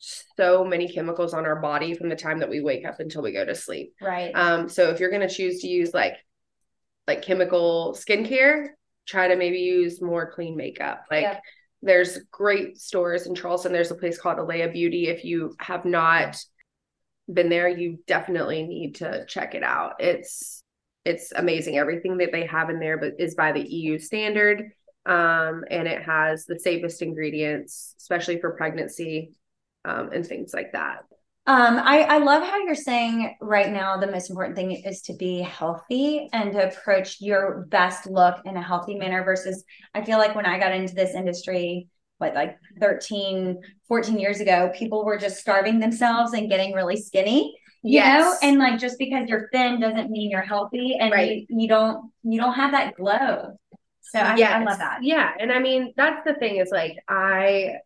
so 0.00 0.64
many 0.64 0.88
chemicals 0.88 1.34
on 1.34 1.44
our 1.44 1.60
body 1.60 1.94
from 1.94 2.08
the 2.08 2.16
time 2.16 2.38
that 2.38 2.48
we 2.48 2.60
wake 2.60 2.86
up 2.86 3.00
until 3.00 3.22
we 3.22 3.32
go 3.32 3.44
to 3.44 3.54
sleep. 3.54 3.94
Right. 4.00 4.32
Um, 4.34 4.68
so 4.68 4.90
if 4.90 4.98
you're 4.98 5.10
gonna 5.10 5.28
choose 5.28 5.60
to 5.60 5.68
use 5.68 5.92
like 5.94 6.16
like 7.06 7.22
chemical 7.22 7.96
skincare, 7.98 8.68
try 9.06 9.28
to 9.28 9.36
maybe 9.36 9.58
use 9.58 10.00
more 10.00 10.30
clean 10.32 10.56
makeup. 10.56 11.04
Like 11.10 11.22
Yeah. 11.24 11.40
there's 11.82 12.18
great 12.30 12.78
stores 12.78 13.26
in 13.26 13.34
Charleston. 13.34 13.72
There's 13.72 13.90
a 13.90 13.94
place 13.96 14.18
called 14.18 14.38
Alea 14.38 14.68
Beauty. 14.68 15.08
If 15.08 15.24
you 15.24 15.54
have 15.60 15.84
not 15.84 16.42
been 17.32 17.48
there, 17.48 17.68
you 17.68 17.98
definitely 18.06 18.62
need 18.62 18.96
to 18.96 19.26
check 19.26 19.54
it 19.54 19.62
out. 19.62 19.94
It's 20.00 20.62
it's 21.04 21.32
amazing. 21.32 21.78
Everything 21.78 22.18
that 22.18 22.32
they 22.32 22.46
have 22.46 22.70
in 22.70 22.78
there 22.80 22.98
but 22.98 23.14
is 23.18 23.34
by 23.34 23.52
the 23.52 23.66
EU 23.66 23.98
standard. 23.98 24.72
Um, 25.06 25.64
and 25.70 25.88
it 25.88 26.02
has 26.02 26.44
the 26.44 26.58
safest 26.58 27.00
ingredients, 27.00 27.94
especially 27.98 28.38
for 28.38 28.50
pregnancy, 28.52 29.32
um, 29.84 30.10
and 30.12 30.26
things 30.26 30.52
like 30.54 30.72
that. 30.72 31.04
Um, 31.46 31.78
I, 31.78 32.02
I 32.02 32.18
love 32.18 32.42
how 32.42 32.58
you're 32.58 32.74
saying 32.74 33.36
right 33.40 33.72
now 33.72 33.96
the 33.96 34.06
most 34.06 34.30
important 34.30 34.56
thing 34.56 34.72
is 34.72 35.02
to 35.02 35.14
be 35.14 35.40
healthy 35.40 36.28
and 36.32 36.52
to 36.52 36.68
approach 36.68 37.20
your 37.20 37.66
best 37.70 38.06
look 38.06 38.36
in 38.44 38.56
a 38.56 38.62
healthy 38.62 38.94
manner 38.94 39.24
versus 39.24 39.64
I 39.94 40.04
feel 40.04 40.18
like 40.18 40.34
when 40.34 40.46
I 40.46 40.58
got 40.58 40.72
into 40.72 40.94
this 40.94 41.14
industry, 41.14 41.88
what 42.18 42.34
like 42.34 42.56
13, 42.78 43.58
14 43.88 44.18
years 44.18 44.40
ago, 44.40 44.70
people 44.74 45.04
were 45.04 45.18
just 45.18 45.38
starving 45.38 45.80
themselves 45.80 46.34
and 46.34 46.50
getting 46.50 46.74
really 46.74 46.96
skinny. 46.96 47.56
You 47.82 48.00
know, 48.00 48.34
and 48.42 48.58
like 48.58 48.78
just 48.78 48.98
because 48.98 49.26
you're 49.26 49.48
thin 49.54 49.80
doesn't 49.80 50.10
mean 50.10 50.30
you're 50.30 50.42
healthy 50.42 50.96
and 51.00 51.10
Right. 51.10 51.46
you, 51.48 51.62
you 51.62 51.68
don't 51.68 52.12
you 52.22 52.38
don't 52.38 52.52
have 52.52 52.72
that 52.72 52.94
glow. 52.94 53.56
So 54.02 54.18
I, 54.18 54.38
I 54.38 54.62
love 54.64 54.78
that. 54.78 54.98
Yeah. 55.02 55.30
And 55.38 55.50
I 55.50 55.60
mean, 55.60 55.94
that's 55.96 56.22
the 56.26 56.34
thing 56.34 56.56
is 56.56 56.68
like, 56.70 56.98
I 57.08 57.76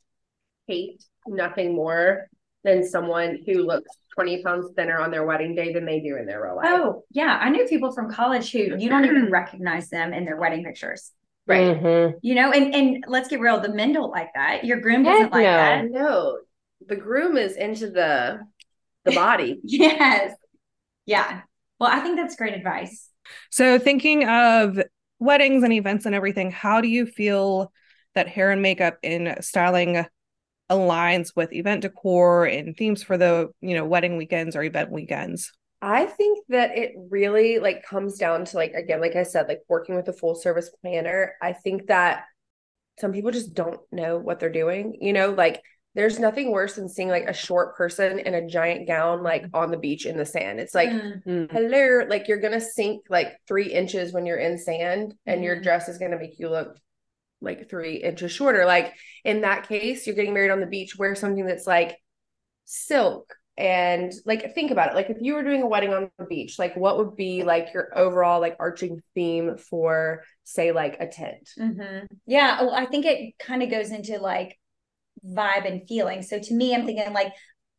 hate 0.66 1.04
nothing 1.26 1.74
more 1.74 2.28
than 2.64 2.86
someone 2.86 3.38
who 3.46 3.62
looks 3.66 3.90
20 4.14 4.42
pounds 4.42 4.70
thinner 4.76 4.98
on 5.00 5.10
their 5.10 5.24
wedding 5.26 5.54
day 5.54 5.72
than 5.72 5.84
they 5.84 6.00
do 6.00 6.16
in 6.16 6.24
their 6.26 6.42
real 6.42 6.56
life. 6.56 6.66
Oh, 6.68 7.04
yeah. 7.10 7.38
I 7.40 7.50
knew 7.50 7.66
people 7.66 7.92
from 7.92 8.10
college 8.10 8.50
who 8.52 8.76
you 8.78 8.88
don't 8.88 9.04
even 9.04 9.30
recognize 9.30 9.90
them 9.90 10.12
in 10.14 10.24
their 10.24 10.36
wedding 10.36 10.64
pictures. 10.64 11.10
right. 11.46 11.76
Mhm. 11.76 12.14
You 12.22 12.34
know, 12.36 12.52
and 12.52 12.74
and 12.74 13.04
let's 13.06 13.28
get 13.28 13.40
real, 13.40 13.60
the 13.60 13.68
men 13.74 13.92
don't 13.92 14.10
like 14.10 14.30
that. 14.34 14.64
Your 14.64 14.80
groom 14.80 15.04
Heck 15.04 15.14
doesn't 15.14 15.32
like 15.32 15.44
no. 15.44 15.52
that. 15.52 15.84
No, 15.90 16.38
the 16.86 16.96
groom 16.96 17.36
is 17.36 17.56
into 17.56 17.90
the 17.90 18.40
the 19.04 19.12
body. 19.12 19.60
Yes. 19.64 20.34
Yeah. 21.06 21.42
Well, 21.78 21.90
I 21.90 22.00
think 22.00 22.16
that's 22.16 22.36
great 22.36 22.54
advice. 22.54 23.10
So, 23.50 23.78
thinking 23.78 24.26
of 24.26 24.78
weddings 25.18 25.62
and 25.64 25.72
events 25.72 26.06
and 26.06 26.14
everything, 26.14 26.50
how 26.50 26.80
do 26.80 26.88
you 26.88 27.04
feel 27.04 27.72
that 28.14 28.28
hair 28.28 28.50
and 28.50 28.62
makeup 28.62 28.96
in 29.02 29.36
styling 29.42 30.06
aligns 30.74 31.32
with 31.36 31.52
event 31.52 31.82
decor 31.82 32.46
and 32.46 32.76
themes 32.76 33.02
for 33.02 33.16
the, 33.16 33.50
you 33.60 33.74
know, 33.74 33.84
wedding 33.84 34.16
weekends 34.16 34.56
or 34.56 34.62
event 34.62 34.90
weekends? 34.90 35.52
I 35.82 36.06
think 36.06 36.38
that 36.48 36.76
it 36.78 36.92
really 37.10 37.58
like 37.58 37.82
comes 37.84 38.16
down 38.18 38.44
to 38.46 38.56
like 38.56 38.72
again, 38.72 39.00
like 39.00 39.16
I 39.16 39.22
said, 39.22 39.48
like 39.48 39.60
working 39.68 39.94
with 39.96 40.08
a 40.08 40.12
full 40.12 40.34
service 40.34 40.70
planner. 40.80 41.34
I 41.42 41.52
think 41.52 41.86
that 41.88 42.24
some 42.98 43.12
people 43.12 43.30
just 43.30 43.54
don't 43.54 43.80
know 43.92 44.18
what 44.18 44.40
they're 44.40 44.50
doing. 44.50 44.96
You 45.00 45.12
know, 45.12 45.30
like 45.30 45.62
there's 45.94 46.18
nothing 46.18 46.50
worse 46.50 46.76
than 46.76 46.88
seeing 46.88 47.08
like 47.08 47.24
a 47.28 47.32
short 47.32 47.76
person 47.76 48.18
in 48.18 48.34
a 48.34 48.46
giant 48.46 48.86
gown 48.88 49.22
like 49.22 49.46
on 49.52 49.70
the 49.70 49.76
beach 49.76 50.06
in 50.06 50.16
the 50.16 50.26
sand. 50.26 50.60
It's 50.60 50.74
like 50.74 50.98
Mm. 51.26 51.50
hello, 51.50 52.04
like 52.08 52.28
you're 52.28 52.40
gonna 52.40 52.60
sink 52.60 53.04
like 53.08 53.28
three 53.48 53.72
inches 53.72 54.12
when 54.12 54.26
you're 54.26 54.38
in 54.38 54.58
sand, 54.58 55.14
and 55.26 55.42
your 55.42 55.56
Mhm. 55.56 55.62
dress 55.62 55.88
is 55.88 55.98
gonna 55.98 56.18
make 56.18 56.38
you 56.38 56.48
look 56.50 56.76
like 57.44 57.68
three 57.68 57.96
inches 57.96 58.32
shorter. 58.32 58.64
Like 58.64 58.94
in 59.24 59.42
that 59.42 59.68
case, 59.68 60.06
you're 60.06 60.16
getting 60.16 60.34
married 60.34 60.50
on 60.50 60.60
the 60.60 60.66
beach, 60.66 60.96
wear 60.96 61.14
something 61.14 61.46
that's 61.46 61.66
like 61.66 61.98
silk 62.64 63.34
and 63.56 64.12
like 64.26 64.54
think 64.54 64.70
about 64.70 64.90
it. 64.90 64.94
Like 64.94 65.10
if 65.10 65.18
you 65.20 65.34
were 65.34 65.44
doing 65.44 65.62
a 65.62 65.66
wedding 65.66 65.94
on 65.94 66.10
the 66.18 66.24
beach, 66.24 66.58
like 66.58 66.76
what 66.76 66.98
would 66.98 67.16
be 67.16 67.44
like 67.44 67.72
your 67.72 67.96
overall 67.96 68.40
like 68.40 68.56
arching 68.58 69.00
theme 69.14 69.56
for 69.56 70.22
say 70.42 70.72
like 70.72 70.96
a 71.00 71.06
tent? 71.06 71.48
Mhm. 71.58 72.06
Yeah. 72.26 72.62
Well, 72.62 72.74
I 72.74 72.86
think 72.86 73.06
it 73.06 73.34
kind 73.38 73.62
of 73.62 73.70
goes 73.70 73.90
into 73.90 74.18
like 74.18 74.58
vibe 75.24 75.70
and 75.70 75.86
feeling. 75.86 76.22
So 76.22 76.38
to 76.38 76.54
me, 76.54 76.74
I'm 76.74 76.84
thinking 76.84 77.12
like 77.12 77.32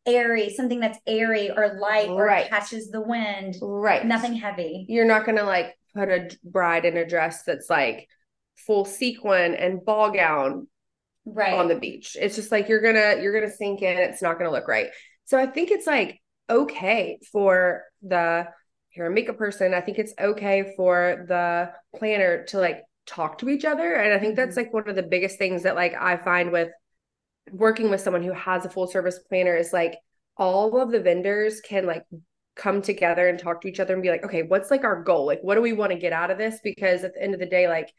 airy, 0.06 0.50
something 0.50 0.80
that's 0.80 0.98
airy 1.06 1.50
or 1.50 1.78
light 1.78 2.08
or 2.08 2.28
catches 2.48 2.90
the 2.90 3.00
wind. 3.00 3.56
Right. 3.60 4.06
Nothing 4.06 4.34
heavy. 4.34 4.86
You're 4.88 5.04
not 5.04 5.26
gonna 5.26 5.44
like 5.44 5.76
put 5.94 6.08
a 6.08 6.30
bride 6.44 6.84
in 6.84 6.96
a 6.96 7.06
dress 7.06 7.42
that's 7.42 7.68
like 7.68 8.08
full 8.56 8.84
sequin 8.84 9.54
and 9.54 9.84
ball 9.84 10.10
gown 10.10 10.68
Right. 11.28 11.54
on 11.54 11.66
the 11.66 11.74
beach. 11.74 12.16
It's 12.18 12.36
just 12.36 12.52
like 12.52 12.68
you're 12.68 12.80
gonna 12.80 13.20
you're 13.20 13.32
gonna 13.32 13.52
sink 13.52 13.82
in. 13.82 13.98
It's 13.98 14.22
not 14.22 14.38
gonna 14.38 14.52
look 14.52 14.68
right. 14.68 14.90
So 15.24 15.36
I 15.36 15.46
think 15.46 15.72
it's 15.72 15.86
like 15.86 16.20
okay 16.48 17.18
for 17.32 17.82
the 18.00 18.46
hair 18.94 19.06
and 19.06 19.14
makeup 19.14 19.36
person. 19.36 19.74
I 19.74 19.80
think 19.80 19.98
it's 19.98 20.14
okay 20.20 20.72
for 20.76 21.24
the 21.28 21.72
planner 21.98 22.44
to 22.46 22.58
like 22.58 22.82
talk 23.06 23.38
to 23.38 23.48
each 23.48 23.64
other. 23.64 23.94
And 23.94 24.14
I 24.14 24.20
think 24.20 24.36
that's 24.36 24.56
mm-hmm. 24.56 24.66
like 24.66 24.72
one 24.72 24.88
of 24.88 24.94
the 24.94 25.02
biggest 25.02 25.36
things 25.36 25.64
that 25.64 25.74
like 25.74 25.94
I 25.94 26.16
find 26.16 26.52
with 26.52 26.68
working 27.50 27.90
with 27.90 28.00
someone 28.00 28.22
who 28.22 28.32
has 28.32 28.64
a 28.64 28.70
full 28.70 28.86
service 28.86 29.18
planner 29.28 29.56
is 29.56 29.72
like 29.72 29.98
all 30.36 30.80
of 30.80 30.92
the 30.92 31.00
vendors 31.00 31.60
can 31.60 31.86
like 31.86 32.04
come 32.54 32.82
together 32.82 33.28
and 33.28 33.38
talk 33.38 33.60
to 33.60 33.68
each 33.68 33.80
other 33.80 33.94
and 33.94 34.02
be 34.02 34.10
like, 34.10 34.24
okay, 34.24 34.42
what's 34.42 34.70
like 34.70 34.84
our 34.84 35.02
goal? 35.02 35.26
Like, 35.26 35.40
what 35.42 35.56
do 35.56 35.62
we 35.62 35.72
want 35.72 35.92
to 35.92 35.98
get 35.98 36.12
out 36.12 36.30
of 36.30 36.38
this? 36.38 36.58
Because 36.62 37.04
at 37.04 37.14
the 37.14 37.22
end 37.22 37.34
of 37.34 37.40
the 37.40 37.46
day, 37.46 37.68
like 37.68 37.92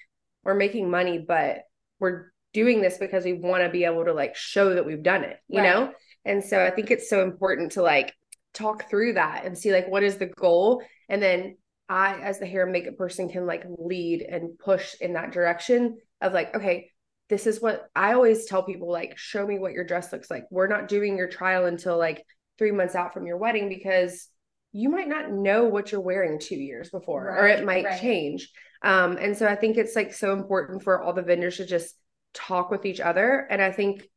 we're 0.48 0.56
making 0.56 0.90
money, 0.90 1.20
but 1.20 1.64
we're 2.00 2.32
doing 2.54 2.82
this 2.82 2.98
because 2.98 3.26
we 3.26 3.34
want 3.34 3.64
to 3.64 3.70
be 3.70 3.84
able 3.84 4.06
to 4.06 4.14
like 4.14 4.34
show 4.36 4.74
that 4.74 4.86
we've 4.86 5.04
done 5.04 5.26
it, 5.26 5.38
you 5.50 5.60
Right. 5.60 5.74
know? 5.74 5.94
And 6.24 6.42
so 6.44 6.64
I 6.64 6.72
think 6.72 6.90
it's 6.90 7.10
so 7.10 7.22
important 7.22 7.74
to 7.74 7.82
like 7.82 8.14
talk 8.54 8.90
through 8.90 9.14
that 9.14 9.44
and 9.44 9.58
see 9.58 9.74
like 9.74 9.90
what 9.90 10.04
is 10.04 10.18
the 10.18 10.26
goal. 10.26 10.82
And 11.10 11.22
then 11.22 11.58
I, 11.90 12.16
as 12.22 12.40
the 12.40 12.46
hair 12.46 12.64
and 12.64 12.72
makeup 12.72 12.96
person, 12.96 13.28
can 13.28 13.46
like 13.46 13.66
lead 13.78 14.22
and 14.22 14.58
push 14.58 14.96
in 15.02 15.14
that 15.14 15.32
direction 15.32 15.98
of 16.22 16.32
like, 16.32 16.56
okay, 16.56 16.92
this 17.28 17.46
is 17.46 17.62
what 17.62 17.90
I 17.94 18.14
always 18.14 18.46
tell 18.46 18.64
people 18.64 18.90
like, 18.90 19.18
show 19.18 19.46
me 19.46 19.60
what 19.60 19.74
your 19.74 19.84
dress 19.84 20.14
looks 20.14 20.32
like. 20.32 20.46
We're 20.50 20.68
not 20.68 20.88
doing 20.88 21.18
your 21.18 21.28
trial 21.28 21.66
until 21.66 21.98
like 21.98 22.24
three 22.58 22.72
months 22.72 22.96
out 22.96 23.14
from 23.14 23.26
your 23.28 23.38
wedding 23.38 23.68
because 23.68 24.30
you 24.74 24.90
might 24.90 25.08
not 25.08 25.32
know 25.32 25.66
what 25.66 25.92
you're 25.92 26.02
wearing 26.02 26.40
two 26.40 26.56
years 26.56 26.90
before, 26.90 27.30
or 27.38 27.48
it 27.48 27.66
might 27.66 27.86
right. 27.86 28.00
change. 28.02 28.52
Um, 28.84 29.18
and 29.18 29.36
so 29.36 29.48
I 29.48 29.56
think 29.56 29.78
it's 29.78 29.96
like 29.96 30.14
so 30.14 30.34
important 30.34 30.84
for 30.84 31.02
all 31.02 31.14
the 31.14 31.22
vendors 31.24 31.58
to 31.58 31.66
just 31.66 31.96
talk 32.34 32.70
with 32.70 32.86
each 32.86 33.00
other. 33.00 33.48
And 33.50 33.62
I 33.62 33.72
think 33.72 34.08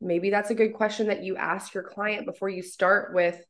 maybe 0.00 0.30
that's 0.30 0.50
a 0.50 0.54
good 0.54 0.74
question 0.74 1.08
that 1.08 1.22
you 1.22 1.36
ask 1.36 1.74
your 1.74 1.84
client 1.84 2.26
before 2.26 2.48
you 2.48 2.62
start 2.62 3.14
with 3.14 3.40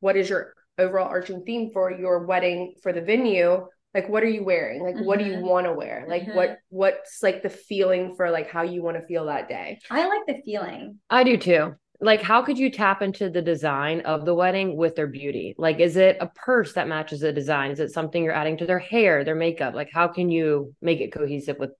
what 0.00 0.16
is 0.16 0.28
your 0.28 0.54
overall 0.78 1.08
arching 1.08 1.42
theme 1.44 1.70
for 1.72 1.90
your 1.90 2.26
wedding 2.26 2.74
for 2.82 2.92
the 2.92 3.00
venue 3.00 3.66
like 3.94 4.10
what 4.10 4.22
are 4.22 4.28
you 4.28 4.44
wearing 4.44 4.82
like 4.82 4.96
what 5.06 5.18
do 5.18 5.24
you 5.24 5.38
Mhm. 5.38 5.40
want 5.48 5.64
to 5.66 5.72
wear 5.72 6.04
like 6.06 6.24
Mhm. 6.24 6.34
what 6.34 6.58
what's 6.68 7.22
like 7.22 7.42
the 7.42 7.48
feeling 7.48 8.14
for 8.14 8.30
like 8.30 8.50
how 8.50 8.60
you 8.60 8.82
want 8.82 8.98
to 8.98 9.06
feel 9.06 9.24
that 9.24 9.48
day 9.48 9.78
I 9.90 10.06
like 10.06 10.26
the 10.26 10.42
feeling. 10.44 11.00
I 11.08 11.24
do 11.24 11.38
too. 11.38 11.74
Like, 12.00 12.22
how 12.22 12.42
could 12.42 12.58
you 12.58 12.70
tap 12.70 13.02
into 13.02 13.30
the 13.30 13.42
design 13.42 14.00
of 14.00 14.24
the 14.24 14.34
wedding 14.34 14.76
with 14.76 14.96
their 14.96 15.06
beauty? 15.06 15.54
Like, 15.56 15.80
is 15.80 15.96
it 15.96 16.18
a 16.20 16.26
purse 16.26 16.74
that 16.74 16.88
matches 16.88 17.20
the 17.20 17.32
design? 17.32 17.70
Is 17.70 17.80
it 17.80 17.90
something 17.90 18.22
you're 18.22 18.34
adding 18.34 18.58
to 18.58 18.66
their 18.66 18.78
hair, 18.78 19.24
their 19.24 19.34
makeup? 19.34 19.74
Like, 19.74 19.90
how 19.92 20.08
can 20.08 20.30
you 20.30 20.74
make 20.80 21.00
it 21.00 21.12
cohesive 21.12 21.58
with 21.58 21.70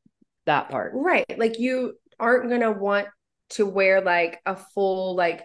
that 0.46 0.70
part? 0.70 0.92
right 0.94 1.38
like 1.38 1.59
you 1.59 1.94
aren't 2.18 2.48
gonna 2.48 2.72
want 2.72 3.09
to 3.50 3.66
wear 3.66 4.00
like 4.00 4.40
a 4.46 4.57
full 4.57 5.16
like 5.16 5.42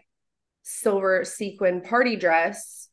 silver 0.63 1.25
sequin 1.25 1.81
party 1.81 2.15
dress 2.15 2.88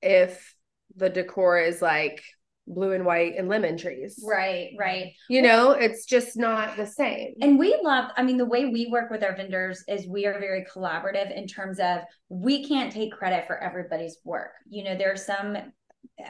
if 0.00 0.54
the 0.96 1.10
decor 1.10 1.58
is 1.58 1.82
like 1.82 2.22
blue 2.66 2.92
and 2.92 3.04
white 3.04 3.34
and 3.36 3.48
lemon 3.48 3.76
trees 3.76 4.22
Right, 4.26 4.70
right. 4.78 5.12
you 5.28 5.42
know 5.42 5.72
it's 5.72 6.04
just 6.06 6.36
not 6.36 6.76
the 6.76 6.86
same 6.86 7.34
And 7.40 7.58
we 7.58 7.78
love, 7.82 8.10
I 8.16 8.22
mean, 8.22 8.36
the 8.36 8.44
way 8.44 8.66
we 8.66 8.86
work 8.90 9.10
with 9.10 9.22
our 9.22 9.34
vendors 9.36 9.84
is 9.88 10.06
we 10.06 10.26
are 10.26 10.38
very 10.38 10.64
collaborative 10.64 11.36
in 11.36 11.46
terms 11.46 11.80
of 11.80 12.00
we 12.28 12.66
can't 12.66 12.92
take 12.92 13.12
credit 13.12 13.46
for 13.46 13.58
everybody's 13.62 14.18
work. 14.24 14.52
You 14.68 14.84
know, 14.84 14.96
there 14.96 15.12
are 15.12 15.16
some 15.16 15.56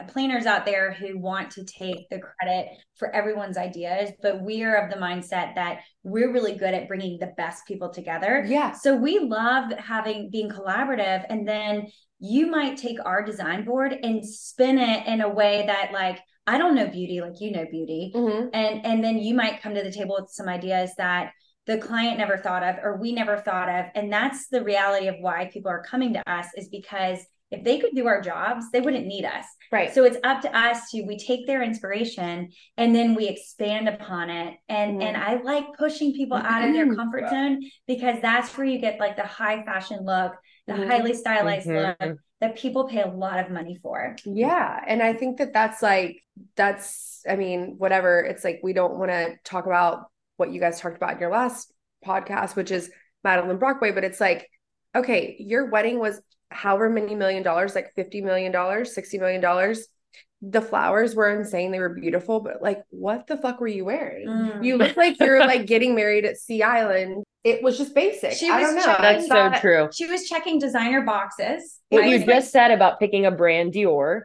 planners 0.08 0.46
out 0.46 0.64
there 0.64 0.92
who 0.92 1.18
want 1.18 1.50
to 1.50 1.64
take 1.64 2.08
the 2.08 2.18
credit 2.20 2.68
for 2.96 3.14
everyone's 3.14 3.56
ideas, 3.58 4.10
but 4.22 4.40
we 4.42 4.62
are 4.62 4.76
of 4.76 4.90
the 4.90 4.96
mindset 4.96 5.54
that 5.54 5.80
we're 6.02 6.32
really 6.32 6.54
good 6.54 6.72
at 6.74 6.88
bringing 6.88 7.18
the 7.18 7.32
best 7.36 7.66
people 7.66 7.90
together. 7.90 8.44
yeah 8.46 8.72
So 8.72 8.96
we 8.96 9.18
love 9.18 9.72
having 9.72 10.30
being 10.30 10.48
collaborative 10.48 11.24
and 11.28 11.46
then 11.46 11.88
you 12.20 12.46
might 12.46 12.76
take 12.78 12.98
our 13.04 13.22
design 13.24 13.64
board 13.64 13.92
and 14.02 14.24
spin 14.24 14.78
it 14.78 15.06
in 15.06 15.20
a 15.20 15.28
way 15.28 15.64
that 15.66 15.90
like 15.92 16.20
I 16.46 16.58
don't 16.58 16.74
know 16.74 16.88
beauty 16.88 17.20
like 17.20 17.40
you 17.40 17.50
know 17.52 17.66
beauty 17.70 18.12
Mhm. 18.14 18.50
and 18.52 18.86
and 18.86 19.04
then 19.04 19.18
you 19.18 19.34
might 19.34 19.60
come 19.60 19.74
to 19.74 19.82
the 19.82 19.92
table 19.92 20.16
with 20.20 20.30
some 20.30 20.48
ideas 20.48 20.92
that 20.98 21.32
the 21.66 21.78
client 21.78 22.18
never 22.18 22.36
thought 22.38 22.62
of 22.62 22.76
or 22.82 22.96
we 22.96 23.12
never 23.12 23.36
thought 23.38 23.68
of 23.68 23.86
and 23.94 24.12
that's 24.12 24.48
the 24.48 24.62
reality 24.62 25.06
of 25.08 25.16
why 25.20 25.50
people 25.52 25.70
are 25.70 25.82
coming 25.82 26.12
to 26.14 26.30
us 26.30 26.46
is 26.56 26.68
because 26.68 27.18
if 27.52 27.62
they 27.64 27.78
could 27.78 27.94
do 27.94 28.06
our 28.06 28.20
jobs 28.20 28.70
they 28.72 28.80
wouldn't 28.80 29.06
need 29.06 29.24
us 29.24 29.44
right 29.70 29.94
so 29.94 30.04
it's 30.04 30.16
up 30.24 30.40
to 30.40 30.56
us 30.56 30.90
to 30.90 31.02
we 31.02 31.18
take 31.18 31.46
their 31.46 31.62
inspiration 31.62 32.50
and 32.76 32.94
then 32.94 33.14
we 33.14 33.28
expand 33.28 33.88
upon 33.88 34.30
it 34.30 34.56
and 34.68 34.98
Mhm. 35.00 35.04
and 35.04 35.16
i 35.16 35.40
like 35.42 35.66
pushing 35.78 36.12
people 36.12 36.36
out 36.36 36.66
of 36.66 36.72
their 36.72 36.94
comfort 36.94 37.28
zone 37.30 37.60
because 37.86 38.20
that's 38.20 38.56
where 38.56 38.66
you 38.66 38.78
get 38.78 38.98
like 38.98 39.16
the 39.16 39.22
high 39.22 39.62
fashion 39.64 40.04
look 40.04 40.32
the 40.66 40.72
Mhm. 40.74 40.86
highly 40.88 41.14
stylized 41.14 41.66
Mhm. 41.66 41.96
look 42.00 42.18
that 42.40 42.56
people 42.56 42.88
pay 42.88 43.00
a 43.02 43.06
lot 43.06 43.38
of 43.38 43.50
money 43.50 43.78
for 43.80 44.16
Yeah. 44.24 44.80
And 44.84 45.00
I 45.00 45.12
think 45.12 45.38
that 45.38 45.52
that's 45.52 45.80
like, 45.80 46.24
that's, 46.56 47.22
I 47.28 47.36
mean, 47.36 47.76
whatever. 47.78 48.18
It's 48.18 48.42
like, 48.42 48.58
we 48.64 48.72
don't 48.72 48.98
want 48.98 49.12
to 49.12 49.36
talk 49.44 49.66
about 49.66 50.10
what 50.38 50.52
you 50.52 50.58
guys 50.58 50.80
talked 50.80 50.96
about 50.96 51.12
in 51.12 51.20
your 51.20 51.30
last 51.30 51.72
podcast, 52.04 52.56
which 52.56 52.72
is 52.72 52.90
Madelaine 53.24 53.60
Brockway, 53.60 53.92
but 53.92 54.02
it's 54.02 54.20
like, 54.20 54.48
okay, 54.92 55.36
your 55.38 55.70
wedding 55.70 56.00
was 56.00 56.20
however 56.52 56.88
many 56.90 57.14
million 57.14 57.42
dollars, 57.42 57.74
like 57.74 57.94
$50 57.96 58.22
million, 58.22 58.52
$60 58.52 59.18
million. 59.20 59.76
The 60.44 60.60
flowers 60.60 61.14
were 61.14 61.30
insane. 61.30 61.70
They 61.70 61.78
were 61.78 61.94
beautiful, 61.94 62.40
but 62.40 62.60
like, 62.60 62.82
what 62.90 63.26
the 63.28 63.36
fuck 63.36 63.60
were 63.60 63.68
you 63.68 63.84
wearing? 63.84 64.26
Mm. 64.26 64.64
You 64.64 64.76
look 64.76 64.96
like 64.96 65.18
you're 65.20 65.38
like 65.40 65.66
getting 65.66 65.94
married 65.94 66.24
at 66.24 66.36
Sea 66.36 66.62
Island. 66.64 67.22
It 67.44 67.62
was 67.62 67.78
just 67.78 67.94
basic. 67.94 68.32
She 68.32 68.48
I 68.50 68.58
was 68.58 68.66
don't 68.68 68.76
know. 68.76 68.82
checking 68.82 69.02
That's 69.02 69.26
so 69.28 69.34
thought- 69.34 69.60
true. 69.60 69.88
she 69.92 70.06
was 70.06 70.28
checking 70.28 70.58
designer 70.58 71.02
boxes 71.02 71.78
What 71.90 72.04
I 72.04 72.06
you 72.08 72.16
was 72.18 72.24
just 72.24 72.50
said 72.52 72.70
about 72.72 72.98
picking 72.98 73.24
a 73.26 73.30
brand 73.30 73.72
Dior. 73.72 74.22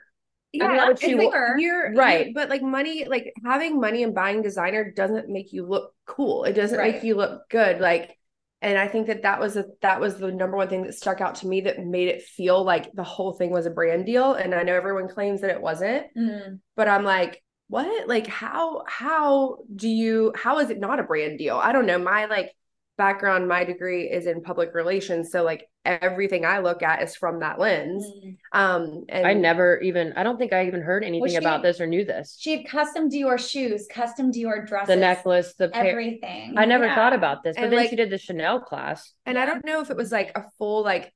Yeah, 0.53 0.71
love 0.75 0.89
it's 0.91 1.01
she 1.01 1.13
like 1.13 1.29
you're 1.59 1.89
Right. 1.93 1.97
right, 1.97 2.33
but 2.33 2.49
like 2.49 2.63
money, 2.63 3.05
like 3.05 3.33
having 3.45 3.79
money 3.79 4.01
and 4.01 4.15
buying 4.15 4.41
designer 4.41 4.91
doesn't 4.91 5.29
make 5.29 5.51
you 5.53 5.65
look 5.67 5.93
cool. 6.07 6.45
It 6.45 6.53
doesn't 6.53 6.77
Right. 6.79 6.95
make 6.95 7.03
you 7.03 7.15
look 7.15 7.47
good. 7.49 7.79
Like, 7.79 8.17
and 8.61 8.77
I 8.77 8.87
think 8.87 9.07
that 9.07 9.21
that 9.23 9.39
was 9.39 9.55
a 9.55 9.65
that 9.81 9.99
was 9.99 10.17
the 10.17 10.31
number 10.31 10.57
one 10.57 10.67
thing 10.67 10.83
that 10.83 10.95
stuck 10.95 11.21
out 11.21 11.35
to 11.35 11.47
me 11.47 11.61
that 11.61 11.79
made 11.85 12.07
it 12.07 12.23
feel 12.23 12.63
like 12.63 12.91
the 12.93 13.03
whole 13.03 13.33
thing 13.33 13.51
was 13.51 13.65
a 13.65 13.69
brand 13.71 14.05
deal. 14.05 14.33
And 14.33 14.55
I 14.55 14.63
know 14.63 14.73
everyone 14.73 15.07
claims 15.09 15.41
that 15.41 15.51
it 15.51 15.61
wasn't, 15.61 16.07
Mm. 16.17 16.59
but 16.75 16.87
I'm 16.87 17.03
like, 17.03 17.43
what? 17.67 18.07
Like, 18.07 18.27
how 18.27 18.83
how 18.87 19.57
do 19.75 19.87
you 19.89 20.33
how 20.35 20.59
is 20.59 20.69
it 20.69 20.79
not 20.79 20.99
a 20.99 21.03
brand 21.03 21.37
deal? 21.37 21.57
I 21.57 21.71
don't 21.71 21.85
know. 21.85 21.99
My 21.99 22.25
like 22.25 22.51
background, 22.97 23.47
my 23.47 23.63
degree 23.63 24.09
is 24.09 24.25
in 24.27 24.41
public 24.41 24.73
relations, 24.73 25.31
so 25.31 25.43
like 25.43 25.69
everything 25.85 26.45
I 26.45 26.59
look 26.59 26.83
at 26.83 27.01
is 27.01 27.15
from 27.15 27.39
that 27.39 27.59
lens. 27.59 28.03
Mm. 28.05 28.37
Um, 28.51 29.03
and 29.09 29.25
I 29.25 29.33
never 29.33 29.79
even, 29.79 30.13
I 30.17 30.23
don't 30.23 30.37
think 30.37 30.51
I 30.51 30.67
even 30.67 30.81
heard 30.81 31.03
anything 31.03 31.29
she- 31.29 31.35
about 31.37 31.61
this 31.63 31.79
or 31.79 31.87
knew 31.87 32.03
this. 32.03 32.35
She 32.39 32.57
had 32.57 32.67
custom 32.67 33.09
Dior 33.09 33.39
shoes, 33.39 33.87
custom 33.89 34.31
Dior 34.31 34.67
dresses, 34.67 34.87
The 34.87 34.95
necklace, 34.97 35.53
the 35.53 35.69
pair. 35.69 35.85
everything. 35.91 36.55
I 36.57 36.65
never 36.65 36.85
Yeah. 36.87 36.95
thought 36.95 37.13
about 37.13 37.43
this, 37.43 37.55
but 37.55 37.63
And, 37.65 37.71
then 37.71 37.79
like- 37.79 37.89
she 37.89 37.95
did 37.95 38.09
the 38.09 38.17
Chanel 38.17 38.59
class. 38.59 39.13
And 39.25 39.37
I 39.37 39.45
don't 39.45 39.63
know 39.65 39.79
if 39.81 39.89
it 39.89 39.95
was 39.97 40.11
like 40.11 40.31
a 40.35 40.45
full 40.57 40.83
like 40.83 41.13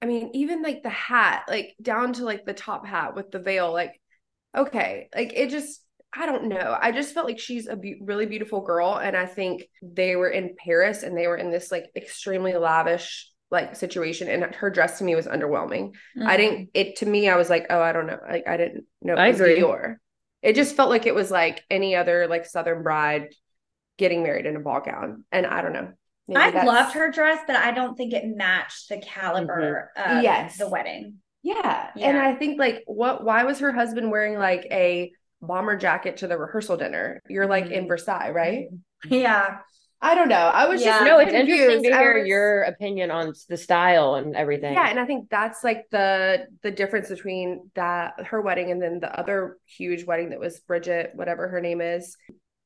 I 0.00 0.06
mean, 0.06 0.30
even 0.34 0.62
like 0.62 0.84
the 0.84 0.90
hat, 0.90 1.46
like 1.48 1.74
down 1.82 2.12
to 2.14 2.24
like 2.24 2.44
the 2.44 2.54
top 2.54 2.86
hat 2.86 3.16
with 3.16 3.32
the 3.32 3.40
veil, 3.40 3.72
like 3.72 4.00
okay, 4.56 5.08
like 5.14 5.32
it 5.34 5.50
just 5.50 5.80
I 6.14 6.26
don't 6.26 6.48
know. 6.48 6.76
I 6.80 6.90
just 6.92 7.12
felt 7.14 7.26
like 7.26 7.38
she's 7.38 7.66
a 7.66 7.76
be- 7.76 7.98
really 8.00 8.26
beautiful 8.26 8.62
girl 8.62 8.96
and 8.96 9.16
I 9.16 9.26
think 9.26 9.64
they 9.82 10.16
were 10.16 10.30
in 10.30 10.54
Paris 10.62 11.02
and 11.02 11.16
they 11.16 11.26
were 11.26 11.36
in 11.36 11.50
this 11.50 11.70
like 11.70 11.86
extremely 11.94 12.54
lavish 12.54 13.30
like 13.50 13.76
situation 13.76 14.28
and 14.28 14.54
her 14.56 14.70
dress 14.70 14.98
to 14.98 15.04
me 15.04 15.14
was 15.14 15.26
underwhelming. 15.26 15.92
Mm. 16.18 16.26
I 16.26 16.36
didn't 16.36 16.70
it 16.74 16.96
to 16.96 17.06
me 17.06 17.28
I 17.28 17.36
was 17.36 17.48
like, 17.50 17.66
"Oh, 17.70 17.80
I 17.80 17.92
don't 17.92 18.06
know." 18.06 18.18
Like 18.28 18.46
I 18.48 18.56
didn't 18.56 18.84
know 19.02 19.14
it 19.14 19.18
I 19.18 19.28
was 19.28 19.40
agree. 19.40 19.60
Dior. 19.60 19.96
It 20.42 20.54
just 20.54 20.76
felt 20.76 20.90
like 20.90 21.06
it 21.06 21.14
was 21.14 21.30
like 21.30 21.62
any 21.70 21.94
other 21.96 22.26
like 22.28 22.46
southern 22.46 22.82
bride 22.82 23.28
getting 23.98 24.22
married 24.22 24.46
in 24.46 24.56
a 24.56 24.60
ball 24.60 24.80
gown 24.80 25.24
and 25.32 25.46
I 25.46 25.62
don't 25.62 25.72
know. 25.72 25.92
I 26.36 26.50
that's- 26.50 26.66
loved 26.66 26.94
her 26.94 27.10
dress, 27.10 27.40
but 27.46 27.56
I 27.56 27.70
don't 27.72 27.96
think 27.96 28.12
it 28.12 28.24
matched 28.26 28.88
the 28.90 28.98
caliber 28.98 29.90
of 29.96 30.22
Yes. 30.22 30.58
the 30.58 30.68
wedding. 30.68 31.16
Yeah. 31.42 31.90
Yeah. 31.96 32.08
And 32.08 32.18
I 32.18 32.34
think 32.34 32.58
like 32.58 32.82
what 32.86 33.24
why 33.24 33.44
was 33.44 33.60
her 33.60 33.72
husband 33.72 34.10
wearing 34.10 34.38
like 34.38 34.66
a 34.70 35.10
bomber 35.40 35.76
jacket 35.76 36.18
to 36.18 36.26
the 36.26 36.36
rehearsal 36.38 36.76
dinner? 36.76 37.20
You're 37.28 37.46
like 37.46 37.66
in 37.70 37.84
Mhm. 37.84 37.88
Versailles, 37.88 38.30
right? 38.30 38.68
Yeah. 39.06 39.58
I 40.00 40.14
don't 40.14 40.28
know. 40.28 40.36
I 40.36 40.66
was 40.68 40.80
Yeah. 40.80 40.92
just 40.92 41.04
No, 41.06 41.18
it's 41.18 41.32
interesting 41.32 41.82
to 41.82 41.88
hear 41.98 42.18
was- 42.20 42.28
your 42.28 42.62
opinion 42.62 43.10
on 43.10 43.32
the 43.48 43.56
style 43.56 44.14
and 44.14 44.36
everything. 44.36 44.74
Yeah, 44.74 44.88
and 44.88 45.00
I 45.00 45.04
think 45.04 45.28
that's 45.28 45.64
like 45.64 45.86
the 45.90 46.46
the 46.62 46.70
difference 46.70 47.08
between 47.08 47.70
that 47.74 48.14
her 48.26 48.40
wedding 48.40 48.70
and 48.70 48.80
then 48.80 49.00
the 49.00 49.12
other 49.18 49.56
huge 49.66 50.04
wedding 50.04 50.30
that 50.30 50.38
was 50.38 50.60
Bridget, 50.60 51.10
whatever 51.14 51.48
her 51.48 51.60
name 51.60 51.80
is. 51.80 52.16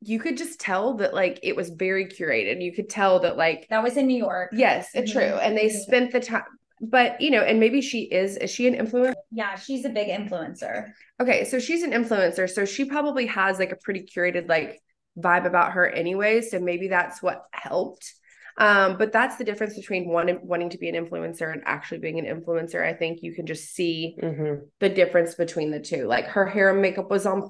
You 0.03 0.19
could 0.19 0.37
just 0.37 0.61
tell 0.61 0.95
that 0.95 1.15
like 1.15 1.39
it 1.43 1.57
was 1.57 1.71
very 1.71 2.05
curated. 2.07 2.61
You 2.61 2.73
could 2.75 2.91
tell 2.91 3.21
that 3.21 3.39
like 3.39 3.67
That 3.71 3.83
was 3.83 3.97
in 3.97 4.09
New 4.09 4.19
York. 4.19 4.51
yes, 4.53 4.91
Mhm. 4.95 5.11
true. 5.11 5.23
And 5.23 5.57
they 5.57 5.71
spent 5.71 6.13
the 6.13 6.21
time 6.21 6.43
but 6.83 7.21
you 7.21 7.31
know, 7.31 7.43
and 7.43 7.61
maybe 7.61 7.81
she 7.81 8.03
is 8.03 8.37
is 8.37 8.51
she 8.51 8.67
an 8.67 8.75
influencer? 8.75 9.15
Yeah, 9.31 9.55
she's 9.55 9.85
a 9.85 9.89
big 9.89 10.09
influencer. 10.09 10.93
Okay, 11.21 11.45
so 11.45 11.59
she's 11.59 11.83
an 11.85 11.93
influencer, 11.93 12.51
so 12.51 12.65
she 12.65 12.85
probably 12.85 13.27
has 13.27 13.59
like 13.59 13.73
a 13.73 13.77
pretty 13.77 14.03
curated 14.03 14.49
like 14.49 14.81
vibe 15.19 15.47
about 15.47 15.73
her 15.73 15.89
anyway, 15.89 16.41
so 16.41 16.59
maybe 16.59 16.89
that's 16.89 17.23
what 17.23 17.45
helped. 17.53 18.13
Um, 18.59 18.99
but 18.99 19.13
that's 19.13 19.37
the 19.37 19.45
difference 19.45 19.77
between 19.77 20.09
one 20.09 20.39
wanting 20.43 20.71
to 20.71 20.79
be 20.79 20.89
an 20.89 21.07
influencer 21.07 21.51
and 21.53 21.63
actually 21.65 21.99
being 22.01 22.19
an 22.19 22.27
influencer. 22.27 22.85
I 22.85 22.93
think 22.93 23.21
you 23.23 23.33
can 23.35 23.47
just 23.47 23.75
see 23.75 24.17
Mhm. 24.21 24.69
the 24.79 24.91
difference 24.91 25.35
between 25.35 25.71
the 25.71 25.81
two. 25.81 26.05
Like 26.07 26.27
her 26.27 26.45
hair 26.47 26.71
and 26.71 26.83
makeup 26.83 27.11
was 27.11 27.25
on. 27.25 27.49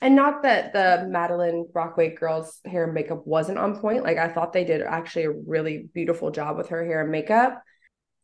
And 0.00 0.16
not 0.16 0.42
that 0.42 0.72
the 0.72 1.06
Madelaine 1.08 1.72
Brockway 1.72 2.14
girls' 2.14 2.60
hair 2.64 2.84
and 2.84 2.94
makeup 2.94 3.26
wasn't 3.26 3.58
on 3.58 3.78
point. 3.78 4.02
Like 4.02 4.18
I 4.18 4.28
thought 4.28 4.52
they 4.52 4.64
did 4.64 4.82
actually 4.82 5.24
a 5.26 5.30
really 5.30 5.88
beautiful 5.94 6.30
job 6.30 6.56
with 6.56 6.68
her 6.70 6.84
hair 6.84 7.02
and 7.02 7.10
makeup. 7.10 7.62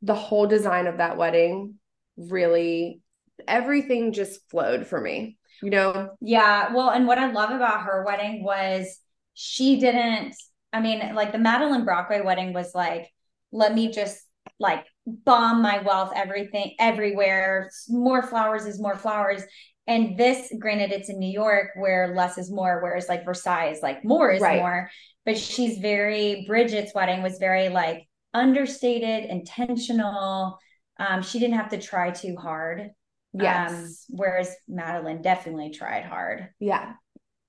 The 0.02 0.14
whole 0.14 0.46
design 0.46 0.86
of 0.86 0.98
that 0.98 1.16
wedding 1.16 1.74
really 2.16 3.00
everything 3.48 4.12
just 4.12 4.40
flowed 4.50 4.86
for 4.86 5.00
me. 5.00 5.38
You 5.62 5.70
know? 5.70 6.10
Yeah. 6.20 6.74
Well, 6.74 6.90
and 6.90 7.06
what 7.06 7.18
I 7.18 7.30
love 7.30 7.50
about 7.50 7.82
her 7.82 8.04
wedding 8.04 8.42
was 8.42 8.98
she 9.34 9.78
didn't, 9.78 10.34
I 10.72 10.80
mean, 10.80 11.14
like 11.14 11.32
the 11.32 11.38
Madelaine 11.38 11.84
Brockway 11.84 12.20
wedding 12.20 12.52
was 12.52 12.74
like, 12.74 13.08
let 13.52 13.74
me 13.74 13.92
just 13.92 14.20
like 14.58 14.84
bomb 15.06 15.62
my 15.62 15.78
wealth, 15.78 16.12
everything, 16.16 16.74
everywhere. 16.80 17.70
More 17.88 18.22
flowers 18.22 18.66
is 18.66 18.80
more 18.80 18.96
flowers. 18.96 19.42
And 19.86 20.16
this, 20.18 20.52
granted, 20.58 20.92
it's 20.92 21.10
in 21.10 21.18
New 21.18 21.30
York 21.30 21.70
where 21.76 22.14
less 22.16 22.38
is 22.38 22.50
more, 22.50 22.80
whereas 22.82 23.08
like 23.08 23.24
Versailles 23.24 23.78
like 23.82 24.04
more 24.04 24.30
is 24.30 24.42
Right. 24.42 24.58
more. 24.58 24.90
But 25.24 25.38
she's 25.38 25.78
very, 25.78 26.44
Bridget's 26.48 26.94
wedding 26.94 27.22
was 27.22 27.38
very 27.38 27.68
like 27.68 28.08
understated, 28.34 29.28
intentional. 29.30 30.58
Um, 30.98 31.22
she 31.22 31.38
didn't 31.38 31.56
have 31.56 31.70
to 31.70 31.78
try 31.80 32.10
too 32.10 32.36
hard. 32.36 32.90
Yes. 33.32 33.72
Um, 33.72 33.94
whereas 34.18 34.54
Madelaine 34.70 35.22
definitely 35.22 35.70
tried 35.70 36.04
hard. 36.04 36.48
yeah. 36.60 36.94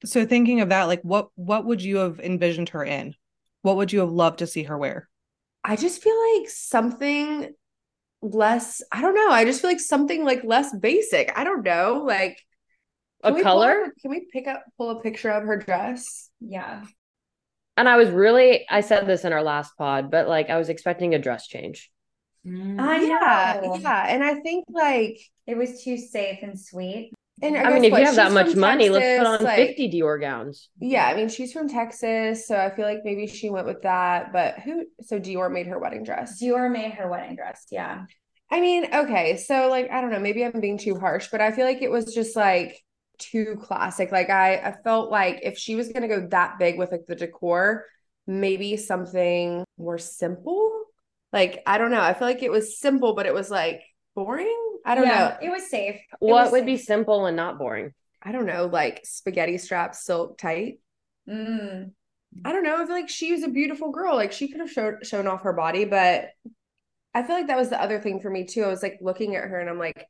So 0.06 0.26
thinking 0.26 0.60
of 0.60 0.70
that, 0.70 0.84
like 0.86 1.02
what 1.04 1.30
what 1.36 1.66
would 1.66 1.82
you 1.82 1.98
have 1.98 2.20
envisioned 2.20 2.70
her 2.70 2.84
in? 2.84 3.16
What 3.62 3.78
would 3.78 3.94
you 3.94 4.00
have 4.02 4.12
loved 4.12 4.40
to 4.40 4.48
see 4.48 4.64
her 4.64 4.78
wear? 4.78 5.08
I 5.64 5.78
just 5.78 6.04
feel 6.04 6.16
like 6.38 6.50
something 6.50 7.54
less, 8.22 8.82
I 8.92 9.02
don't 9.02 9.16
know. 9.16 9.30
I 9.30 9.46
just 9.46 9.62
feel 9.62 9.70
like 9.70 9.80
something 9.80 10.26
like 10.26 10.44
less 10.44 10.76
basic. 10.76 11.32
I 11.38 11.46
don't 11.46 11.64
know. 11.64 12.04
Like 12.06 12.38
A 13.24 13.30
can 13.30 13.36
we 13.36 13.44
pull 13.44 13.44
color? 13.44 13.84
up- 13.86 13.92
can 14.02 14.12
we 14.12 14.28
pick 14.32 14.46
up 14.48 14.64
pull 14.78 14.90
a 14.90 15.02
picture 15.02 15.30
of 15.30 15.44
her 15.44 15.58
dress? 15.58 16.30
Yeah. 16.42 16.84
And 17.76 17.90
I 17.90 17.98
was 17.98 18.10
really, 18.10 18.66
I 18.70 18.82
said 18.82 19.08
this 19.08 19.26
in 19.26 19.34
our 19.34 19.44
last 19.44 19.78
pod, 19.78 20.12
but 20.12 20.28
like 20.28 20.50
I 20.50 20.58
was 20.58 20.70
expecting 20.70 21.16
a 21.16 21.20
dress 21.20 21.48
change. 21.48 21.92
Mm-hmm. 22.46 22.80
I 22.80 22.98
yeah, 23.02 23.62
know. 23.64 23.76
yeah. 23.78 24.06
And 24.10 24.24
I 24.24 24.36
think 24.36 24.66
like 24.70 25.18
It 25.48 25.58
was 25.58 25.82
too 25.84 25.98
safe 25.98 26.40
and 26.42 26.60
sweet. 26.60 27.12
and 27.42 27.58
I 27.58 27.74
mean, 27.74 27.86
if 27.86 27.92
what, 27.92 28.00
you 28.02 28.06
have 28.06 28.16
that 28.16 28.32
much 28.32 28.52
from 28.52 28.60
money, 28.60 28.90
let's 28.90 29.18
put 29.18 29.28
on 29.28 29.44
like- 29.44 29.56
50 29.70 29.92
Dior 29.92 30.20
gowns. 30.20 30.70
Yeah, 30.80 31.06
I 31.08 31.16
mean, 31.16 31.30
she's 31.30 31.52
from 31.54 31.68
Texas, 31.70 32.48
so 32.48 32.58
I 32.58 32.70
feel 32.76 32.86
like 32.86 33.00
maybe 33.04 33.28
she 33.28 33.50
went 33.50 33.66
with 33.66 33.82
that. 33.84 34.32
But 34.34 34.60
who? 34.60 34.86
So 35.02 35.20
Dior 35.20 35.52
made 35.52 35.68
her 35.68 35.80
wedding 35.80 36.04
dress. 36.04 36.42
Dior 36.42 36.72
made 36.72 36.94
her 36.94 37.10
wedding 37.10 37.36
dress. 37.36 37.66
Yeah. 37.72 38.06
I 38.52 38.62
mean, 38.62 38.86
okay, 38.94 39.38
so 39.38 39.68
like 39.70 39.90
I 39.90 40.00
don't 40.00 40.12
know, 40.12 40.20
maybe 40.20 40.46
I'm 40.46 40.60
being 40.60 40.78
too 40.78 41.00
harsh, 41.00 41.30
but 41.32 41.42
I 41.42 41.52
feel 41.52 41.66
like 41.66 41.82
it 41.82 41.90
was 41.90 42.14
just 42.14 42.36
like 42.36 42.80
too 43.18 43.58
classic. 43.62 44.12
Like 44.12 44.30
I, 44.30 44.56
I 44.58 44.76
felt 44.84 45.12
like 45.12 45.40
if 45.44 45.58
she 45.58 45.76
was 45.76 45.90
gonna 45.90 46.08
go 46.08 46.28
that 46.28 46.60
big 46.60 46.78
with 46.78 46.92
like 46.92 47.06
the 47.08 47.16
decor, 47.16 47.86
maybe 48.28 48.78
something 48.78 49.64
more 49.78 49.98
simple. 49.98 50.86
Like 51.32 51.62
I 51.66 51.78
don't 51.78 51.92
know. 51.92 52.02
I 52.02 52.14
feel 52.14 52.28
like 52.28 52.44
it 52.44 52.52
was 52.52 52.80
simple, 52.80 53.14
but 53.16 53.26
it 53.26 53.34
was 53.34 53.50
like 53.52 53.82
boring. 54.16 54.60
I 54.86 54.96
don't 54.96 55.08
Yeah, 55.08 55.10
know. 55.10 55.36
It 55.42 55.50
was 55.50 55.70
safe. 55.70 56.00
It 56.26 56.34
What 56.34 56.36
was 56.36 56.54
would 56.54 56.66
be 56.66 56.78
simple 56.78 57.26
and 57.26 57.36
not 57.38 57.58
boring? 57.58 57.94
I 58.22 58.32
don't 58.32 58.46
know, 58.46 58.66
like 58.66 59.02
spaghetti 59.06 59.58
strap 59.58 59.94
silk 59.96 60.38
tight. 60.38 60.80
Mm. 61.28 61.92
I 62.46 62.52
don't 62.52 62.64
know. 62.64 62.76
I 62.76 62.86
feel 62.86 62.96
like 62.96 63.10
she 63.10 63.32
was 63.32 63.44
a 63.44 63.48
beautiful 63.50 63.92
girl. 63.92 64.16
Like 64.16 64.32
she 64.32 64.50
could 64.50 64.60
have 64.60 64.72
showed 64.72 65.06
shown 65.06 65.28
off 65.28 65.44
her 65.44 65.54
body, 65.54 65.86
but 65.86 66.30
I 67.14 67.24
feel 67.24 67.36
like 67.38 67.48
that 67.48 67.58
was 67.58 67.70
the 67.70 67.82
other 67.82 68.00
thing 68.00 68.20
for 68.22 68.30
me 68.30 68.46
too. 68.46 68.64
I 68.64 68.68
was 68.70 68.84
like 68.84 69.00
looking 69.02 69.36
at 69.36 69.46
her 69.46 69.60
and 69.60 69.70
I'm 69.70 69.80
like, 69.80 70.06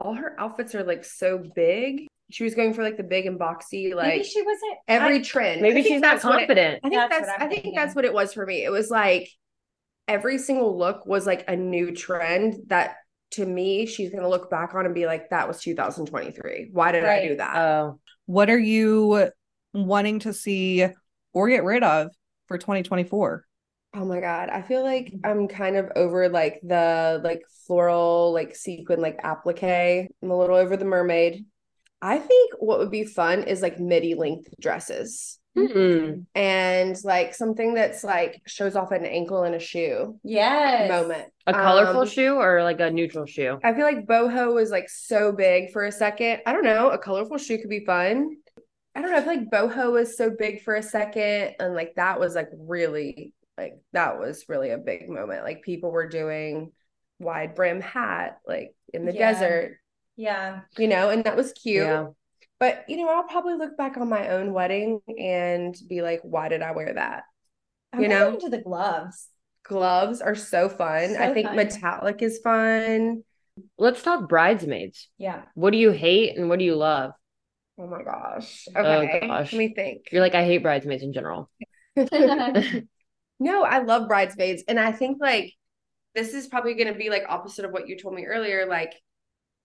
all 0.00 0.14
her 0.14 0.38
outfits 0.40 0.74
are 0.74 0.84
like 0.84 1.04
so 1.04 1.38
big. 1.56 2.08
She 2.30 2.44
was 2.44 2.54
going 2.54 2.74
for 2.74 2.82
like 2.82 2.96
the 2.96 3.04
big 3.04 3.26
and 3.26 3.38
boxy, 3.38 3.94
like 3.94 4.06
Maybe 4.08 4.18
like 4.18 4.26
she 4.26 4.42
wasn't 4.42 4.74
every 4.88 5.16
I- 5.16 5.22
trend. 5.22 5.62
Maybe 5.62 5.82
she's 5.82 6.00
not 6.00 6.14
that's 6.14 6.24
what 6.24 6.34
it- 6.34 6.38
confident. 6.48 6.80
I 6.84 6.88
think 6.88 7.00
That's 7.10 7.26
that's, 7.26 7.32
I'm 7.42 7.48
think 7.48 7.62
thinking. 7.62 7.74
that's 7.74 7.94
what 7.94 8.04
it 8.04 8.12
was 8.12 8.32
for 8.32 8.44
me. 8.44 8.64
It 8.64 8.70
was 8.70 8.90
like 8.90 9.30
every 10.08 10.38
single 10.38 10.76
look 10.76 11.06
was 11.06 11.26
like 11.26 11.44
a 11.48 11.56
new 11.56 11.92
trend 11.94 12.56
that 12.68 12.96
to 13.32 13.44
me 13.44 13.86
she's 13.86 14.10
gonna 14.10 14.28
look 14.28 14.50
back 14.50 14.74
on 14.74 14.86
and 14.86 14.94
be 14.94 15.06
like, 15.06 15.30
that 15.30 15.48
was 15.48 15.60
2023. 15.60 16.68
Why 16.72 16.92
did 16.92 17.04
I 17.04 17.26
do 17.28 17.36
that? 17.36 17.56
Oh, 17.56 18.00
What 18.26 18.50
are 18.50 18.58
you 18.58 19.30
wanting 19.72 20.20
to 20.20 20.32
see 20.32 20.86
or 21.32 21.48
get 21.48 21.64
rid 21.64 21.82
of 21.82 22.10
for 22.48 22.56
2024? 22.58 23.44
Oh 23.94 24.04
my 24.04 24.20
God. 24.20 24.48
I 24.50 24.62
feel 24.62 24.82
like 24.82 25.12
mm. 25.12 25.20
I'm 25.24 25.48
kind 25.48 25.76
of 25.76 25.90
over 25.96 26.28
like 26.28 26.60
the 26.62 27.20
like 27.24 27.42
floral, 27.66 28.32
like 28.32 28.54
sequin, 28.54 29.00
like 29.00 29.18
applique. 29.22 30.08
I'm 30.22 30.30
a 30.30 30.36
little 30.38 30.56
over 30.56 30.76
the 30.76 30.84
mermaid. 30.84 31.46
I 32.06 32.18
think 32.18 32.52
what 32.60 32.78
would 32.78 32.90
be 32.90 33.04
fun 33.04 33.42
is 33.44 33.62
like 33.62 33.80
midi 33.80 34.14
length 34.14 34.48
dresses 34.60 35.38
mm-mm. 35.56 36.24
and 36.34 36.96
like 37.04 37.34
something 37.34 37.74
that's 37.74 38.04
like 38.04 38.40
shows 38.46 38.76
off 38.76 38.92
an 38.92 39.04
ankle 39.04 39.42
and 39.42 39.54
a 39.54 39.58
shoe 39.58 40.18
Yes. 40.22 40.88
moment. 40.88 41.26
a 41.46 41.52
colorful 41.52 42.02
Um, 42.02 42.06
shoe 42.08 42.34
or 42.36 42.62
like 42.62 42.80
a 42.80 42.90
neutral 42.90 43.26
shoe? 43.26 43.58
I 43.64 43.74
feel 43.74 43.84
like 43.84 44.06
boho 44.06 44.54
was 44.54 44.70
like 44.70 44.88
so 44.88 45.32
big 45.32 45.72
for 45.72 45.84
a 45.84 45.92
second. 45.92 46.42
I 46.46 46.52
don't 46.52 46.64
know. 46.64 46.90
A 46.90 46.98
colorful 46.98 47.38
shoe 47.38 47.58
could 47.58 47.70
be 47.70 47.84
fun. 47.84 48.36
I 48.94 49.02
don't 49.02 49.10
know. 49.10 49.16
I 49.18 49.22
feel 49.22 49.34
like 49.36 49.50
boho 49.50 49.92
was 49.92 50.16
so 50.16 50.30
big 50.30 50.62
for 50.62 50.74
a 50.74 50.82
second. 50.82 51.54
And 51.60 51.74
like 51.74 51.94
that 51.96 52.18
was 52.20 52.34
like 52.34 52.48
really, 52.56 53.34
like 53.58 53.74
that 53.92 54.18
was 54.18 54.44
really 54.48 54.70
a 54.70 54.78
big 54.78 55.08
moment. 55.08 55.44
Like 55.44 55.62
people 55.62 55.90
were 55.90 56.08
doing 56.08 56.72
wide 57.18 57.54
brim 57.54 57.80
hat, 57.80 58.38
like 58.46 58.74
in 58.94 59.04
the 59.06 59.12
Yeah. 59.12 59.32
desert, 59.32 59.78
Yeah. 60.16 60.60
you 60.78 60.88
know, 60.88 61.10
and 61.10 61.24
that 61.24 61.36
was 61.36 61.52
cute. 61.52 61.84
Yeah. 61.84 62.06
But, 62.58 62.84
you 62.88 62.96
know, 62.96 63.08
I'll 63.08 63.24
probably 63.24 63.54
look 63.54 63.76
back 63.76 63.96
on 63.98 64.08
my 64.08 64.28
own 64.28 64.52
wedding 64.52 65.00
and 65.18 65.76
be 65.88 66.00
like, 66.00 66.20
why 66.22 66.48
did 66.48 66.62
I 66.62 66.72
wear 66.72 66.94
that? 66.94 67.24
I'm 67.92 68.02
You 68.02 68.08
know? 68.08 68.32
into 68.32 68.48
the 68.48 68.58
gloves. 68.62 69.28
Gloves 69.64 70.20
are 70.20 70.34
so 70.34 70.68
fun. 70.68 71.16
I 71.16 71.34
think 71.34 71.48
fun. 71.48 71.56
metallic 71.56 72.22
is 72.22 72.38
fun. 72.38 73.24
Let's 73.78 74.02
talk 74.02 74.28
bridesmaids. 74.28 75.08
Yeah. 75.18 75.42
What 75.54 75.72
do 75.72 75.78
you 75.78 75.90
hate 75.90 76.36
and 76.38 76.48
what 76.48 76.58
do 76.58 76.64
you 76.64 76.76
love? 76.76 77.12
Oh 77.78 77.86
my 77.86 78.02
gosh. 78.02 78.68
Oh 78.74 78.80
Okay. 78.80 79.26
gosh. 79.26 79.52
Let 79.52 79.58
me 79.58 79.74
think. 79.74 80.08
You're 80.12 80.22
like, 80.22 80.34
I 80.34 80.44
hate 80.44 80.62
bridesmaids 80.62 81.02
in 81.02 81.12
general. 81.12 81.50
No, 83.38 83.64
I 83.64 83.78
love 83.80 84.08
bridesmaids. 84.08 84.64
And 84.66 84.80
I 84.80 84.92
think 84.92 85.18
like 85.20 85.52
this 86.14 86.32
is 86.32 86.46
probably 86.46 86.74
going 86.74 86.92
to 86.92 86.98
be 86.98 87.10
like 87.10 87.24
opposite 87.28 87.66
of 87.66 87.72
what 87.72 87.86
you 87.88 87.98
told 87.98 88.14
me 88.14 88.24
earlier. 88.24 88.66
Like, 88.66 88.94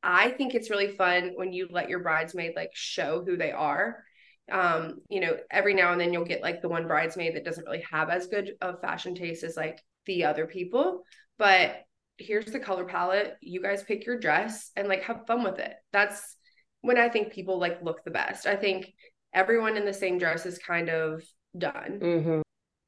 I 0.04 0.32
think 0.32 0.54
it's 0.56 0.70
really 0.70 0.96
fun 0.96 1.32
when 1.36 1.54
you 1.54 1.68
let 1.70 1.90
your 1.90 2.00
bridesmaid 2.00 2.54
like 2.56 2.72
show 2.74 3.24
who 3.26 3.38
they 3.38 3.52
are. 3.52 4.04
Um, 4.52 5.02
you 5.10 5.20
know, 5.22 5.38
every 5.50 5.74
now 5.74 5.92
and 5.92 6.02
then 6.02 6.12
you'll 6.12 6.26
get 6.26 6.42
like 6.42 6.62
the 6.62 6.70
one 6.70 6.88
bridesmaid 6.88 7.36
that 7.36 7.46
doesn't 7.46 7.66
really 7.66 7.84
have 7.92 8.10
as 8.10 8.28
good 8.28 8.52
of 8.62 8.82
fashion 8.82 9.16
taste 9.16 9.44
as 9.44 9.56
like 9.56 9.80
the 10.06 10.26
other 10.26 10.48
people. 10.48 11.04
But 11.38 11.76
here's 12.18 12.46
the 12.46 12.60
color 12.60 12.86
palette. 12.86 13.36
You 13.42 13.62
guys 13.62 13.84
pick 13.84 14.06
your 14.06 14.20
dress 14.20 14.72
and 14.76 14.88
like 14.88 15.04
have 15.04 15.26
fun 15.28 15.44
with 15.44 15.60
it. 15.60 15.74
That's 15.94 16.36
when 16.82 16.98
I 16.98 17.10
think 17.10 17.32
people 17.32 17.60
like 17.60 17.82
look 17.84 18.04
the 18.04 18.12
best. 18.12 18.46
I 18.48 18.56
think 18.56 18.92
everyone 19.34 19.78
in 19.78 19.86
the 19.86 19.94
same 19.94 20.18
dress 20.18 20.46
is 20.46 20.58
kind 20.58 20.90
of 20.90 21.24
done. 21.58 22.00
hmm 22.02 22.42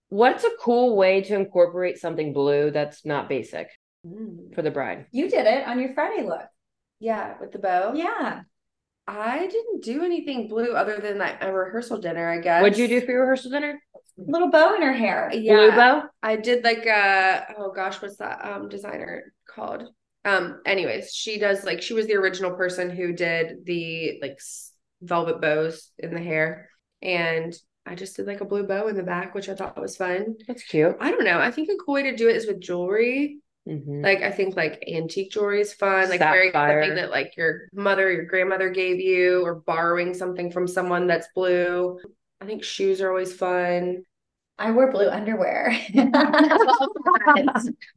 What's 0.09 0.43
a 0.43 0.51
cool 0.59 0.95
way 0.95 1.21
to 1.21 1.35
incorporate 1.35 1.97
something 1.97 2.33
blue 2.33 2.69
that's 2.69 3.03
not 3.03 3.29
basic 3.29 3.67
for 4.53 4.61
the 4.61 4.69
bride? 4.69 5.07
you 5.11 5.27
did 5.27 5.47
it 5.47 5.65
on 5.67 5.79
your 5.79 5.93
Friday 5.95 6.21
look. 6.23 6.43
Yeah, 7.03 7.33
with 7.41 7.51
the 7.51 7.59
bow. 7.59 7.91
Yeah. 7.93 8.43
I 9.05 9.47
didn't 9.47 9.83
do 9.83 10.05
anything 10.05 10.47
blue 10.47 10.71
other 10.71 10.99
than 10.99 11.17
like 11.17 11.43
a 11.43 11.51
rehearsal 11.51 11.97
dinner, 11.97 12.29
I 12.29 12.39
guess. 12.39 12.61
What'd 12.61 12.77
you 12.77 12.87
do 12.87 13.01
for 13.01 13.11
your 13.11 13.21
rehearsal 13.23 13.51
dinner? 13.51 13.77
Little 14.15 14.49
bow 14.49 14.73
in 14.75 14.81
her 14.81 14.93
hair. 14.93 15.29
Yeah. 15.33 15.55
Blue 15.55 15.71
bow? 15.71 16.03
I 16.21 16.37
did 16.37 16.63
like 16.63 16.85
a 16.85 17.55
oh 17.57 17.73
gosh, 17.73 18.01
what's 18.01 18.15
that 18.17 18.45
um 18.45 18.69
designer 18.69 19.33
called? 19.53 19.83
Um, 20.23 20.61
anyways, 20.65 21.13
she 21.13 21.39
does 21.39 21.65
like 21.65 21.81
she 21.81 21.93
was 21.93 22.07
the 22.07 22.15
original 22.15 22.51
person 22.51 22.89
who 22.89 23.11
did 23.11 23.65
the 23.65 24.19
like 24.21 24.39
velvet 25.01 25.41
bows 25.41 25.91
in 25.99 26.13
the 26.13 26.21
hair. 26.21 26.69
And 27.01 27.53
I 27.85 27.95
just 27.95 28.15
did 28.15 28.27
like 28.27 28.39
a 28.39 28.45
blue 28.45 28.65
bow 28.65 28.87
in 28.87 28.95
the 28.95 29.03
back, 29.03 29.35
which 29.35 29.49
I 29.49 29.55
thought 29.55 29.77
was 29.77 29.97
fun. 29.97 30.37
That's 30.47 30.63
cute. 30.63 30.95
I 31.01 31.11
don't 31.11 31.25
know. 31.25 31.39
I 31.39 31.51
think 31.51 31.67
a 31.67 31.75
cool 31.83 31.95
way 31.95 32.03
to 32.03 32.15
do 32.15 32.29
it 32.29 32.37
is 32.37 32.47
with 32.47 32.61
jewelry. 32.61 33.39
Hmm 33.65 34.01
Like 34.01 34.21
I 34.21 34.31
think 34.31 34.55
like 34.55 34.83
antique 34.87 35.31
jewelry 35.31 35.61
is 35.61 35.73
fun, 35.73 36.09
like 36.09 36.19
wearing 36.19 36.51
Sapphire. 36.51 36.83
something 36.83 36.95
that 36.95 37.11
like 37.11 37.37
your 37.37 37.67
mother, 37.73 38.11
your 38.11 38.25
grandmother 38.25 38.69
gave 38.69 38.99
you, 38.99 39.43
or 39.45 39.55
borrowing 39.55 40.13
something 40.13 40.51
from 40.51 40.67
someone 40.67 41.07
that's 41.07 41.27
blue. 41.35 41.99
I 42.41 42.45
think 42.45 42.63
shoes 42.63 43.01
are 43.01 43.09
always 43.09 43.33
fun. 43.33 44.03
I 44.59 44.71
wore 44.71 44.91
blue 44.91 45.09
underwear. 45.09 45.75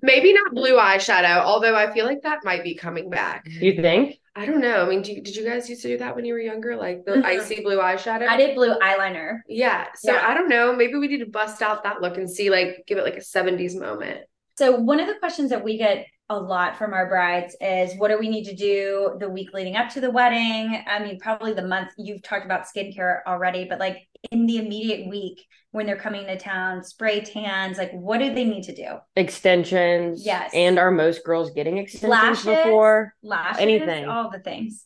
Maybe 0.03 0.33
not 0.33 0.55
blue 0.55 0.77
eyeshadow, 0.77 1.43
although 1.43 1.75
I 1.75 1.93
feel 1.93 2.07
like 2.07 2.23
that 2.23 2.45
might 2.45 2.65
be 2.65 2.75
coming 2.75 3.11
back. 3.11 3.45
You 3.47 3.75
think? 3.81 4.19
I 4.35 4.47
don't 4.47 4.61
know. 4.61 4.85
I 4.85 4.89
mean, 4.89 5.03
do 5.03 5.13
you, 5.13 5.23
did 5.23 5.35
you 5.35 5.45
guys 5.45 5.69
used 5.69 5.83
to 5.83 5.89
do 5.89 5.99
that 5.99 6.15
when 6.15 6.25
you 6.25 6.35
were 6.35 6.41
younger, 6.41 6.77
like 6.77 7.05
the 7.05 7.13
Mhm. 7.13 7.25
icy 7.25 7.63
blue 7.63 7.79
eyeshadow? 7.79 8.29
I 8.29 8.37
did 8.37 8.55
blue 8.55 8.79
eyeliner. 8.81 9.41
Yeah. 9.49 9.87
So 9.97 10.13
Yeah. 10.13 10.23
I 10.27 10.35
don't 10.35 10.49
know. 10.49 10.75
Maybe 10.75 10.95
we 10.97 11.09
need 11.09 11.21
to 11.21 11.27
bust 11.31 11.63
out 11.63 11.85
that 11.85 12.03
look 12.03 12.17
and 12.19 12.31
see, 12.31 12.51
like, 12.51 12.85
give 12.87 12.99
it 12.99 13.05
like 13.05 13.17
a 13.17 13.23
'70s 13.23 13.75
moment. 13.75 14.21
So 14.59 14.77
one 14.77 15.01
of 15.01 15.07
the 15.07 15.15
questions 15.15 15.51
that 15.51 15.63
we 15.63 15.77
get 15.77 16.07
a 16.29 16.39
lot 16.39 16.77
from 16.77 16.93
our 16.93 17.09
brides 17.09 17.55
is 17.61 17.97
what 17.99 18.09
do 18.09 18.19
we 18.19 18.29
need 18.29 18.45
to 18.45 18.55
do 18.55 19.17
the 19.21 19.29
week 19.29 19.53
leading 19.53 19.77
up 19.77 19.91
to 19.91 20.01
the 20.01 20.11
wedding? 20.11 20.83
I 20.87 20.99
mean, 20.99 21.21
probably 21.21 21.53
the 21.53 21.67
month 21.67 21.91
you've 21.99 22.23
talked 22.23 22.45
about 22.45 22.65
skincare 22.67 23.19
already, 23.27 23.67
but 23.69 23.79
like 23.79 24.09
in 24.33 24.47
the 24.47 24.59
immediate 24.59 25.09
week 25.09 25.47
when 25.71 25.87
they're 25.87 25.97
coming 25.97 26.27
to 26.27 26.39
town, 26.39 26.83
spray 26.83 27.21
tans, 27.21 27.79
like 27.79 27.93
what 27.93 28.19
do 28.19 28.35
they 28.35 28.45
need 28.45 28.65
to 28.65 28.75
do? 28.75 28.97
Extensions. 29.15 30.25
Yes. 30.27 30.51
And 30.53 30.79
are 30.79 30.91
most 30.91 31.23
girls 31.23 31.51
getting 31.51 31.79
extensions 31.79 32.11
Lashes? 32.11 32.45
before? 32.45 33.15
Lashes, 33.23 33.61
Anything. 33.61 34.07
all 34.09 34.31
the 34.31 34.41
things. 34.41 34.85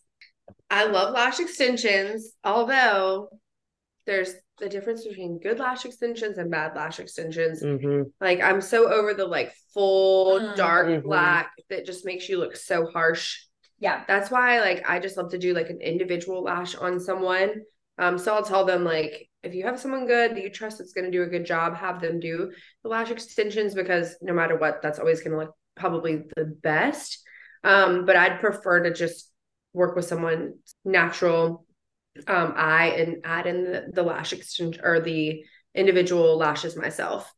I 0.68 0.86
love 0.86 1.14
lash 1.14 1.40
extensions, 1.40 2.32
although 2.44 3.28
there's 4.06 4.34
the 4.58 4.68
difference 4.68 5.06
between 5.06 5.38
good 5.40 5.58
lash 5.58 5.84
extensions 5.84 6.38
and 6.38 6.50
bad 6.50 6.74
lash 6.74 7.00
extensions. 7.00 7.62
hmm 7.62 8.02
Like 8.20 8.40
I'm 8.42 8.60
so 8.60 8.90
over 8.92 9.14
the 9.14 9.26
like 9.26 9.52
full 9.74 10.40
Mm. 10.40 10.56
dark 10.56 10.86
Mhm. 10.88 11.02
black 11.02 11.52
that 11.68 11.86
just 11.86 12.04
makes 12.04 12.28
you 12.28 12.38
look 12.38 12.56
so 12.56 12.86
harsh. 12.86 13.38
Yeah. 13.78 14.04
That's 14.06 14.30
why 14.30 14.60
like 14.60 14.88
I 14.88 14.98
just 14.98 15.16
love 15.16 15.30
to 15.30 15.38
do 15.38 15.54
like 15.54 15.70
an 15.70 15.80
individual 15.80 16.42
lash 16.42 16.74
on 16.74 17.00
someone. 17.00 17.62
Um, 17.98 18.18
so 18.18 18.34
I'll 18.34 18.44
tell 18.44 18.64
them 18.64 18.84
like 18.84 19.28
if 19.42 19.54
you 19.54 19.64
have 19.64 19.80
someone 19.80 20.06
good 20.06 20.32
that 20.36 20.42
you 20.42 20.50
trust 20.50 20.78
that's 20.78 20.92
going 20.92 21.06
to 21.06 21.10
do 21.10 21.22
a 21.22 21.26
good 21.26 21.46
job, 21.46 21.74
have 21.76 22.00
them 22.00 22.20
do 22.20 22.52
the 22.82 22.88
lash 22.88 23.10
extensions 23.10 23.74
because 23.74 24.16
no 24.20 24.34
matter 24.34 24.56
what, 24.56 24.82
that's 24.82 24.98
always 24.98 25.20
going 25.22 25.32
to 25.32 25.38
look 25.38 25.54
probably 25.76 26.24
the 26.36 26.44
best. 26.44 27.22
Um, 27.64 28.04
but 28.04 28.16
I'd 28.16 28.40
prefer 28.40 28.82
to 28.82 28.92
just 28.92 29.30
work 29.72 29.96
with 29.96 30.04
someone 30.04 30.54
natural 30.84 31.64
um 32.26 32.54
eye 32.56 32.94
and 32.98 33.18
add 33.24 33.46
in 33.46 33.64
the, 33.64 33.90
the 33.92 34.02
lash 34.02 34.32
extension 34.32 34.80
or 34.82 35.00
the 35.00 35.44
individual 35.74 36.36
lashes 36.36 36.76
myself. 36.76 37.32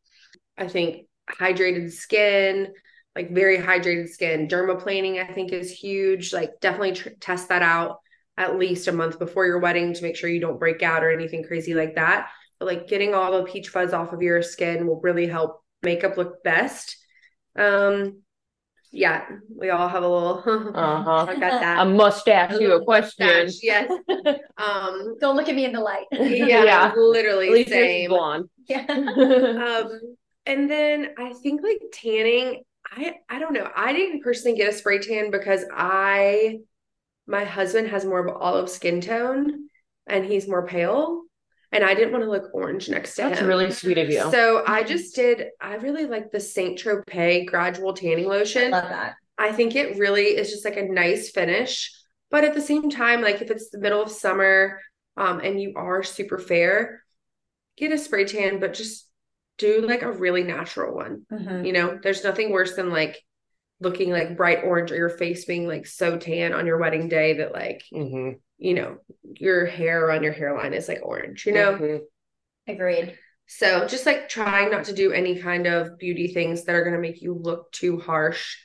I 0.57 0.67
think 0.67 1.07
hydrated 1.29 1.91
skin, 1.91 2.73
like 3.15 3.31
very 3.31 3.57
hydrated 3.57 4.09
skin, 4.09 4.47
dermaplaning, 4.47 5.23
I 5.23 5.31
think 5.31 5.51
is 5.51 5.71
huge. 5.71 6.33
Like 6.33 6.59
definitely 6.59 6.93
tr- 6.93 7.09
test 7.19 7.49
that 7.49 7.61
out 7.61 7.97
at 8.37 8.57
least 8.57 8.87
a 8.87 8.91
month 8.91 9.19
before 9.19 9.45
your 9.45 9.59
wedding 9.59 9.93
to 9.93 10.01
make 10.01 10.15
sure 10.15 10.29
you 10.29 10.41
don't 10.41 10.59
break 10.59 10.81
out 10.81 11.03
or 11.03 11.11
anything 11.11 11.43
crazy 11.43 11.75
like 11.75 11.95
that. 11.95 12.29
But 12.59 12.65
like 12.65 12.87
getting 12.87 13.13
all 13.13 13.31
the 13.31 13.43
peach 13.43 13.69
fuzz 13.69 13.93
off 13.93 14.13
of 14.13 14.21
your 14.21 14.41
skin 14.41 14.87
will 14.87 14.99
really 15.01 15.27
help 15.27 15.61
makeup 15.83 16.17
look 16.17 16.43
best. 16.43 16.97
Um, 17.55 18.23
yeah, 18.95 19.25
we 19.59 19.71
all 19.71 19.87
have 19.89 20.03
a 20.03 20.07
little. 20.07 20.43
Uh-huh. 20.75 21.25
I 21.27 21.33
got 21.33 21.59
that. 21.61 21.79
I 21.79 21.83
must 21.83 22.27
ask 22.29 22.61
you 22.61 22.73
a 22.73 22.83
question. 22.85 23.27
Mustache, 23.27 23.59
Yes. 23.63 23.91
Um. 24.57 25.15
Don't 25.19 25.35
look 25.35 25.49
at 25.49 25.55
me 25.55 25.65
in 25.65 25.73
the 25.73 25.79
light. 25.81 26.05
Yeah. 26.11 26.63
Yeah. 26.63 26.93
Literally 26.95 27.47
At 27.47 27.53
least 27.53 27.69
same. 27.69 28.09
blonde. 28.11 28.45
yeah. 28.69 28.85
Um. 28.87 30.15
And 30.45 30.69
then 30.69 31.09
I 31.17 31.33
think 31.33 31.61
like 31.63 31.79
tanning. 31.91 32.61
I 32.91 33.15
I 33.29 33.39
don't 33.39 33.53
know. 33.53 33.69
I 33.75 33.93
didn't 33.93 34.21
personally 34.21 34.57
get 34.57 34.69
a 34.71 34.77
spray 34.77 34.99
tan 34.99 35.31
because 35.31 35.65
I, 35.73 36.59
my 37.25 37.43
husband 37.45 37.87
has 37.87 38.05
more 38.05 38.25
of 38.25 38.35
olive 38.41 38.69
skin 38.69 39.01
tone, 39.01 39.69
and 40.05 40.23
he's 40.25 40.47
more 40.47 40.67
pale, 40.67 41.23
and 41.73 41.83
I 41.83 41.93
didn't 41.93 42.11
want 42.13 42.23
to 42.23 42.29
look 42.29 42.51
orange 42.53 42.87
next 42.87 43.15
to 43.15 43.23
That's 43.23 43.39
him. 43.39 43.47
really 43.47 43.71
sweet 43.71 43.97
of 43.97 44.09
you. 44.09 44.29
So 44.31 44.63
I 44.65 44.83
just 44.83 45.15
did. 45.15 45.47
I 45.59 45.75
really 45.75 46.05
like 46.05 46.31
the 46.31 46.39
Saint 46.39 46.79
Tropez 46.79 47.47
gradual 47.47 47.93
tanning 47.93 48.27
lotion. 48.27 48.71
Love 48.71 48.89
that. 48.89 49.15
I 49.37 49.51
think 49.51 49.75
it 49.75 49.97
really 49.97 50.37
is 50.37 50.51
just 50.51 50.63
like 50.63 50.77
a 50.77 50.83
nice 50.83 51.31
finish. 51.31 51.91
But 52.29 52.43
at 52.43 52.53
the 52.53 52.61
same 52.61 52.89
time, 52.89 53.21
like 53.21 53.41
if 53.41 53.51
it's 53.51 53.69
the 53.69 53.79
middle 53.79 54.01
of 54.01 54.11
summer 54.11 54.79
um, 55.17 55.39
and 55.41 55.59
you 55.61 55.73
are 55.75 56.03
super 56.03 56.37
fair, 56.37 57.03
get 57.75 57.91
a 57.91 57.97
spray 57.97 58.25
tan, 58.25 58.59
but 58.59 58.73
just 58.75 59.09
do 59.57 59.81
like 59.81 60.01
a 60.03 60.11
really 60.11 60.43
natural 60.43 60.95
one. 60.95 61.25
Mhm. 61.31 61.65
You 61.65 61.73
know, 61.73 61.99
there's 62.01 62.23
nothing 62.23 62.51
worse 62.51 62.75
than 62.75 62.89
like 62.91 63.21
looking 63.79 64.11
like 64.11 64.37
bright 64.37 64.63
orange 64.63 64.91
or 64.91 64.95
your 64.95 65.09
face 65.09 65.45
being 65.45 65.67
like 65.67 65.85
so 65.85 66.17
tan 66.17 66.53
on 66.53 66.65
your 66.65 66.77
wedding 66.77 67.09
day 67.09 67.33
that 67.37 67.51
like, 67.51 67.83
Mhm. 67.91 68.39
You 68.63 68.73
know, 68.73 68.95
your 69.23 69.65
hair 69.65 70.09
on 70.09 70.23
your 70.23 70.31
hairline 70.31 70.73
is 70.73 70.87
like 70.87 71.01
orange, 71.03 71.45
you 71.45 71.51
know? 71.51 71.73
Mhm. 71.73 71.99
Agreed. 72.65 73.17
So 73.45 73.85
just 73.87 74.05
like 74.05 74.29
trying 74.29 74.71
not 74.71 74.85
to 74.85 74.93
do 74.93 75.11
any 75.11 75.37
kind 75.37 75.67
of 75.67 75.97
beauty 75.97 76.29
things 76.29 76.63
that 76.63 76.73
are 76.73 76.83
going 76.83 76.95
to 76.95 77.01
make 77.01 77.21
you 77.21 77.33
look 77.33 77.69
too 77.73 77.99
harsh 77.99 78.55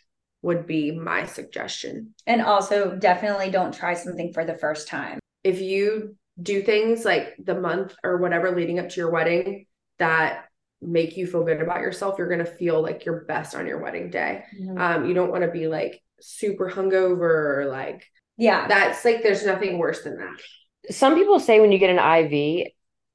would 0.41 0.69
be 0.69 0.93
my 0.93 1.27
suggestion. 1.27 2.15
And 2.29 2.41
also, 2.41 2.95
definitely 2.95 3.51
don't 3.51 3.75
try 3.75 3.95
something 3.95 4.33
for 4.33 4.45
the 4.45 4.57
first 4.57 4.87
time. 4.87 5.19
If 5.43 5.61
you 5.61 6.17
do 6.41 6.63
things 6.63 7.05
like 7.05 7.35
the 7.43 7.61
month 7.61 7.97
or 8.05 8.19
whatever 8.19 8.55
leading 8.55 8.79
up 8.79 8.91
to 8.91 9.01
your 9.01 9.11
wedding 9.11 9.67
that 9.99 10.45
make 10.81 11.17
you 11.17 11.27
feel 11.27 11.43
good 11.43 11.61
about 11.61 11.81
yourself, 11.81 12.19
you're 12.19 12.29
going 12.29 12.39
to 12.39 12.57
feel 12.63 12.81
like 12.81 13.05
your 13.05 13.25
best 13.25 13.57
on 13.57 13.67
your 13.67 13.81
wedding 13.81 14.11
day. 14.11 14.45
Um, 14.79 15.09
you 15.09 15.15
don't 15.15 15.33
want 15.33 15.43
to 15.43 15.51
be 15.51 15.67
like 15.67 16.01
super 16.21 16.71
hungover 16.71 17.59
or 17.59 17.67
like 17.67 18.07
yeah. 18.39 18.66
that's 18.68 19.05
like 19.05 19.22
there's 19.22 19.45
nothing 19.45 19.78
worse 19.78 20.03
than 20.03 20.16
that. 20.18 20.95
Some 20.95 21.14
people 21.16 21.39
say 21.41 21.61
when 21.61 21.72
you 21.72 21.78
get 21.78 21.91
an 21.91 21.99
IV, 21.99 22.72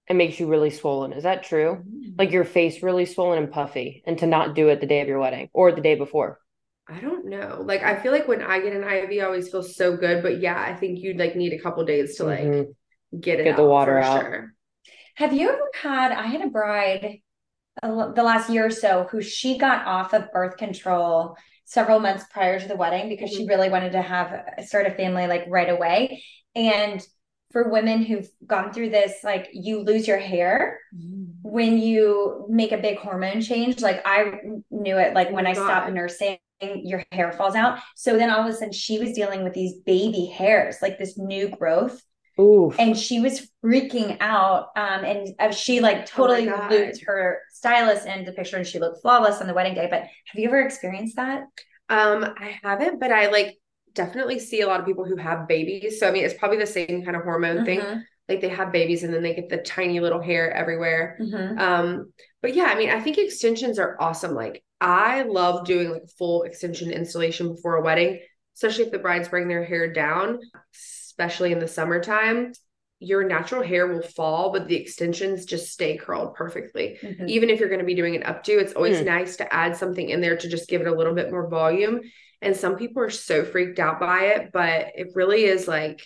it 0.10 0.14
makes 0.16 0.40
you 0.40 0.48
really 0.48 0.70
swollen. 0.70 1.14
Is 1.14 1.24
that 1.24 1.44
true? 1.44 1.84
Like 2.18 2.32
your 2.32 2.44
face 2.44 2.84
really 2.84 3.06
swollen 3.06 3.42
and 3.42 3.52
puffy, 3.52 4.04
and 4.06 4.18
to 4.20 4.28
not 4.28 4.54
do 4.54 4.68
it 4.70 4.80
the 4.82 4.86
day 4.86 5.02
of 5.02 5.08
your 5.08 5.20
wedding 5.20 5.50
or 5.54 5.72
the 5.72 5.82
day 5.82 5.96
before. 5.96 6.40
I 6.88 7.00
don't 7.00 7.28
know. 7.28 7.64
Like 7.66 7.82
I 7.82 7.96
feel 7.96 8.12
like 8.12 8.28
when 8.28 8.42
I 8.42 8.60
get 8.60 8.74
an 8.74 8.84
IV, 8.84 9.10
I 9.22 9.26
always 9.26 9.50
feel 9.50 9.64
so 9.64 9.96
good. 9.98 10.22
But 10.22 10.42
yeah, 10.42 10.62
I 10.62 10.76
think 10.76 11.00
you'd 11.00 11.18
like 11.18 11.36
need 11.36 11.54
a 11.54 11.60
couple 11.60 11.84
days 11.86 12.18
to 12.18 12.26
like 12.26 12.42
Mhm. 12.42 12.76
get 13.20 13.40
it 13.40 13.46
Get 13.46 13.56
the 13.56 13.64
out 13.64 13.70
water 13.70 13.94
for 13.94 14.00
out. 14.00 14.22
Sure. 14.22 14.54
Have 15.16 15.34
you 15.34 15.50
ever 15.50 15.70
had? 15.82 16.12
I 16.12 16.28
had 16.28 16.42
a 16.42 16.48
bride 16.50 17.20
a 17.82 17.88
l- 17.88 18.14
the 18.14 18.24
last 18.24 18.50
year 18.50 18.66
or 18.68 18.70
so 18.72 19.08
who 19.10 19.22
she 19.22 19.58
got 19.58 19.88
off 19.88 20.14
of 20.14 20.32
birth 20.32 20.58
control 20.58 21.36
several 21.66 22.00
months 22.00 22.26
prior 22.32 22.60
to 22.60 22.68
the 22.68 22.76
wedding 22.76 23.10
because 23.10 23.30
she 23.30 23.42
mm-hmm. 23.42 23.50
really 23.50 23.70
wanted 23.70 23.94
to 23.94 24.02
have 24.02 24.44
start 24.66 24.88
a 24.88 24.92
family 24.92 25.28
like 25.28 25.46
right 25.48 25.70
away. 25.70 26.24
And 26.56 27.06
for 27.52 27.70
women 27.70 28.04
who've 28.04 28.28
gone 28.46 28.74
through 28.74 28.90
this, 28.90 29.24
like 29.24 29.50
you 29.54 29.80
lose 29.82 30.08
your 30.08 30.18
hair 30.18 30.80
mm-hmm. 30.94 31.26
when 31.42 31.78
you 31.78 32.46
make 32.50 32.72
a 32.72 32.78
big 32.78 32.98
hormone 32.98 33.42
change. 33.42 33.82
Like 33.82 34.02
I 34.06 34.40
knew 34.72 34.98
it, 34.98 35.14
like 35.14 35.30
oh 35.30 35.34
when 35.34 35.48
Oh 35.48 35.52
I 35.52 35.54
stopped 35.54 35.92
nursing, 35.92 36.38
your 36.62 37.04
hair 37.12 37.32
falls 37.32 37.56
out. 37.56 37.80
So 37.96 38.18
then 38.18 38.30
all 38.30 38.42
of 38.42 38.48
a 38.48 38.54
sudden 38.54 38.74
she 38.74 39.00
was 39.00 39.14
dealing 39.14 39.44
with 39.44 39.54
these 39.54 39.76
baby 39.86 40.26
hairs, 40.26 40.78
like 40.82 40.98
this 40.98 41.18
new 41.18 41.50
growth 41.50 42.02
Oof. 42.40 42.78
and 42.80 42.98
she 42.98 43.20
was 43.20 43.48
freaking 43.64 44.18
out 44.20 44.70
um 44.76 45.04
and 45.06 45.28
uh, 45.40 45.52
she 45.52 45.80
like 45.80 46.06
totally 46.06 46.46
God. 46.46 46.72
looped 46.72 47.04
her 47.06 47.40
stylist 47.52 48.06
into 48.08 48.32
the 48.32 48.36
picture 48.36 48.58
and 48.58 48.68
she 48.68 48.80
looked 48.80 49.02
flawless 49.02 49.42
on 49.42 49.48
the 49.48 49.54
wedding 49.54 49.76
day 49.76 49.88
but 49.90 50.02
have 50.02 50.10
you 50.36 50.48
ever 50.48 50.62
experienced 50.62 51.16
that 51.18 51.44
Um, 51.90 52.24
I 52.38 52.58
haven't, 52.64 53.00
but 53.00 53.12
I 53.12 53.28
like 53.30 53.58
definitely 53.94 54.40
see 54.40 54.62
a 54.62 54.68
lot 54.68 54.80
of 54.80 54.86
people 54.86 55.06
who 55.06 55.18
have 55.18 55.48
babies. 55.48 56.00
So 56.00 56.08
I 56.08 56.12
mean, 56.12 56.24
it's 56.26 56.34
probably 56.34 56.58
the 56.58 56.66
same 56.66 57.04
kind 57.04 57.16
of 57.16 57.24
hormone 57.24 57.66
thing. 57.66 57.80
Mhm, 57.82 58.04
Like 58.30 58.42
they 58.42 58.50
have 58.50 58.72
babies 58.72 59.04
and 59.04 59.14
then 59.14 59.22
they 59.22 59.36
get 59.36 59.50
the 59.50 59.58
tiny 59.58 60.00
little 60.00 60.22
hair 60.22 60.52
everywhere. 60.52 61.18
mhm. 61.20 61.60
Um, 61.60 62.14
but 62.42 62.56
yeah, 62.56 62.66
I 62.66 62.76
mean, 62.76 62.90
I 62.90 63.00
think 63.02 63.18
extensions 63.18 63.78
are 63.80 63.98
awesome. 64.00 64.34
Like 64.34 64.64
I 64.82 65.24
love 65.24 65.66
doing 65.66 65.92
like 65.92 66.10
full 66.18 66.44
extension 66.44 66.90
installation 66.92 67.54
before 67.54 67.76
a 67.76 67.82
wedding, 67.82 68.20
especially 68.56 68.86
if 68.86 68.92
the 68.92 69.00
brides 69.00 69.28
bring 69.30 69.48
their 69.48 69.64
hair 69.64 69.92
down, 69.94 70.40
especially 71.24 71.52
in 71.52 71.60
the 71.60 71.68
summertime. 71.68 72.52
Your 73.00 73.24
natural 73.24 73.64
hair 73.64 73.88
will 73.88 74.02
fall, 74.02 74.52
but 74.52 74.68
the 74.68 74.76
extensions 74.76 75.46
just 75.46 75.72
stay 75.72 75.98
curled 75.98 76.36
perfectly. 76.36 76.98
Mhm. 77.02 77.30
Even 77.30 77.50
if 77.50 77.60
you're 77.60 77.70
going 77.70 77.80
to 77.80 77.86
be 77.86 77.96
doing 77.96 78.16
an 78.16 78.24
updo, 78.24 78.62
it's 78.62 78.74
always 78.74 78.98
Mm. 78.98 79.06
nice 79.06 79.38
to 79.38 79.54
add 79.54 79.76
something 79.76 80.10
in 80.10 80.22
there 80.22 80.38
to 80.38 80.50
just 80.50 80.70
give 80.70 80.82
it 80.82 80.88
a 80.88 80.96
little 80.96 81.14
bit 81.14 81.32
more 81.32 81.50
volume. 81.50 82.02
And 82.42 82.56
some 82.56 82.78
people 82.78 83.02
are 83.04 83.10
so 83.10 83.44
freaked 83.44 83.80
out 83.80 84.00
by 84.00 84.26
it, 84.28 84.52
but 84.52 84.92
it 84.96 85.08
really 85.16 85.46
is 85.46 85.68
like 85.68 86.02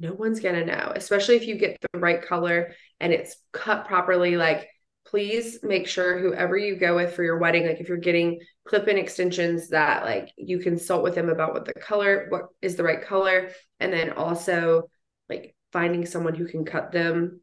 no 0.00 0.12
one's 0.12 0.40
going 0.40 0.54
to 0.54 0.64
know, 0.64 0.92
especially 0.94 1.36
if 1.36 1.46
you 1.46 1.56
get 1.56 1.78
the 1.80 1.98
right 1.98 2.22
color 2.22 2.72
and 3.00 3.12
it's 3.12 3.36
cut 3.52 3.86
properly. 3.86 4.36
Like, 4.36 4.68
please 5.10 5.58
make 5.62 5.86
sure 5.86 6.18
whoever 6.18 6.56
you 6.56 6.76
go 6.76 6.96
with 6.96 7.14
for 7.14 7.22
your 7.22 7.38
wedding, 7.38 7.66
like 7.66 7.80
if 7.80 7.88
you're 7.88 7.96
getting 7.96 8.40
clip-in 8.66 8.98
extensions, 8.98 9.68
that 9.68 10.04
like 10.04 10.32
you 10.36 10.58
consult 10.58 11.02
with 11.02 11.14
them 11.14 11.28
about 11.28 11.54
what 11.54 11.64
the 11.64 11.74
color, 11.74 12.26
what 12.28 12.42
is 12.60 12.76
the 12.76 12.82
right 12.82 13.02
color, 13.02 13.50
and 13.80 13.92
then 13.92 14.10
also 14.10 14.90
like 15.28 15.54
finding 15.72 16.04
someone 16.04 16.34
who 16.34 16.46
can 16.46 16.64
cut 16.64 16.92
them 16.92 17.40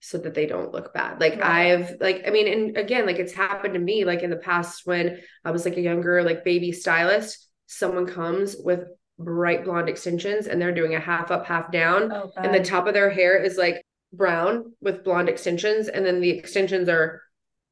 so 0.00 0.18
that 0.18 0.34
they 0.34 0.46
don't 0.46 0.72
look 0.72 0.94
bad. 0.94 1.20
Like. 1.20 1.40
I've 1.42 1.96
like 2.00 2.22
I 2.26 2.30
mean 2.30 2.48
and 2.48 2.76
again 2.76 3.06
like 3.06 3.18
it's 3.18 3.32
happened 3.32 3.74
to 3.74 3.80
me 3.80 4.04
like 4.04 4.22
in 4.22 4.30
the 4.30 4.36
past 4.36 4.86
when 4.86 5.20
I 5.44 5.50
was 5.50 5.64
like 5.64 5.76
a 5.76 5.82
younger 5.82 6.22
like 6.22 6.44
baby 6.44 6.72
stylist, 6.72 7.48
someone 7.66 8.06
comes 8.06 8.56
with 8.56 8.84
bright 9.18 9.64
blonde 9.64 9.88
extensions 9.88 10.46
and 10.46 10.60
they're 10.60 10.74
doing 10.74 10.94
a 10.94 11.00
half 11.00 11.30
up 11.30 11.44
half 11.44 11.70
down 11.70 12.10
oh, 12.10 12.32
and 12.38 12.54
the 12.54 12.64
top 12.64 12.86
of 12.86 12.94
their 12.94 13.10
hair 13.10 13.36
is 13.42 13.58
like 13.58 13.84
brown 14.12 14.72
with 14.80 15.04
blonde 15.04 15.28
extensions 15.28 15.88
and 15.88 16.04
then 16.04 16.20
the 16.20 16.30
extensions 16.30 16.88
are 16.88 17.22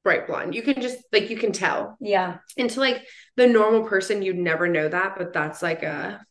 bright 0.05 0.27
blonde. 0.27 0.55
You 0.55 0.63
can 0.63 0.81
just 0.81 0.99
like 1.13 1.31
you 1.31 1.37
can 1.37 1.53
tell. 1.53 1.97
yeah 2.01 2.39
And 2.57 2.71
to 2.71 2.81
like 2.81 3.07
the 3.37 3.47
normal 3.47 3.85
person 3.89 4.23
you'd 4.23 4.37
never 4.37 4.69
know 4.69 4.89
that, 4.89 5.15
but 5.19 5.33
that's 5.33 5.63
like 5.63 5.83
a 5.83 6.25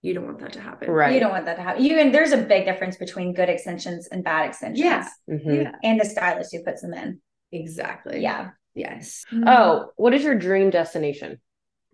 you 0.00 0.14
don't 0.14 0.24
want 0.24 0.40
that 0.40 0.54
to 0.54 0.60
happen. 0.60 0.90
Right. 0.90 1.14
you 1.14 1.20
don't 1.20 1.30
want 1.30 1.44
that 1.46 1.56
to 1.56 1.62
happen 1.62 1.84
you 1.84 1.98
and 1.98 2.12
there's 2.14 2.32
a 2.32 2.38
big 2.38 2.64
difference 2.64 2.96
between 2.96 3.34
good 3.34 3.48
extensions 3.48 4.08
and 4.08 4.24
bad 4.24 4.48
extensions 4.48 4.80
Yeah. 4.84 5.06
Mhm. 5.30 5.62
Yeah. 5.62 5.72
and 5.84 6.00
the 6.00 6.04
stylist 6.04 6.52
who 6.54 6.64
puts 6.64 6.82
them 6.82 6.94
in 6.94 7.20
Exactly. 7.52 8.20
yeah 8.20 8.50
Yes. 8.74 9.26
Oh, 9.30 9.90
what 9.96 10.14
is 10.14 10.24
your 10.24 10.34
dream 10.34 10.70
destination? 10.70 11.38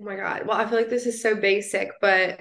Oh 0.00 0.04
my 0.04 0.14
God. 0.14 0.46
Well, 0.46 0.56
I 0.56 0.64
feel 0.64 0.78
like 0.78 0.88
this 0.88 1.06
is 1.06 1.20
so 1.20 1.34
basic, 1.34 1.90
but 2.00 2.38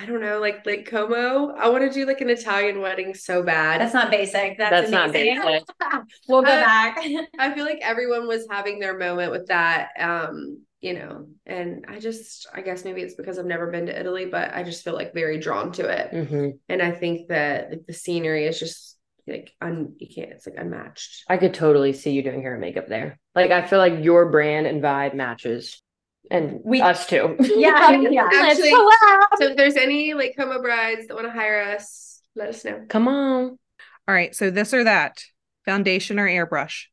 I 0.00 0.06
don't 0.06 0.20
know, 0.20 0.38
like 0.38 0.64
Lake 0.66 0.86
Como. 0.88 1.50
I 1.56 1.68
want 1.68 1.82
to 1.82 1.90
do 1.90 2.06
like 2.06 2.20
an 2.20 2.30
Italian 2.30 2.80
wedding 2.80 3.14
so 3.14 3.42
bad. 3.42 3.80
that's 3.80 3.94
not 3.94 4.10
basic 4.10 4.58
that's, 4.58 4.70
That's 4.70 4.90
not 4.92 5.10
amazing. 5.10 5.40
basic. 5.42 5.64
we'll 6.28 6.42
go 6.42 6.48
Uh, 6.48 6.60
back 6.64 6.98
I 7.38 7.52
feel 7.54 7.64
like 7.64 7.78
everyone 7.82 8.28
was 8.28 8.46
having 8.50 8.78
their 8.78 8.96
moment 8.98 9.32
with 9.32 9.46
that. 9.48 9.90
Um, 9.98 10.62
you 10.80 10.94
know, 10.94 11.26
and 11.46 11.84
I 11.88 11.98
just 11.98 12.46
I 12.54 12.60
guess 12.60 12.84
maybe 12.84 13.02
it's 13.02 13.14
because 13.14 13.38
I've 13.38 13.46
never 13.46 13.70
been 13.70 13.86
to 13.86 13.98
Italy, 13.98 14.26
but 14.26 14.54
I 14.54 14.62
just 14.62 14.84
feel 14.84 14.94
like 14.94 15.12
very 15.14 15.38
drawn 15.38 15.72
to 15.72 15.88
it. 15.88 16.28
hmm 16.28 16.50
And 16.68 16.80
I 16.82 16.92
think 16.92 17.28
that 17.28 17.70
like 17.70 17.86
the 17.86 17.92
scenery 17.92 18.46
is 18.46 18.58
just 18.60 18.96
like 19.26 19.52
un 19.60 19.94
you 19.98 20.06
can't 20.14 20.30
it's 20.32 20.46
like 20.46 20.56
unmatched. 20.56 21.24
I 21.28 21.36
could 21.38 21.54
totally 21.54 21.92
see 21.92 22.12
you 22.12 22.22
doing 22.22 22.42
hair 22.42 22.52
and 22.52 22.60
makeup 22.60 22.88
there. 22.88 23.18
Like 23.34 23.50
I 23.50 23.66
feel 23.66 23.78
like 23.78 24.04
your 24.04 24.30
brand 24.30 24.66
and 24.66 24.82
vibe 24.82 25.14
matches, 25.14 25.82
and 26.30 26.60
We- 26.64 26.80
us 26.80 27.06
too. 27.06 27.36
yeah 27.40 27.90
yeah 27.92 28.28
Actually- 28.34 28.70
So 28.70 29.50
if 29.50 29.56
there's 29.56 29.76
any 29.76 30.14
like 30.14 30.34
Como 30.36 30.60
brides 30.60 31.06
that 31.08 31.14
want 31.14 31.26
to 31.26 31.32
hire 31.32 31.60
us, 31.74 32.20
let 32.34 32.48
us 32.50 32.64
know. 32.64 32.84
Come 32.88 33.08
on. 33.08 33.58
All 34.06 34.14
right. 34.14 34.34
So 34.34 34.50
this 34.50 34.72
or 34.72 34.84
that, 34.84 35.22
foundation 35.64 36.18
or 36.18 36.26
airbrush, 36.28 36.84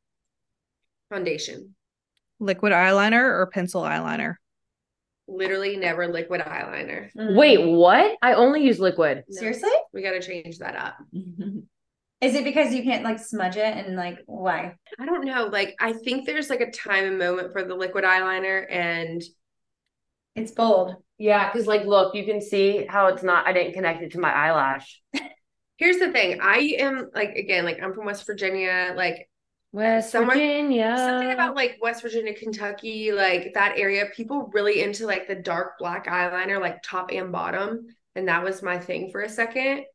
Foundation. 1.10 1.76
liquid 2.40 2.74
eyeliner 2.74 3.22
or 3.22 3.48
pencil 3.54 3.82
eyeliner. 3.84 4.36
literally 5.28 5.78
never 5.78 6.08
liquid 6.08 6.42
eyeliner. 6.42 7.10
Wait, 7.16 7.60
mm. 7.60 7.78
what? 7.78 8.18
I 8.22 8.34
only 8.34 8.64
use 8.64 8.80
liquid. 8.80 9.24
No, 9.30 9.40
Seriously? 9.40 9.70
we 9.94 10.02
got 10.02 10.12
to 10.12 10.22
change 10.22 10.58
that 10.60 10.76
up. 10.76 10.98
Is 12.26 12.36
it 12.36 12.44
because 12.44 12.74
you 12.74 12.84
can't 12.84 13.04
like 13.04 13.20
smudge 13.20 13.56
it 13.58 13.86
and 13.86 13.96
like 13.96 14.20
why? 14.26 14.76
I 15.00 15.06
don't 15.06 15.26
know. 15.26 15.46
Like, 15.52 15.76
I 15.80 15.94
think 15.94 16.26
there's 16.26 16.50
like 16.50 16.62
a 16.62 16.72
time 16.72 17.06
and 17.06 17.20
moment 17.20 17.52
for 17.54 17.64
the 17.64 17.76
liquid 17.76 18.04
eyeliner, 18.04 18.66
and 18.70 19.22
It's 20.36 20.52
bold. 20.52 20.96
Yeah, 21.18 21.52
because 21.52 21.68
like, 21.68 21.86
look, 21.86 22.16
you 22.16 22.26
can 22.26 22.42
see 22.42 22.86
how 22.90 23.08
it's 23.08 23.24
not. 23.24 23.48
I 23.48 23.54
didn't 23.54 23.74
connect 23.74 24.02
it 24.02 24.12
to 24.14 24.20
my 24.20 24.32
eyelash. 24.34 25.02
here's 25.78 26.00
the 26.00 26.12
thing: 26.12 26.40
I 26.42 26.76
am 26.80 27.10
like, 27.14 27.36
again, 27.36 27.64
like 27.64 27.82
I'm 27.82 27.94
from 27.94 28.06
West 28.06 28.26
Virginia, 28.26 28.94
like 28.98 29.30
West 29.72 30.12
Somewhere- 30.12 30.36
Virginia. 30.36 30.96
something 30.98 31.32
about 31.32 31.56
like 31.56 31.78
West 31.82 32.02
Virginia, 32.02 32.34
Kentucky, 32.34 33.12
like 33.12 33.54
that 33.54 33.78
area. 33.78 34.08
People 34.16 34.50
really 34.54 34.82
into 34.82 35.06
like 35.06 35.28
the 35.28 35.36
dark 35.36 35.78
black 35.80 36.08
eyeliner, 36.08 36.60
like 36.60 36.82
top 36.84 37.12
and 37.12 37.32
bottom, 37.32 37.86
and 38.16 38.28
that 38.28 38.44
was 38.44 38.64
my 38.64 38.80
thing 38.80 39.12
for 39.12 39.22
a 39.22 39.30
second. 39.30 39.86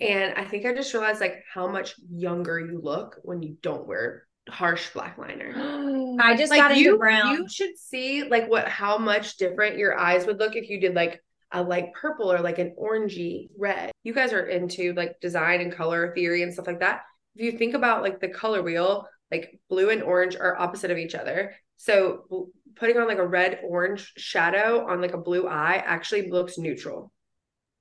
And 0.00 0.34
I 0.34 0.44
think 0.44 0.64
I 0.64 0.74
just 0.74 0.92
realized 0.94 1.20
like 1.20 1.44
how 1.52 1.66
much 1.66 1.94
younger 2.10 2.58
you 2.58 2.80
look 2.82 3.18
when 3.22 3.42
you 3.42 3.56
don't 3.62 3.86
wear 3.86 4.26
harsh 4.48 4.90
black 4.90 5.18
liner. 5.18 5.52
I 6.20 6.36
just 6.36 6.52
got 6.52 6.70
like 6.70 6.78
into 6.78 6.82
you, 6.82 6.98
brown. 6.98 7.34
you 7.34 7.48
should 7.48 7.76
see 7.78 8.24
like 8.24 8.48
what 8.48 8.68
how 8.68 8.98
much 8.98 9.36
different 9.36 9.76
your 9.76 9.98
eyes 9.98 10.26
would 10.26 10.38
look 10.38 10.56
if 10.56 10.68
you 10.68 10.80
did 10.80 10.94
like 10.94 11.22
a 11.52 11.62
light 11.62 11.92
purple 11.94 12.32
or 12.32 12.40
like 12.40 12.58
an 12.58 12.74
orangey 12.80 13.48
red. 13.58 13.90
You 14.02 14.14
guys 14.14 14.32
are 14.32 14.46
into 14.46 14.92
like 14.94 15.20
design 15.20 15.60
and 15.60 15.72
color 15.72 16.14
theory 16.14 16.42
and 16.42 16.52
stuff 16.52 16.66
like 16.66 16.80
that. 16.80 17.02
If 17.36 17.44
you 17.44 17.58
think 17.58 17.74
about 17.74 18.02
like 18.02 18.20
the 18.20 18.28
color 18.28 18.62
wheel, 18.62 19.06
like 19.30 19.60
blue 19.68 19.90
and 19.90 20.02
orange 20.02 20.36
are 20.36 20.58
opposite 20.58 20.90
of 20.90 20.98
each 20.98 21.14
other. 21.14 21.54
So 21.76 22.50
putting 22.76 22.98
on 22.98 23.08
like 23.08 23.18
a 23.18 23.26
red 23.26 23.60
orange 23.64 24.12
shadow 24.16 24.86
on 24.86 25.00
like 25.00 25.14
a 25.14 25.18
blue 25.18 25.46
eye 25.46 25.82
actually 25.84 26.30
looks 26.30 26.58
neutral. 26.58 27.12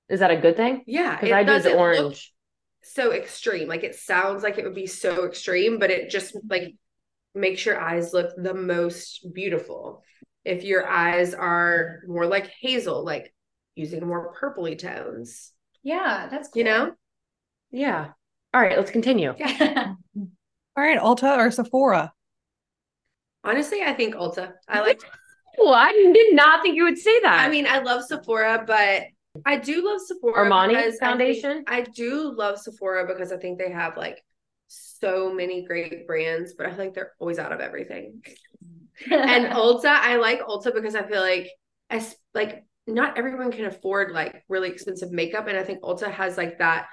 Is 0.10 0.20
that 0.22 0.32
a 0.32 0.38
good 0.38 0.58
thing? 0.58 0.84
Yeah, 0.88 1.16
Because 1.16 1.32
I 1.32 1.44
do 1.44 1.48
doesn't 1.48 1.72
the 1.72 1.78
orange. 1.78 2.34
so 2.84 3.12
extreme. 3.12 3.68
Like 3.68 3.84
it 3.84 3.96
sounds 3.96 4.44
like 4.44 4.58
it 4.58 4.64
would 4.66 4.76
be 4.76 4.88
so 4.88 5.26
extreme, 5.26 5.80
but 5.80 5.92
it 5.92 6.10
just 6.10 6.36
like 6.50 6.76
makes 7.36 7.66
your 7.66 7.80
eyes 7.80 8.14
look 8.14 8.32
the 8.36 8.54
most 8.54 9.26
beautiful. 9.34 10.04
If 10.46 10.64
your 10.64 10.88
eyes 10.88 11.34
are 11.34 12.00
more 12.08 12.26
like 12.26 12.52
hazel, 12.62 13.06
like 13.06 13.34
using 13.76 14.06
more 14.06 14.34
purpley 14.36 14.78
tones, 14.78 15.52
yeah, 15.84 16.28
that's 16.30 16.50
cool. 16.50 16.60
you 16.60 16.64
know? 16.66 16.92
Yeah. 17.72 18.08
All 18.54 18.62
right, 18.62 18.78
let's 18.78 18.92
continue. 18.92 19.36
Yeah. 19.38 19.94
All 20.16 20.84
right, 20.84 21.00
Ulta 21.00 21.38
or 21.38 21.52
Sephora? 21.52 22.12
Honestly, 23.44 23.82
I 23.84 23.94
think 23.94 24.16
Ulta. 24.16 24.54
I 24.68 24.82
like 24.86 25.02
Well, 25.58 25.74
I 25.74 25.92
did 26.14 26.36
not 26.36 26.62
think 26.62 26.76
you 26.76 26.84
would 26.86 26.98
say 26.98 27.20
that. 27.22 27.40
I 27.46 27.50
mean, 27.50 27.68
I 27.68 27.80
love 27.80 28.04
Sephora, 28.06 28.64
but 28.66 29.04
I 29.46 29.58
do 29.58 29.86
love 29.86 30.02
Sephora 30.02 30.50
Armani 30.50 30.70
because 30.70 30.84
I 30.84 30.90
think- 30.90 31.00
Foundation? 31.00 31.64
I, 31.68 31.82
do 31.82 32.34
love 32.36 32.60
Sephora 32.60 33.08
because 33.08 33.32
I 33.32 33.38
think 33.38 33.58
they 33.58 33.72
have 33.72 33.98
like 33.98 34.24
so 34.68 35.34
many 35.34 35.66
great 35.66 36.08
brands, 36.08 36.54
but 36.58 36.66
I 36.66 36.70
feel 36.70 36.86
like 36.86 36.94
they're 36.94 37.14
always 37.20 37.40
out 37.40 37.52
of 37.52 37.60
everything. 37.60 38.22
and 39.12 39.46
Ulta, 39.48 39.86
I 39.86 40.18
like 40.18 40.42
Ulta 40.42 40.74
because 40.74 40.96
I 40.96 41.04
feel 41.04 41.22
like 41.22 41.50
as 41.90 42.16
like 42.34 42.66
not 42.88 43.18
everyone 43.18 43.52
can 43.52 43.66
afford 43.66 44.12
like 44.12 44.44
really 44.50 44.70
expensive 44.70 45.12
makeup, 45.12 45.48
and 45.48 45.58
I 45.58 45.64
think 45.64 45.82
Ulta 45.82 46.12
has 46.12 46.38
like 46.38 46.60
that 46.60 46.88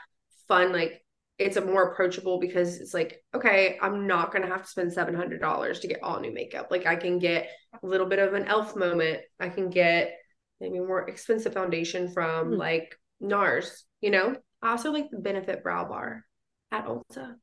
fun 0.48 0.72
like 0.72 1.02
it's 1.38 1.56
a 1.56 1.60
more 1.60 1.90
approachable 1.90 2.38
because 2.38 2.80
it's 2.80 2.94
like 2.94 3.22
okay, 3.34 3.78
I'm 3.82 4.06
not 4.06 4.32
gonna 4.32 4.46
have 4.46 4.62
to 4.62 4.68
spend 4.68 4.92
seven 4.92 5.14
hundred 5.14 5.40
dollars 5.40 5.80
to 5.80 5.88
get 5.88 6.02
all 6.02 6.20
new 6.20 6.32
makeup. 6.32 6.68
Like 6.70 6.86
I 6.86 6.96
can 6.96 7.18
get 7.18 7.48
a 7.82 7.86
little 7.86 8.06
bit 8.06 8.20
of 8.20 8.34
an 8.34 8.44
elf 8.44 8.76
moment. 8.76 9.20
I 9.40 9.48
can 9.48 9.68
get 9.68 10.12
maybe 10.60 10.78
more 10.78 11.08
expensive 11.08 11.54
foundation 11.54 12.08
from 12.12 12.48
Hmm. 12.52 12.54
like 12.54 12.96
NARS. 13.22 13.82
You 14.00 14.10
know, 14.10 14.36
I 14.62 14.70
also 14.70 14.92
like 14.92 15.10
the 15.10 15.18
Benefit 15.18 15.62
Brow 15.62 15.84
Bar 15.88 16.24
at 16.72 16.86
Ulta. 16.86 17.34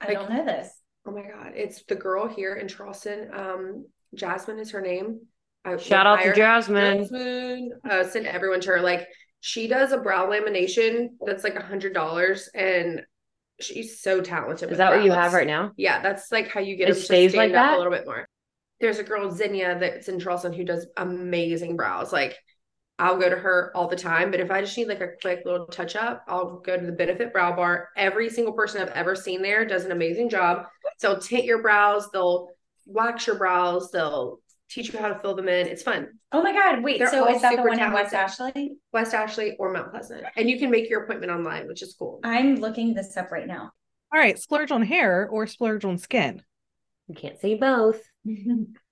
I 0.00 0.12
don't 0.12 0.30
know 0.30 0.44
this. 0.44 0.70
Oh 1.06 1.12
my 1.12 1.22
god, 1.22 1.52
it's 1.54 1.82
the 1.84 1.94
girl 1.94 2.26
here 2.26 2.54
in 2.54 2.68
Charleston. 2.68 3.30
Um, 3.32 3.86
Jasmine 4.14 4.58
is 4.58 4.70
her 4.72 4.80
name. 4.80 5.20
I 5.64 5.76
Shout 5.76 6.06
out 6.06 6.22
to 6.22 6.34
Jasmine. 6.34 6.98
Jasmine. 7.02 7.70
Uh, 7.88 8.04
send 8.04 8.26
everyone 8.26 8.60
to 8.60 8.70
her. 8.70 8.80
Like 8.80 9.06
she 9.40 9.66
does 9.66 9.92
a 9.92 9.98
brow 9.98 10.28
lamination 10.28 11.08
that's 11.24 11.44
like 11.44 11.56
a 11.56 11.62
hundred 11.62 11.94
dollars, 11.94 12.48
and 12.54 13.02
she's 13.60 14.00
so 14.00 14.20
talented. 14.20 14.64
Is 14.66 14.70
with 14.70 14.78
that 14.78 14.94
what 14.94 15.04
you 15.04 15.12
have 15.12 15.32
right 15.32 15.46
now? 15.46 15.72
Yeah, 15.76 16.00
that's 16.02 16.30
like 16.32 16.48
how 16.48 16.60
you 16.60 16.76
get 16.76 16.88
It 16.88 16.92
them 16.92 17.00
to 17.00 17.04
stays 17.04 17.34
like 17.34 17.52
that? 17.52 17.74
a 17.74 17.76
little 17.78 17.92
bit 17.92 18.06
more. 18.06 18.26
There's 18.80 18.98
a 18.98 19.04
girl 19.04 19.30
Zinnia 19.30 19.78
that's 19.78 20.08
in 20.08 20.18
Charleston 20.20 20.52
who 20.52 20.64
does 20.64 20.86
amazing 20.96 21.76
brows. 21.76 22.12
Like 22.12 22.36
I'll 22.98 23.18
go 23.18 23.28
to 23.28 23.36
her 23.36 23.72
all 23.74 23.88
the 23.88 23.96
time, 23.96 24.30
but 24.30 24.38
if 24.38 24.50
I 24.50 24.60
just 24.60 24.76
need 24.78 24.86
like 24.86 25.00
a 25.00 25.12
quick 25.20 25.42
little 25.44 25.66
touch 25.66 25.96
up, 25.96 26.24
I'll 26.28 26.60
go 26.60 26.78
to 26.78 26.86
the 26.86 26.92
Benefit 26.92 27.32
Brow 27.32 27.54
Bar. 27.54 27.88
Every 27.96 28.30
single 28.30 28.52
person 28.52 28.80
I've 28.80 28.88
ever 28.90 29.16
seen 29.16 29.42
there 29.42 29.64
does 29.64 29.84
an 29.84 29.90
amazing 29.90 30.28
job. 30.28 30.66
So 30.98 31.12
they'll 31.12 31.20
tint 31.20 31.44
your 31.44 31.60
brows, 31.60 32.08
they'll 32.12 32.50
wax 32.86 33.26
your 33.26 33.36
brows, 33.36 33.90
they'll 33.90 34.38
teach 34.70 34.92
you 34.92 34.98
how 34.98 35.08
to 35.08 35.18
fill 35.18 35.34
them 35.34 35.48
in. 35.48 35.66
It's 35.66 35.82
fun. 35.82 36.08
Oh 36.30 36.42
my 36.42 36.52
god, 36.52 36.84
wait. 36.84 37.00
They're 37.00 37.10
so 37.10 37.28
is 37.28 37.42
that 37.42 37.50
the 37.50 37.56
super 37.56 37.68
one 37.68 37.80
in 37.80 37.92
West. 37.92 38.14
Ashley? 38.14 38.76
West 38.92 39.12
Ashley 39.12 39.56
or 39.58 39.72
Mount 39.72 39.90
Pleasant. 39.90 40.24
And 40.36 40.48
you 40.48 40.58
can 40.58 40.70
make 40.70 40.88
your 40.88 41.02
appointment 41.02 41.32
online, 41.32 41.66
which 41.66 41.82
is 41.82 41.96
cool. 41.98 42.20
I'm 42.22 42.56
looking 42.56 42.94
this 42.94 43.16
up 43.16 43.32
right 43.32 43.46
now. 43.46 43.72
All 44.12 44.20
right, 44.20 44.38
splurge 44.38 44.70
on 44.70 44.82
hair 44.82 45.28
or 45.28 45.48
splurge 45.48 45.84
on 45.84 45.98
skin? 45.98 46.42
You 47.08 47.16
can't 47.16 47.40
say 47.40 47.56
both. 47.56 48.00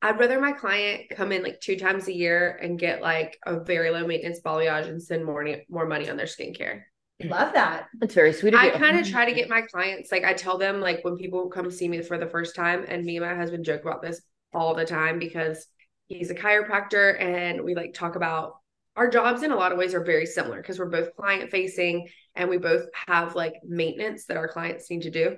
I'd 0.00 0.18
rather 0.18 0.40
my 0.40 0.52
client 0.52 1.10
come 1.10 1.32
in 1.32 1.42
like 1.42 1.60
two 1.60 1.76
times 1.76 2.06
a 2.06 2.14
year 2.14 2.58
and 2.62 2.78
get 2.78 3.02
like 3.02 3.38
a 3.44 3.58
very 3.58 3.90
low 3.90 4.06
maintenance 4.06 4.40
balayage 4.40 4.88
and 4.88 5.02
spend 5.02 5.24
more, 5.24 5.46
more 5.68 5.86
money 5.86 6.08
on 6.08 6.16
their 6.16 6.26
skincare. 6.26 6.82
Love 7.24 7.52
that. 7.54 7.88
That's 7.98 8.14
very 8.14 8.32
sweet 8.32 8.54
of 8.54 8.60
I 8.60 8.70
kind 8.70 8.96
of 8.96 9.08
try 9.08 9.24
to 9.24 9.34
get 9.34 9.48
my 9.48 9.62
clients, 9.62 10.12
like 10.12 10.22
I 10.22 10.34
tell 10.34 10.56
them, 10.56 10.80
like 10.80 11.04
when 11.04 11.16
people 11.16 11.48
come 11.48 11.68
see 11.68 11.88
me 11.88 12.00
for 12.00 12.16
the 12.16 12.28
first 12.28 12.54
time, 12.54 12.84
and 12.86 13.04
me 13.04 13.16
and 13.16 13.26
my 13.26 13.34
husband 13.34 13.64
joke 13.64 13.82
about 13.82 14.02
this 14.02 14.20
all 14.54 14.74
the 14.74 14.84
time 14.84 15.18
because 15.18 15.66
he's 16.06 16.30
a 16.30 16.34
chiropractor 16.34 17.20
and 17.20 17.62
we 17.62 17.74
like 17.74 17.92
talk 17.92 18.14
about 18.14 18.54
our 18.96 19.08
jobs 19.08 19.42
in 19.42 19.50
a 19.50 19.56
lot 19.56 19.72
of 19.72 19.78
ways 19.78 19.94
are 19.94 20.04
very 20.04 20.26
similar 20.26 20.58
because 20.58 20.78
we're 20.78 20.86
both 20.86 21.14
client 21.16 21.50
facing 21.50 22.08
and 22.34 22.48
we 22.48 22.56
both 22.56 22.86
have 23.06 23.34
like 23.34 23.54
maintenance 23.64 24.26
that 24.26 24.36
our 24.36 24.48
clients 24.48 24.88
need 24.90 25.02
to 25.02 25.10
do. 25.10 25.36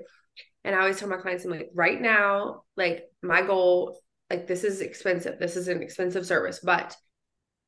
And 0.65 0.75
I 0.75 0.81
always 0.81 0.99
tell 0.99 1.09
my 1.09 1.17
clients, 1.17 1.45
I'm 1.45 1.51
like, 1.51 1.71
right 1.75 2.01
now, 2.01 2.63
like 2.77 3.05
my 3.23 3.43
goal, 3.43 3.99
like 4.31 4.47
this 4.47 4.65
is 4.65 4.81
expensive. 4.81 5.39
This 5.39 5.57
is 5.57 5.69
an 5.69 5.83
expensive 5.83 6.25
service, 6.25 6.61
but 6.63 6.97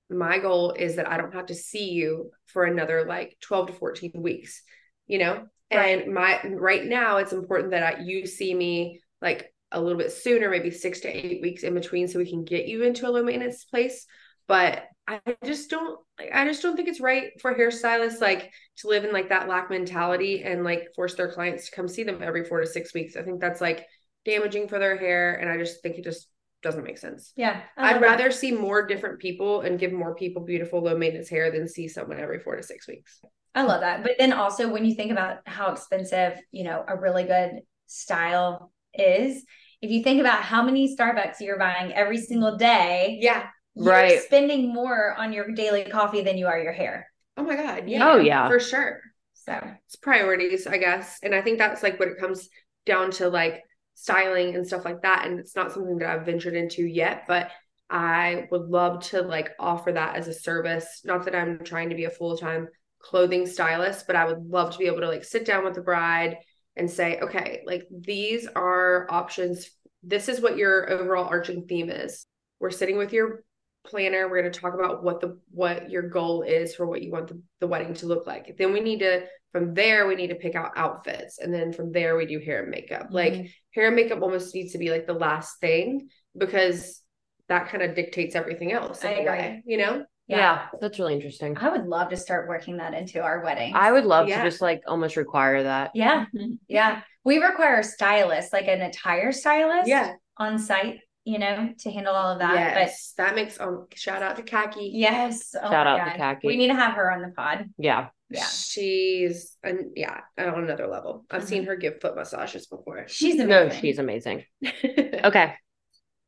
my 0.08 0.38
goal 0.38 0.72
is 0.72 0.96
that 0.96 1.10
I 1.10 1.16
don't 1.16 1.34
have 1.34 1.46
to 1.46 1.54
see 1.54 1.90
you 1.90 2.30
for 2.46 2.64
another 2.64 3.04
like 3.06 3.36
12 3.40 3.68
to 3.68 3.72
14 3.72 4.12
weeks, 4.16 4.62
you 5.06 5.18
know? 5.18 5.46
And 5.70 6.12
my 6.12 6.40
right 6.46 6.84
now 6.84 7.16
it's 7.16 7.32
important 7.32 7.70
that 7.70 7.82
I, 7.82 8.00
you 8.02 8.26
see 8.26 8.54
me 8.54 9.00
like 9.22 9.52
a 9.72 9.80
little 9.80 9.98
bit 9.98 10.12
sooner, 10.12 10.50
maybe 10.50 10.70
six 10.70 11.00
to 11.00 11.08
eight 11.08 11.40
weeks 11.40 11.62
in 11.62 11.72
between 11.74 12.08
so 12.08 12.18
we 12.18 12.28
can 12.28 12.44
get 12.44 12.66
you 12.66 12.82
into 12.82 13.08
a 13.08 13.10
low 13.10 13.22
maintenance 13.22 13.64
place. 13.64 14.06
But 14.46 14.84
I 15.08 15.20
just 15.44 15.70
don't 15.70 15.98
like 16.18 16.30
I 16.32 16.44
just 16.44 16.62
don't 16.62 16.76
think 16.76 16.88
it's 16.88 17.00
right 17.00 17.30
for 17.40 17.54
hairstylists 17.54 18.20
like 18.20 18.52
to 18.78 18.88
live 18.88 19.04
in 19.04 19.12
like 19.12 19.30
that 19.30 19.48
lack 19.48 19.70
mentality 19.70 20.42
and 20.42 20.62
like 20.62 20.88
force 20.94 21.14
their 21.14 21.32
clients 21.32 21.70
to 21.70 21.76
come 21.76 21.88
see 21.88 22.04
them 22.04 22.22
every 22.22 22.44
four 22.44 22.60
to 22.60 22.66
six 22.66 22.92
weeks. 22.92 23.16
I 23.16 23.22
think 23.22 23.40
that's 23.40 23.62
like 23.62 23.86
damaging 24.26 24.68
for 24.68 24.78
their 24.78 24.96
hair. 24.96 25.36
And 25.36 25.50
I 25.50 25.56
just 25.56 25.82
think 25.82 25.96
it 25.96 26.04
just 26.04 26.28
doesn't 26.62 26.84
make 26.84 26.98
sense. 26.98 27.32
Yeah. 27.36 27.60
I 27.76 27.88
I'd 27.88 27.92
love 27.92 28.00
that. 28.02 28.08
rather 28.08 28.30
see 28.30 28.52
more 28.52 28.86
different 28.86 29.18
people 29.18 29.60
and 29.62 29.78
give 29.78 29.92
more 29.92 30.14
people 30.14 30.42
beautiful 30.44 30.80
low 30.82 30.96
maintenance 30.96 31.28
hair 31.28 31.50
than 31.50 31.68
see 31.68 31.88
someone 31.88 32.20
every 32.20 32.38
four 32.38 32.56
to 32.56 32.62
six 32.62 32.86
weeks. 32.88 33.20
I 33.54 33.62
love 33.62 33.80
that. 33.80 34.02
But 34.02 34.12
then 34.18 34.32
also 34.32 34.68
when 34.68 34.84
you 34.84 34.94
think 34.94 35.10
about 35.12 35.38
how 35.46 35.72
expensive, 35.72 36.38
you 36.52 36.64
know, 36.64 36.84
a 36.86 36.96
really 36.96 37.24
good 37.24 37.60
style 37.86 38.72
is, 38.94 39.44
if 39.82 39.90
you 39.90 40.02
think 40.02 40.20
about 40.20 40.42
how 40.42 40.62
many 40.62 40.96
Starbucks 40.96 41.40
you're 41.40 41.58
buying 41.58 41.92
every 41.92 42.18
single 42.18 42.56
day, 42.56 43.18
Yeah. 43.20 43.46
you're 43.74 43.86
Right. 43.92 44.20
spending 44.22 44.72
more 44.72 45.14
on 45.14 45.32
your 45.32 45.50
daily 45.52 45.84
coffee 45.84 46.22
than 46.22 46.38
you 46.38 46.46
are 46.46 46.58
your 46.60 46.72
hair. 46.72 47.08
Oh 47.36 47.42
my 47.42 47.56
God. 47.56 47.88
Yeah. 47.88 48.12
Oh, 48.12 48.16
yeah. 48.18 48.48
For 48.48 48.60
sure. 48.60 49.00
So 49.34 49.58
It's 49.86 49.96
priorities, 49.96 50.66
I 50.66 50.78
guess. 50.78 51.18
And 51.22 51.34
I 51.34 51.42
think 51.42 51.58
that's 51.58 51.82
like 51.82 51.98
what 51.98 52.08
it 52.08 52.18
comes 52.18 52.48
down 52.86 53.10
to 53.12 53.28
like 53.28 53.62
styling 53.94 54.54
and 54.54 54.66
stuff 54.66 54.84
like 54.84 55.02
that. 55.02 55.26
And 55.26 55.38
it's 55.38 55.56
not 55.56 55.72
something 55.72 55.98
that 55.98 56.08
I've 56.08 56.26
ventured 56.26 56.54
into 56.54 56.84
yet, 56.84 57.24
but 57.28 57.50
I 57.90 58.48
would 58.50 58.68
love 58.68 59.04
to 59.08 59.22
like 59.22 59.50
offer 59.58 59.92
that 59.92 60.16
as 60.16 60.28
a 60.28 60.34
service. 60.34 61.02
Not 61.04 61.24
that 61.26 61.36
I'm 61.36 61.62
trying 61.64 61.90
to 61.90 61.94
be 61.94 62.04
a 62.04 62.10
full-time 62.10 62.68
clothing 63.00 63.46
stylist, 63.46 64.06
but 64.06 64.16
I 64.16 64.24
would 64.24 64.46
love 64.46 64.72
to 64.72 64.78
be 64.78 64.86
able 64.86 65.00
to 65.00 65.08
like 65.08 65.24
sit 65.24 65.44
down 65.44 65.64
with 65.64 65.74
the 65.74 65.82
bride 65.82 66.38
and 66.76 66.90
say, 66.90 67.18
okay, 67.20 67.62
like 67.66 67.86
these 67.90 68.48
are 68.56 69.06
options. 69.10 69.68
This 70.02 70.28
is 70.28 70.40
what 70.40 70.56
your 70.56 70.90
overall 70.90 71.28
arching 71.28 71.66
theme 71.66 71.90
is. 71.90 72.26
We're 72.60 72.70
sitting 72.70 72.96
with 72.96 73.12
your 73.12 73.44
planner. 73.84 74.28
We're 74.28 74.40
going 74.40 74.52
to 74.52 74.60
talk 74.60 74.74
about 74.74 75.02
what 75.02 75.20
the 75.20 75.38
what 75.50 75.90
your 75.90 76.08
goal 76.08 76.42
is 76.42 76.74
for 76.74 76.86
what 76.86 77.02
you 77.02 77.10
want 77.10 77.28
the, 77.28 77.42
the 77.60 77.66
wedding 77.66 77.94
to 77.94 78.06
look 78.06 78.26
like. 78.26 78.56
Then 78.56 78.72
we 78.72 78.80
need 78.80 79.00
to 79.00 79.24
from 79.52 79.74
there 79.74 80.06
we 80.06 80.14
need 80.14 80.28
to 80.28 80.34
pick 80.34 80.54
out 80.54 80.72
outfits 80.76 81.38
and 81.38 81.52
then 81.52 81.72
from 81.72 81.92
there 81.92 82.16
we 82.16 82.26
do 82.26 82.38
hair 82.40 82.62
and 82.62 82.70
makeup. 82.70 83.08
Like 83.10 83.50
hair 83.74 83.86
and 83.88 83.96
makeup 83.96 84.22
almost 84.22 84.54
needs 84.54 84.72
to 84.72 84.78
be 84.78 84.90
like 84.90 85.06
the 85.06 85.12
last 85.14 85.60
thing 85.60 86.08
because 86.36 87.00
that 87.48 87.68
kind 87.68 87.82
of 87.82 87.94
dictates 87.94 88.34
everything 88.34 88.72
else. 88.72 89.02
in 89.04 89.08
I 89.10 89.12
a 89.12 89.18
agree. 89.20 89.28
way, 89.30 89.62
you 89.66 89.76
know? 89.78 90.04
Yeah. 90.28 90.68
that's 90.80 90.98
really 90.98 91.14
interesting. 91.14 91.58
I 91.58 91.68
would 91.68 91.84
love 91.86 92.08
to 92.10 92.16
start 92.16 92.48
working 92.48 92.78
that 92.78 92.94
into 92.94 93.20
our 93.20 93.44
wedding. 93.44 93.74
I 93.74 93.92
would 93.92 94.04
love 94.06 94.28
Yeah. 94.28 94.42
to 94.42 94.48
just 94.48 94.62
like 94.62 94.80
almost 94.86 95.16
require 95.16 95.62
that. 95.64 95.90
Yeah. 95.94 96.24
Yeah. 96.68 97.02
We 97.24 97.38
require 97.38 97.80
a 97.80 97.84
stylist, 97.84 98.52
like 98.52 98.66
an 98.68 98.80
attire 98.80 99.32
stylist 99.32 99.88
Yeah. 99.88 100.14
on 100.38 100.58
site, 100.58 101.00
you 101.24 101.38
know, 101.38 101.74
to 101.80 101.90
handle 101.90 102.14
all 102.14 102.32
of 102.32 102.38
that. 102.38 102.54
yes. 102.54 103.12
that 103.18 103.34
makes 103.34 103.60
um 103.60 103.86
shout 103.94 104.22
out 104.22 104.36
to 104.36 104.42
Khaki. 104.42 104.90
Yes. 104.94 105.54
Oh 105.54 105.70
Shout 105.70 105.86
my 105.86 105.92
out 106.00 106.04
to 106.04 106.10
God. 106.12 106.16
Khaki. 106.16 106.46
We 106.46 106.56
need 106.56 106.68
to 106.68 106.74
have 106.76 106.94
her 106.94 107.12
on 107.12 107.20
the 107.20 107.28
pod. 107.36 107.66
Yeah. 107.76 108.08
Yeah. 108.32 108.46
She's 108.46 109.56
and 109.62 109.92
yeah, 109.96 110.20
on 110.38 110.64
another 110.64 110.86
level. 110.86 111.24
I've 111.30 111.42
Mhm. 111.42 111.46
seen 111.46 111.64
her 111.64 111.76
give 111.76 112.00
foot 112.00 112.16
massages 112.16 112.66
before. 112.66 113.06
She's 113.08 113.34
amazing. 113.34 113.48
No, 113.48 113.68
she's 113.70 113.98
amazing. 113.98 114.44
Okay. 115.24 115.54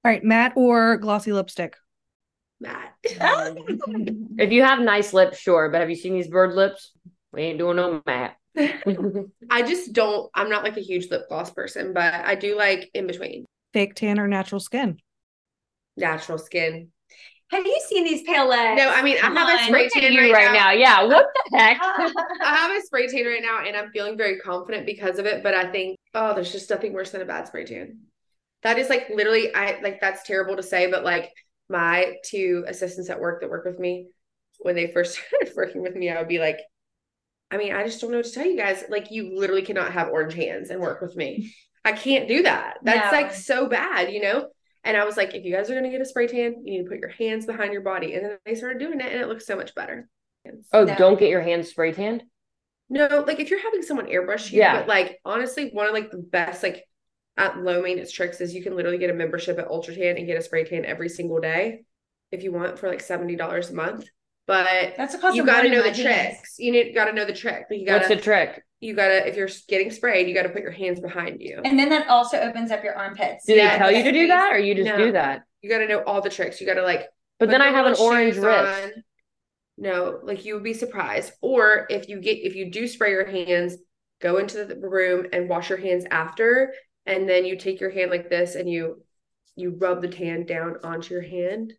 All 0.05 0.11
right, 0.13 0.23
matte 0.23 0.53
or 0.57 0.99
glossy 0.99 1.33
lipstick? 1.33 1.77
Matt. 2.61 2.95
If 4.37 4.53
you 4.53 4.63
have 4.63 4.81
nice 4.81 5.13
lips, 5.13 5.39
sure. 5.39 5.69
But 5.71 5.81
have 5.81 5.91
you 5.91 5.97
seen 5.97 6.15
these 6.15 6.29
bird 6.29 6.55
lips? 6.55 6.93
We 7.33 7.43
ain't 7.43 7.59
doing 7.59 7.77
no 7.77 8.03
matte. 8.07 8.37
I 9.51 9.63
just 9.63 9.93
don't 9.93 10.31
I'm 10.35 10.49
not 10.49 10.63
like 10.63 10.77
a 10.77 10.81
huge 10.81 11.11
lip 11.11 11.29
gloss 11.29 11.51
person, 11.51 11.93
but 11.93 12.15
I 12.15 12.35
do 12.37 12.57
like 12.57 12.91
in 12.95 13.07
between. 13.07 13.45
Fake 13.73 13.95
tan 13.95 14.21
or 14.21 14.29
natural 14.29 14.61
skin? 14.61 14.99
Natural 15.97 16.39
skin. 16.39 16.91
Have 17.51 17.67
you 17.67 17.81
seen 17.89 18.05
these 18.05 18.23
pale 18.23 18.49
legs? 18.49 18.81
No, 18.81 18.89
I 18.89 19.03
mean 19.03 19.17
I 19.23 19.31
have 19.31 19.61
a 19.61 19.65
spray 19.65 19.89
tan 19.89 20.13
you 20.13 20.33
right 20.33 20.53
now. 20.53 20.73
Yeah. 20.73 21.05
What 21.05 21.27
the 21.51 21.59
heck? 21.59 21.79
I 21.83 22.57
have 22.57 22.71
a 22.77 22.81
spray 22.83 23.07
tan 23.07 23.27
right 23.27 23.43
now 23.43 23.65
and 23.65 23.77
I'm 23.77 23.91
feeling 23.91 24.17
very 24.17 24.39
confident 24.39 24.87
because 24.87 25.19
of 25.19 25.27
it, 25.27 25.43
but 25.43 25.55
I 25.55 25.71
think, 25.71 25.99
oh, 26.15 26.35
there's 26.35 26.53
just 26.53 26.71
nothing 26.71 26.93
worse 26.93 27.11
than 27.11 27.21
a 27.23 27.27
bad 27.27 27.47
spray 27.47 27.65
tan. 27.65 27.99
That 28.63 28.79
is 28.79 28.89
like 28.89 29.09
literally, 29.11 29.55
I 29.55 29.79
like 29.83 30.01
that's 30.01 30.23
terrible 30.27 30.57
to 30.57 30.63
say, 30.63 30.91
but 30.91 31.05
like 31.05 31.31
my 31.69 32.15
two 32.25 32.65
assistants 32.67 33.11
at 33.11 33.21
work 33.21 33.41
that 33.41 33.51
work 33.51 33.65
with 33.65 33.79
me, 33.79 34.09
when 34.61 34.75
they 34.75 34.91
first 34.93 35.19
started 35.29 35.55
working 35.57 35.83
with 35.83 35.95
me, 35.95 36.11
I 36.11 36.19
would 36.19 36.29
be 36.29 36.39
like, 36.39 36.59
I 37.51 37.57
mean, 37.57 37.75
I 37.75 37.85
just 37.85 38.01
don't 38.01 38.11
know 38.11 38.19
what 38.19 38.27
to 38.27 38.33
tell 38.33 38.47
you 38.47 38.57
guys. 38.57 38.85
Like, 38.89 39.11
you 39.11 39.39
literally 39.39 39.63
cannot 39.63 39.93
have 39.93 40.09
orange 40.09 40.35
hands 40.35 40.71
and 40.71 40.81
work 40.81 41.01
with 41.01 41.15
me. 41.15 41.55
I 41.85 41.93
can't 41.93 42.27
do 42.27 42.43
that. 42.45 42.79
That's 42.83 43.13
No. 43.13 43.19
like 43.19 43.33
so 43.33 43.69
bad, 43.69 44.13
you 44.13 44.21
know? 44.23 44.49
And 44.85 44.97
I 44.97 45.05
was 45.05 45.17
like, 45.17 45.35
if 45.35 45.45
you 45.45 45.53
guys 45.53 45.71
are 45.71 45.75
going 45.75 45.85
to 45.85 45.91
get 45.91 46.01
a 46.01 46.05
spray 46.05 46.27
tan, 46.27 46.63
you 46.65 46.79
need 46.79 46.85
to 46.85 46.89
put 46.91 46.99
your 47.01 47.09
hands 47.09 47.47
behind 47.47 47.73
your 47.73 47.83
body. 47.83 48.15
And 48.15 48.25
then 48.25 48.39
they 48.45 48.55
started 48.55 48.79
doing 48.79 49.01
it 49.01 49.11
and 49.13 49.21
it 49.21 49.29
looks 49.29 49.47
so 49.47 49.57
much 49.57 49.75
better. 49.75 50.09
Oh, 50.73 50.85
No. 50.85 50.95
don't 50.97 51.19
get 51.19 51.31
your 51.31 51.41
hands 51.41 51.69
spray 51.71 51.93
tanned. 51.93 52.23
No, 52.91 53.25
like 53.27 53.41
if 53.41 53.49
you're 53.49 53.63
having 53.63 53.81
someone 53.83 54.07
airbrush 54.07 54.53
you, 54.53 54.59
Yeah. 54.59 54.81
but 54.81 54.89
like 54.89 55.19
honestly, 55.25 55.71
one 55.73 55.87
of 55.87 55.95
like 55.95 56.11
the 56.11 56.19
best 56.19 56.63
like 56.63 56.85
at 57.39 57.59
low 57.59 57.83
maintenance 57.83 58.13
tricks 58.13 58.41
is 58.43 58.55
you 58.55 58.63
can 58.63 58.77
literally 58.77 58.99
get 58.99 59.09
a 59.11 59.15
membership 59.15 59.59
at 59.59 59.69
Ultra 59.69 59.95
Tan 59.95 60.19
and 60.19 60.27
get 60.27 60.37
a 60.39 60.43
spray 60.43 60.65
tan 60.65 60.85
every 60.85 61.09
single 61.09 61.41
day 61.41 61.85
if 62.31 62.43
you 62.43 62.53
want 62.53 62.79
for 62.79 62.89
like 62.89 63.01
seventy 63.01 63.37
dollars 63.37 63.71
a 63.71 63.75
month. 63.75 64.07
But 64.47 64.95
That's 64.99 65.15
a 65.15 65.19
cost 65.19 65.35
you 65.35 65.47
got 65.47 65.63
to 65.63 65.71
know 65.71 65.83
the 65.83 65.93
hands. 65.93 66.03
tricks. 66.03 66.57
You 66.59 66.73
need 66.73 66.93
got 66.95 67.07
to 67.07 67.13
know 67.15 67.25
the 67.25 67.33
trick. 67.33 67.65
Like 67.71 67.81
you 67.81 67.87
gotta 67.87 68.15
the 68.15 68.21
trick? 68.21 68.63
You 68.85 68.95
gotta 68.95 69.27
if 69.27 69.37
you're 69.37 69.49
getting 69.69 69.91
sprayed, 69.91 70.29
you 70.29 70.35
got 70.35 70.43
to 70.43 70.51
put 70.51 70.63
your 70.63 70.71
hands 70.71 71.01
behind 71.01 71.41
you. 71.41 71.61
And 71.65 71.79
then 71.79 71.89
that 71.89 72.09
also 72.09 72.39
opens 72.39 72.71
up 72.71 72.85
your 72.85 72.95
armpits. 72.97 73.47
Do 73.47 73.55
Yeah, 73.55 73.73
they 73.73 73.79
tell 73.79 73.91
you 73.91 74.05
to 74.05 74.13
do 74.13 74.27
that, 74.29 74.53
or 74.53 74.59
you 74.59 74.75
just 74.75 74.87
No. 74.87 74.97
do 74.99 75.13
that? 75.13 75.43
You 75.63 75.71
got 75.71 75.79
to 75.79 75.89
know 75.89 76.03
all 76.03 76.21
the 76.21 76.31
tricks. 76.31 76.61
You 76.61 76.67
got 76.67 76.75
to 76.75 76.83
like. 76.83 77.09
But 77.39 77.47
put 77.47 77.51
then 77.53 77.63
I 77.63 77.71
have 77.71 77.87
an 77.87 77.97
orange 77.99 78.35
shoes 78.35 78.45
wrist. 78.45 78.83
on. 78.85 79.03
No, 79.79 80.21
like 80.23 80.45
you 80.45 80.55
would 80.55 80.63
be 80.63 80.75
surprised. 80.75 81.33
Or 81.41 81.87
if 81.89 82.09
you 82.09 82.21
get 82.21 82.39
if 82.39 82.55
you 82.55 82.71
do 82.71 82.87
spray 82.87 83.11
your 83.11 83.27
hands, 83.27 83.77
go 84.21 84.37
into 84.37 84.65
the 84.65 84.77
room 84.77 85.27
and 85.33 85.49
wash 85.49 85.69
your 85.71 85.79
hands 85.79 86.05
after, 86.11 86.73
and 87.07 87.29
then 87.29 87.45
you 87.45 87.57
take 87.57 87.81
your 87.81 87.91
hand 87.91 88.11
like 88.11 88.29
this 88.31 88.55
and 88.55 88.69
you 88.71 89.03
you 89.57 89.71
rub 89.79 90.03
the 90.03 90.09
tan 90.09 90.45
down 90.45 90.77
onto 90.85 91.15
your 91.15 91.23
hand. 91.23 91.73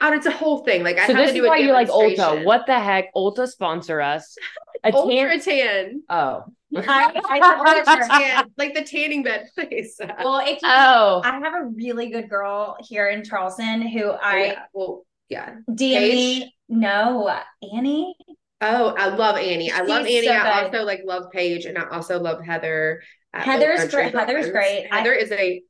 Out, 0.00 0.14
it's 0.14 0.26
a 0.26 0.30
whole 0.30 0.64
thing. 0.64 0.82
Like 0.82 0.98
I 0.98 1.06
So 1.06 1.14
have 1.14 1.22
this 1.22 1.32
to 1.32 1.36
is 1.36 1.42
do 1.42 1.46
a 1.46 1.48
why 1.48 1.58
you 1.58 1.72
like 1.72 1.88
Ulta. 1.88 2.44
What 2.44 2.66
the 2.66 2.80
heck? 2.80 3.14
Ulta 3.14 3.46
sponsor 3.46 4.00
us. 4.00 4.36
A 4.84 4.92
Ultra 4.94 5.38
tan. 5.38 5.40
tan? 5.40 6.02
Oh. 6.08 6.44
I, 6.76 6.82
I 7.28 7.40
Ultra 7.84 8.08
tan, 8.08 8.50
like 8.58 8.74
the 8.74 8.82
tanning 8.84 9.22
bed 9.22 9.48
place. 9.54 9.98
Well, 10.00 10.40
if 10.40 10.60
you, 10.62 10.68
Oh. 10.68 11.20
I 11.24 11.38
have 11.38 11.54
a 11.54 11.66
really 11.66 12.10
good 12.10 12.28
girl 12.28 12.76
here 12.80 13.08
in 13.08 13.24
Charleston 13.24 13.82
who 13.86 14.04
Oh, 14.04 14.18
I 14.20 14.44
yeah. 14.44 14.62
Well, 14.72 15.06
yeah. 15.28 15.54
DM 15.70 15.96
Paige? 15.98 16.44
No, 16.68 17.32
Annie. 17.74 18.14
Oh, 18.60 18.94
I 18.96 19.08
love 19.08 19.36
Annie. 19.36 19.70
I 19.70 19.82
love 19.82 20.02
Annie. 20.06 20.22
so 20.26 20.32
I 20.32 20.62
good. 20.64 20.74
also 20.74 20.84
like 20.86 21.00
love 21.04 21.30
Paige, 21.32 21.66
and 21.66 21.76
I 21.78 21.88
also 21.90 22.18
love 22.20 22.42
Heather. 22.44 23.02
at 23.32 23.46
Old 23.46 23.60
Heather's 23.60 23.90
great- 23.90 24.14
Heather's 24.14 24.46
Gardens. 24.46 24.50
great. 24.52 24.88
I- 24.90 24.98
Heather 24.98 25.12
is 25.12 25.30
a 25.32 25.62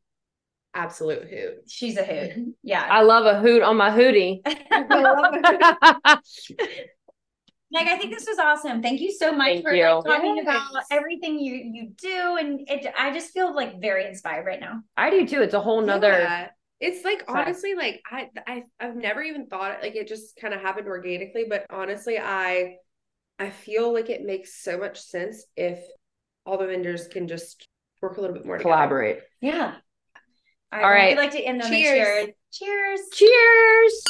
absolute 0.74 1.28
hoot. 1.28 1.54
She's 1.68 1.96
a 1.96 2.04
hoot. 2.04 2.54
Yeah. 2.62 2.86
I 2.88 3.02
love 3.02 3.26
a 3.26 3.38
hoot 3.40 3.62
on 3.62 3.76
my 3.76 3.90
hootie. 3.90 4.40
Meg, 7.74 7.88
I 7.88 7.96
think 7.98 8.16
this 8.16 8.26
was 8.26 8.38
awesome. 8.38 8.80
Thank 8.82 9.00
you 9.00 9.10
so 9.12 9.32
much 9.32 9.48
Thank 9.48 9.64
for 9.66 9.74
you. 9.74 9.84
like, 9.86 10.04
talking 10.04 10.36
Yes. 10.36 10.44
about 10.44 10.84
everything 10.90 11.38
you 11.40 11.54
you 11.54 11.90
do, 12.00 12.36
and 12.38 12.60
it, 12.70 12.86
I 12.96 13.12
just 13.12 13.32
feel 13.32 13.54
like 13.54 13.80
very 13.80 14.06
inspired 14.06 14.46
right 14.46 14.60
now. 14.60 14.82
I 14.96 15.10
do 15.10 15.26
too. 15.26 15.42
It's 15.42 15.54
a 15.54 15.60
whole 15.60 15.80
nother. 15.82 16.08
Yeah. 16.12 16.48
It's 16.80 17.04
like 17.04 17.26
Fact. 17.26 17.30
honestly, 17.30 17.74
like 17.74 18.00
I, 18.10 18.28
I, 18.46 18.62
I've 18.78 18.96
never 18.96 19.22
even 19.22 19.46
thought 19.46 19.72
it. 19.72 19.82
Like 19.82 19.96
it 19.96 20.06
just 20.06 20.36
kind 20.36 20.54
of 20.54 20.60
happened 20.60 20.86
organically. 20.86 21.46
But 21.48 21.66
honestly, 21.70 22.18
I, 22.18 22.76
I 23.38 23.50
feel 23.50 23.92
like 23.92 24.08
it 24.08 24.22
makes 24.24 24.62
so 24.62 24.78
much 24.78 25.00
sense 25.00 25.44
if 25.56 25.78
all 26.46 26.58
the 26.58 26.66
vendors 26.66 27.08
can 27.08 27.26
just 27.26 27.66
work 28.02 28.18
a 28.18 28.20
little 28.20 28.36
bit 28.36 28.44
more 28.46 28.58
together. 28.58 28.72
Collaborate. 28.74 29.18
Yeah. 29.40 29.74
All 30.72 30.80
All 30.82 30.90
right. 30.90 31.16
We'd 31.16 31.22
like 31.22 31.32
to 31.32 31.40
end 31.40 31.62
on 31.62 31.70
Cheers. 31.70 31.90
a 31.92 31.94
cheers. 31.96 32.34
Cheers. 32.52 33.00
Cheers. 33.14 34.04